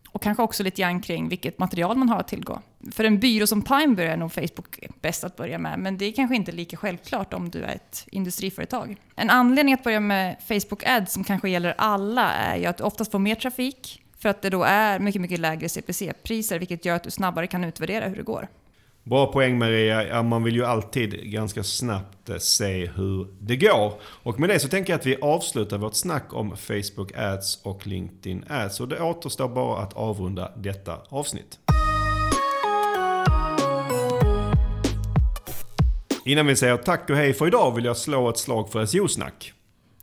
Och 0.08 0.22
kanske 0.22 0.42
också 0.42 0.62
lite 0.62 0.82
grann 0.82 1.00
kring 1.00 1.28
vilket 1.28 1.58
material 1.58 1.96
man 1.96 2.08
har 2.08 2.18
att 2.18 2.28
tillgå. 2.28 2.60
För 2.92 3.04
en 3.04 3.18
byrå 3.18 3.46
som 3.46 3.62
Pineberry 3.62 4.08
är 4.08 4.16
nog 4.16 4.32
Facebook 4.32 4.78
bäst 5.00 5.24
att 5.24 5.36
börja 5.36 5.58
med, 5.58 5.78
men 5.78 5.98
det 5.98 6.04
är 6.04 6.12
kanske 6.12 6.36
inte 6.36 6.52
lika 6.52 6.76
självklart 6.76 7.34
om 7.34 7.50
du 7.50 7.62
är 7.62 7.74
ett 7.74 8.06
industriföretag. 8.10 8.96
En 9.16 9.30
anledning 9.30 9.74
att 9.74 9.84
börja 9.84 10.00
med 10.00 10.36
Facebook 10.48 10.82
Ads 10.86 11.12
som 11.12 11.24
kanske 11.24 11.50
gäller 11.50 11.74
alla 11.78 12.32
är 12.32 12.56
ju 12.56 12.66
att 12.66 12.76
du 12.76 12.84
oftast 12.84 13.10
får 13.12 13.18
mer 13.18 13.34
trafik, 13.34 14.02
för 14.18 14.28
att 14.28 14.42
det 14.42 14.50
då 14.50 14.62
är 14.62 14.98
mycket, 14.98 15.20
mycket 15.20 15.40
lägre 15.40 15.68
CPC-priser, 15.68 16.58
vilket 16.58 16.84
gör 16.84 16.96
att 16.96 17.04
du 17.04 17.10
snabbare 17.10 17.46
kan 17.46 17.64
utvärdera 17.64 18.08
hur 18.08 18.16
det 18.16 18.22
går. 18.22 18.48
Bra 19.04 19.32
poäng 19.32 19.58
Maria. 19.58 20.04
Ja, 20.06 20.22
man 20.22 20.42
vill 20.42 20.54
ju 20.54 20.64
alltid 20.64 21.30
ganska 21.32 21.64
snabbt 21.64 22.28
eh, 22.28 22.36
se 22.36 22.86
hur 22.86 23.26
det 23.40 23.56
går. 23.56 23.92
Och 24.02 24.40
med 24.40 24.48
det 24.48 24.58
så 24.58 24.68
tänker 24.68 24.92
jag 24.92 25.00
att 25.00 25.06
vi 25.06 25.16
avslutar 25.22 25.78
vårt 25.78 25.94
snack 25.94 26.34
om 26.34 26.56
Facebook 26.56 27.12
Ads 27.16 27.60
och 27.62 27.86
LinkedIn 27.86 28.44
Ads. 28.48 28.80
Och 28.80 28.88
det 28.88 29.00
återstår 29.00 29.48
bara 29.48 29.82
att 29.82 29.92
avrunda 29.92 30.52
detta 30.56 30.98
avsnitt. 31.08 31.58
Innan 36.24 36.46
vi 36.46 36.56
säger 36.56 36.76
tack 36.76 37.10
och 37.10 37.16
hej 37.16 37.32
för 37.32 37.46
idag 37.46 37.74
vill 37.74 37.84
jag 37.84 37.96
slå 37.96 38.28
ett 38.28 38.38
slag 38.38 38.72
för 38.72 38.86
SEO-snack. 38.86 39.52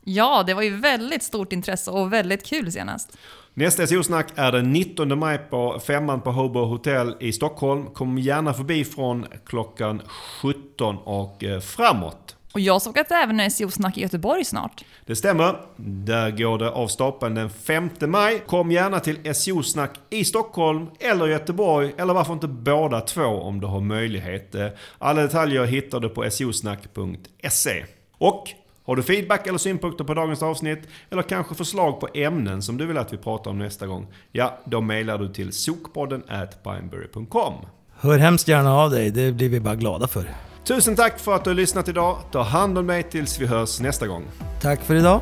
Ja, 0.04 0.42
det 0.46 0.54
var 0.54 0.62
ju 0.62 0.76
väldigt 0.76 1.22
stort 1.22 1.52
intresse 1.52 1.90
och 1.90 2.12
väldigt 2.12 2.46
kul 2.46 2.72
senast. 2.72 3.16
Nästa 3.54 3.86
SEO-snack 3.86 4.26
är 4.34 4.52
den 4.52 4.72
19 4.72 5.18
maj 5.18 5.38
på 5.38 5.80
Femman 5.86 6.20
på 6.20 6.30
Hobo 6.30 6.64
Hotel 6.64 7.16
i 7.20 7.32
Stockholm. 7.32 7.86
Kom 7.86 8.18
gärna 8.18 8.54
förbi 8.54 8.84
från 8.84 9.26
klockan 9.46 10.02
17 10.42 10.98
och 11.04 11.44
eh, 11.44 11.60
framåt. 11.60 12.36
Och 12.52 12.60
jag 12.60 12.82
såg 12.82 12.98
att 12.98 13.08
det 13.08 13.14
även 13.14 13.40
är 13.40 13.48
SEO-snack 13.48 13.98
i 13.98 14.00
Göteborg 14.00 14.44
snart. 14.44 14.84
Det 15.06 15.16
stämmer. 15.16 15.56
Där 15.76 16.30
går 16.30 16.58
det 16.58 16.70
av 16.70 16.88
stapeln 16.88 17.34
den 17.34 17.50
5 17.50 17.90
maj. 18.00 18.42
Kom 18.46 18.70
gärna 18.72 19.00
till 19.00 19.34
SEO-snack 19.34 19.90
i 20.10 20.24
Stockholm 20.24 20.86
eller 21.00 21.26
Göteborg, 21.26 21.92
eller 21.96 22.14
varför 22.14 22.32
inte 22.32 22.48
båda 22.48 23.00
två 23.00 23.22
om 23.22 23.60
du 23.60 23.66
har 23.66 23.80
möjlighet. 23.80 24.54
Alla 24.98 25.22
detaljer 25.22 25.64
hittar 25.64 26.00
du 26.00 26.08
på 26.08 26.30
seosnack.se. 26.30 27.84
Och 28.18 28.48
Har 28.90 28.96
du 28.96 29.02
feedback 29.02 29.46
eller 29.46 29.58
synpunkter 29.58 30.04
på 30.04 30.14
dagens 30.14 30.42
avsnitt? 30.42 30.78
Eller 31.10 31.22
kanske 31.22 31.54
förslag 31.54 32.00
på 32.00 32.08
ämnen 32.14 32.62
som 32.62 32.76
du 32.76 32.86
vill 32.86 32.98
att 32.98 33.12
vi 33.12 33.16
pratar 33.16 33.50
om 33.50 33.58
nästa 33.58 33.86
gång? 33.86 34.06
Ja, 34.32 34.58
då 34.64 34.80
mejlar 34.80 35.18
du 35.18 35.28
till 35.28 35.52
sokpodden 35.52 36.22
at 36.28 36.62
pineberry.com. 36.62 37.54
Hör 38.00 38.18
hemskt 38.18 38.48
gärna 38.48 38.74
av 38.74 38.90
dig, 38.90 39.10
det 39.10 39.32
blir 39.32 39.48
vi 39.48 39.60
bara 39.60 39.74
glada 39.74 40.08
för. 40.08 40.30
Tusen 40.64 40.96
tack 40.96 41.18
för 41.18 41.34
att 41.34 41.44
du 41.44 41.50
har 41.50 41.54
lyssnat 41.54 41.88
idag. 41.88 42.18
Ta 42.32 42.42
hand 42.42 42.78
om 42.78 42.86
dig 42.86 43.02
tills 43.02 43.40
vi 43.40 43.46
hörs 43.46 43.80
nästa 43.80 44.06
gång. 44.06 44.24
Tack 44.60 44.80
för 44.80 44.94
idag. 44.94 45.20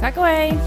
Tack 0.00 0.16
och 0.16 0.24
hej! 0.24 0.58